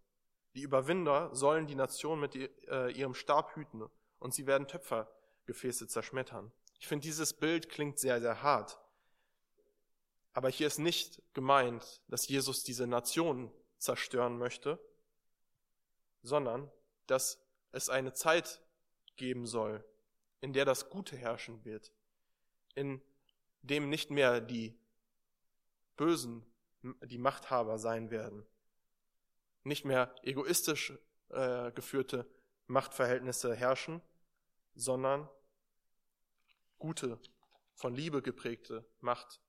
Die 0.55 0.61
Überwinder 0.61 1.34
sollen 1.34 1.68
die 1.68 1.76
Nation 1.76 2.20
mit 2.20 2.36
äh, 2.36 2.91
ihrem 2.91 3.13
Stab 3.13 3.55
hüten 3.55 3.88
und 4.20 4.34
sie 4.34 4.45
werden 4.45 4.68
Töpfergefäße 4.68 5.88
zerschmettern. 5.88 6.51
Ich 6.80 6.88
finde, 6.88 7.03
dieses 7.03 7.34
Bild 7.34 7.70
klingt 7.70 7.99
sehr, 7.99 8.20
sehr 8.20 8.43
hart. 8.43 8.78
Aber 10.36 10.50
hier 10.50 10.68
ist 10.68 10.80
nicht 10.80 11.22
gemeint, 11.34 12.02
dass 12.10 12.28
Jesus 12.28 12.66
diese 12.66 12.88
Nation 12.88 13.50
zerstören 13.78 14.38
möchte, 14.38 14.78
sondern 16.24 16.70
dass 17.08 17.42
es 17.72 17.88
eine 17.88 18.12
Zeit 18.12 18.62
geben 19.16 19.48
soll, 19.48 19.82
in 20.42 20.52
der 20.52 20.66
das 20.66 20.90
Gute 20.90 21.16
herrschen 21.16 21.64
wird, 21.64 21.94
in 22.74 23.02
dem 23.62 23.88
nicht 23.88 24.12
mehr 24.12 24.42
die 24.42 24.78
Bösen 25.96 26.46
die 26.82 27.18
Machthaber 27.18 27.80
sein 27.80 28.12
werden, 28.12 28.46
nicht 29.64 29.86
mehr 29.86 30.14
egoistisch 30.22 30.92
äh, 31.30 31.72
geführte 31.72 32.30
Machtverhältnisse 32.68 33.56
herrschen, 33.56 34.02
sondern 34.74 35.30
gute, 36.78 37.22
von 37.74 37.96
Liebe 37.96 38.22
geprägte 38.22 38.86
Macht 39.00 39.40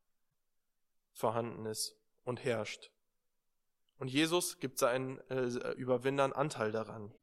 vorhanden 1.17 1.67
ist 1.67 1.97
und 2.25 2.45
herrscht. 2.45 2.91
Und 3.99 4.09
Jesus 4.09 4.59
gibt 4.59 4.79
seinen 4.79 5.19
äh, 5.31 5.73
Überwindern 5.73 6.33
Anteil 6.33 6.71
daran. 6.71 7.15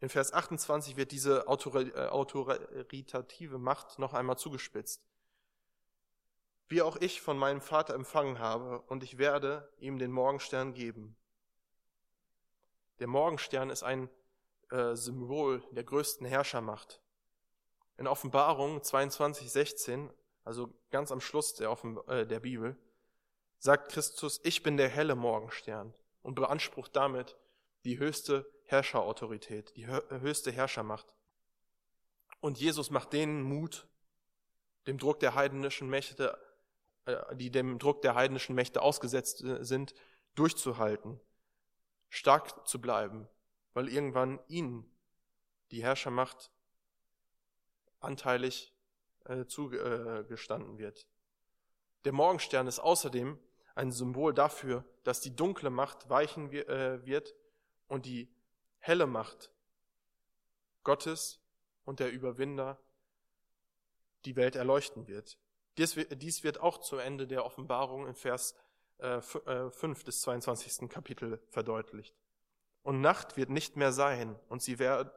In 0.00 0.08
Vers 0.08 0.32
28 0.32 0.96
wird 0.96 1.10
diese 1.10 1.40
äh, 1.40 2.06
autoritative 2.08 3.58
Macht 3.58 3.98
noch 3.98 4.14
einmal 4.14 4.38
zugespitzt. 4.38 5.02
Wie 6.68 6.82
auch 6.82 6.96
ich 6.96 7.20
von 7.20 7.36
meinem 7.36 7.60
Vater 7.60 7.94
empfangen 7.94 8.38
habe, 8.38 8.80
und 8.82 9.02
ich 9.02 9.18
werde 9.18 9.68
ihm 9.78 9.98
den 9.98 10.12
Morgenstern 10.12 10.74
geben. 10.74 11.16
Der 13.00 13.08
Morgenstern 13.08 13.70
ist 13.70 13.82
ein 13.82 14.08
äh, 14.70 14.94
Symbol 14.94 15.64
der 15.72 15.82
größten 15.82 16.26
Herrschermacht. 16.26 17.00
In 17.96 18.06
Offenbarung 18.06 18.82
22, 18.82 19.50
16, 19.50 20.10
also 20.48 20.72
ganz 20.90 21.12
am 21.12 21.20
Schluss 21.20 21.56
der, 21.56 21.70
Offen 21.70 21.98
äh, 22.08 22.26
der 22.26 22.40
Bibel, 22.40 22.74
sagt 23.58 23.92
Christus, 23.92 24.40
ich 24.44 24.62
bin 24.62 24.78
der 24.78 24.88
helle 24.88 25.14
Morgenstern 25.14 25.92
und 26.22 26.36
beansprucht 26.36 26.96
damit 26.96 27.36
die 27.84 27.98
höchste 27.98 28.50
Herrscherautorität, 28.64 29.76
die 29.76 29.86
höchste 29.86 30.50
Herrschermacht. 30.50 31.14
Und 32.40 32.58
Jesus 32.58 32.88
macht 32.88 33.12
denen 33.12 33.42
Mut, 33.42 33.88
dem 34.86 34.96
Druck 34.96 35.20
der 35.20 35.34
heidnischen 35.34 35.90
Mächte, 35.90 36.38
äh, 37.04 37.36
die 37.36 37.50
dem 37.50 37.78
Druck 37.78 38.00
der 38.00 38.14
heidnischen 38.14 38.54
Mächte 38.54 38.80
ausgesetzt 38.80 39.44
äh, 39.44 39.62
sind, 39.62 39.94
durchzuhalten, 40.34 41.20
stark 42.08 42.66
zu 42.66 42.80
bleiben, 42.80 43.28
weil 43.74 43.90
irgendwann 43.90 44.40
ihnen 44.48 44.90
die 45.72 45.82
Herrschermacht 45.82 46.50
anteilig 48.00 48.72
äh, 49.28 49.46
zugestanden 49.46 50.78
wird. 50.78 51.06
Der 52.04 52.12
Morgenstern 52.12 52.66
ist 52.66 52.78
außerdem 52.78 53.38
ein 53.74 53.92
Symbol 53.92 54.34
dafür, 54.34 54.84
dass 55.04 55.20
die 55.20 55.34
dunkle 55.34 55.70
Macht 55.70 56.08
weichen 56.08 56.52
äh, 56.52 57.04
wird 57.04 57.34
und 57.86 58.06
die 58.06 58.28
helle 58.78 59.06
Macht 59.06 59.52
Gottes 60.82 61.40
und 61.84 62.00
der 62.00 62.10
Überwinder 62.10 62.78
die 64.24 64.36
Welt 64.36 64.56
erleuchten 64.56 65.06
wird. 65.06 65.38
Dies 65.78 66.42
wird 66.42 66.60
auch 66.60 66.78
zu 66.78 66.96
Ende 66.96 67.26
der 67.26 67.44
Offenbarung 67.44 68.08
in 68.08 68.14
Vers 68.14 68.56
5 68.98 69.44
äh, 69.46 70.04
des 70.04 70.22
22. 70.22 70.88
Kapitel 70.88 71.40
verdeutlicht. 71.50 72.16
Und 72.82 73.00
Nacht 73.00 73.36
wird 73.36 73.50
nicht 73.50 73.76
mehr 73.76 73.92
sein, 73.92 74.36
und 74.48 74.62
sie, 74.62 74.78
werden, 74.78 75.10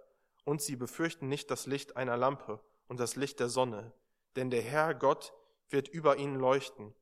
und 0.44 0.62
sie 0.62 0.76
befürchten 0.76 1.28
nicht 1.28 1.50
das 1.50 1.66
Licht 1.66 1.98
einer 1.98 2.18
Lampe 2.18 2.60
und 2.88 3.00
das 3.00 3.16
Licht 3.16 3.40
der 3.40 3.50
Sonne, 3.50 3.92
denn 4.36 4.50
der 4.50 4.62
Herr 4.62 4.94
Gott 4.94 5.34
wird 5.70 5.88
über 5.88 6.18
ihnen 6.18 6.36
leuchten, 6.36 6.94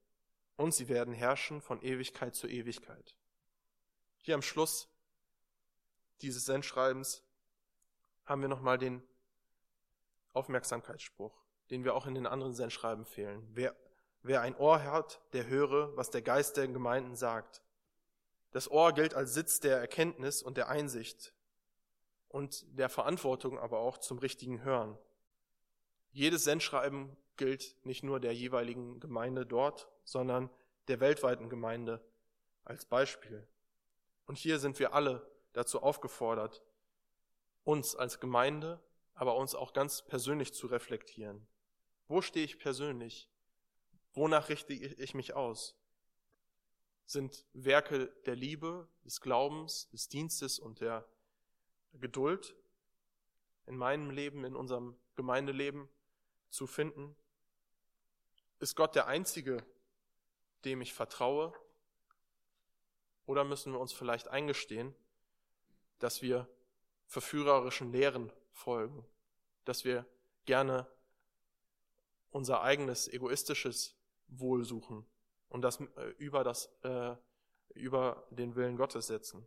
und 0.58 0.74
sie 0.74 0.90
werden 0.90 1.14
herrschen 1.14 1.62
von 1.62 1.82
Ewigkeit 1.82 2.36
zu 2.36 2.48
Ewigkeit. 2.48 3.16
Hier 4.18 4.36
am 4.36 4.42
Schluss 4.42 4.90
dieses 6.22 6.46
Sendschreibens 6.46 7.24
haben 8.26 8.42
wir 8.42 8.50
nochmal 8.50 8.78
den 8.78 9.02
Aufmerksamkeitsspruch, 10.34 11.34
den 11.70 11.86
wir 11.86 11.96
auch 11.96 12.06
in 12.06 12.14
den 12.14 12.28
anderen 12.28 12.54
Sendschreiben 12.54 13.06
fehlen. 13.06 13.48
Wer, 13.54 13.76
wer 14.22 14.42
ein 14.42 14.56
Ohr 14.56 14.84
hat, 14.84 15.22
der 15.34 15.48
höre, 15.48 15.96
was 15.96 16.10
der 16.10 16.22
Geist 16.22 16.58
der 16.58 16.68
Gemeinden 16.68 17.16
sagt. 17.16 17.62
Das 18.52 18.70
Ohr 18.70 18.94
gilt 18.94 19.14
als 19.14 19.34
Sitz 19.34 19.60
der 19.60 19.80
Erkenntnis 19.80 20.44
und 20.44 20.58
der 20.58 20.68
Einsicht 20.68 21.34
und 22.28 22.66
der 22.78 22.90
Verantwortung 22.90 23.58
aber 23.58 23.80
auch 23.80 23.98
zum 23.98 24.20
richtigen 24.20 24.62
Hören. 24.62 24.98
Jedes 26.12 26.43
Sendschreiben 26.43 27.16
gilt 27.38 27.76
nicht 27.86 28.03
nur 28.03 28.20
der 28.20 28.34
jeweiligen 28.34 28.99
Gemeinde 28.99 29.45
dort, 29.45 29.88
sondern 30.03 30.49
der 30.88 30.99
weltweiten 30.99 31.49
Gemeinde 31.49 32.03
als 32.66 32.86
Beispiel. 32.86 33.47
Und 34.26 34.38
hier 34.38 34.60
sind 34.60 34.80
wir 34.80 34.93
alle 34.93 35.30
dazu 35.53 35.82
aufgefordert, 35.82 36.64
uns 37.64 37.95
als 37.95 38.20
Gemeinde, 38.20 38.80
aber 39.14 39.36
uns 39.36 39.55
auch 39.55 39.74
ganz 39.74 40.01
persönlich 40.01 40.53
zu 40.53 40.68
reflektieren. 40.68 41.47
Wo 42.07 42.22
stehe 42.22 42.45
ich 42.45 42.60
persönlich? 42.60 43.30
Wonach 44.14 44.49
richte 44.49 44.74
ich 44.74 45.14
mich 45.14 45.34
aus? 45.34 45.76
Sind 47.05 47.45
Werke 47.53 48.07
der 48.26 48.36
Liebe, 48.36 48.88
des 49.05 49.22
Glaubens, 49.22 49.89
des 49.89 50.10
Dienstes 50.10 50.60
und 50.60 50.82
der 50.82 51.07
Geduld 51.93 52.55
in 53.66 53.78
meinem 53.78 54.10
Leben, 54.10 54.45
in 54.45 54.55
unserem 54.55 54.95
Gemeindeleben 55.16 55.89
zu 56.50 56.68
finden? 56.68 57.16
Ist 58.60 58.76
Gott 58.76 58.95
der 58.95 59.08
Einzige, 59.08 59.64
dem 60.66 60.82
ich 60.82 60.93
vertraue? 60.93 61.54
Oder 63.26 63.43
müssen 63.43 63.74
wir 63.74 63.80
uns 63.80 63.93
vielleicht 63.93 64.28
eingestehen, 64.28 64.95
dass 66.00 66.22
wir 66.22 66.47
verführerischen 67.06 67.91
Lehren 67.91 68.32
folgen, 68.52 69.06
dass 69.66 69.86
wir 69.86 70.06
gerne 70.45 70.88
unser 72.32 72.62
eigenes 72.62 73.08
egoistisches 73.08 73.95
Wohl 74.28 74.64
suchen 74.64 75.06
und 75.50 75.62
das 75.62 75.80
äh, 75.80 76.10
über 76.18 76.43
das 76.43 76.66
äh, 76.84 77.16
über 77.74 78.28
den 78.30 78.56
Willen 78.56 78.78
Gottes 78.78 79.08
setzen. 79.08 79.45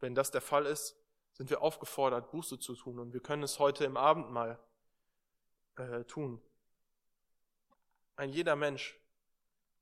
Wenn 0.00 0.14
das 0.14 0.30
der 0.30 0.40
Fall 0.40 0.66
ist, 0.66 0.96
sind 1.32 1.50
wir 1.50 1.62
aufgefordert, 1.62 2.30
Buße 2.30 2.58
zu 2.58 2.74
tun 2.74 2.98
und 2.98 3.12
wir 3.12 3.20
können 3.20 3.42
es 3.42 3.58
heute 3.58 3.84
im 3.84 3.96
Abendmahl 3.96 4.58
äh, 5.76 6.04
tun. 6.04 6.40
Ein 8.16 8.30
jeder 8.30 8.56
Mensch 8.56 8.98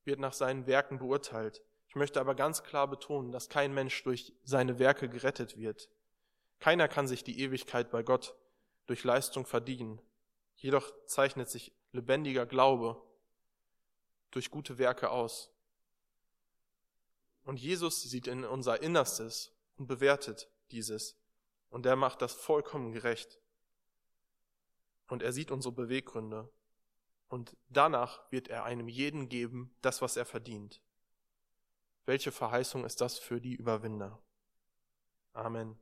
wird 0.05 0.19
nach 0.19 0.33
seinen 0.33 0.67
Werken 0.67 0.99
beurteilt. 0.99 1.63
Ich 1.89 1.95
möchte 1.95 2.21
aber 2.21 2.35
ganz 2.35 2.63
klar 2.63 2.89
betonen, 2.89 3.33
dass 3.33 3.49
kein 3.49 3.75
Mensch 3.75 4.03
durch 4.05 4.33
seine 4.45 4.79
Werke 4.79 5.09
gerettet 5.09 5.59
wird. 5.59 5.91
Keiner 6.59 6.89
kann 6.89 7.07
sich 7.07 7.23
die 7.25 7.41
Ewigkeit 7.41 7.91
bei 7.91 8.03
Gott 8.03 8.35
durch 8.87 9.05
Leistung 9.05 9.45
verdienen. 9.45 10.01
Jedoch 10.57 10.93
zeichnet 11.07 11.51
sich 11.51 11.73
lebendiger 11.93 12.47
Glaube 12.47 13.03
durch 14.31 14.51
gute 14.51 14.79
Werke 14.79 15.11
aus. 15.11 15.51
Und 17.45 17.59
Jesus 17.59 18.03
sieht 18.03 18.27
in 18.27 18.45
unser 18.45 18.83
Innerstes 18.83 19.53
und 19.77 19.87
bewertet 19.87 20.49
dieses. 20.71 21.17
Und 21.69 21.85
er 21.85 21.97
macht 21.97 22.23
das 22.23 22.33
vollkommen 22.33 22.93
gerecht. 22.93 23.41
Und 25.13 25.23
er 25.23 25.35
sieht 25.35 25.51
unsere 25.51 25.75
Beweggründe. 25.75 26.51
Und 27.29 27.55
danach 27.69 28.33
wird 28.33 28.49
er 28.49 28.65
einem 28.65 28.89
jeden 28.89 29.29
geben, 29.29 29.77
das, 29.83 30.01
was 30.01 30.17
er 30.17 30.25
verdient. 30.25 30.81
Welche 32.07 32.33
Verheißung 32.33 32.87
ist 32.87 33.03
das 33.03 33.19
für 33.19 33.39
die 33.39 33.55
Überwinder? 33.55 34.23
Amen. 35.35 35.79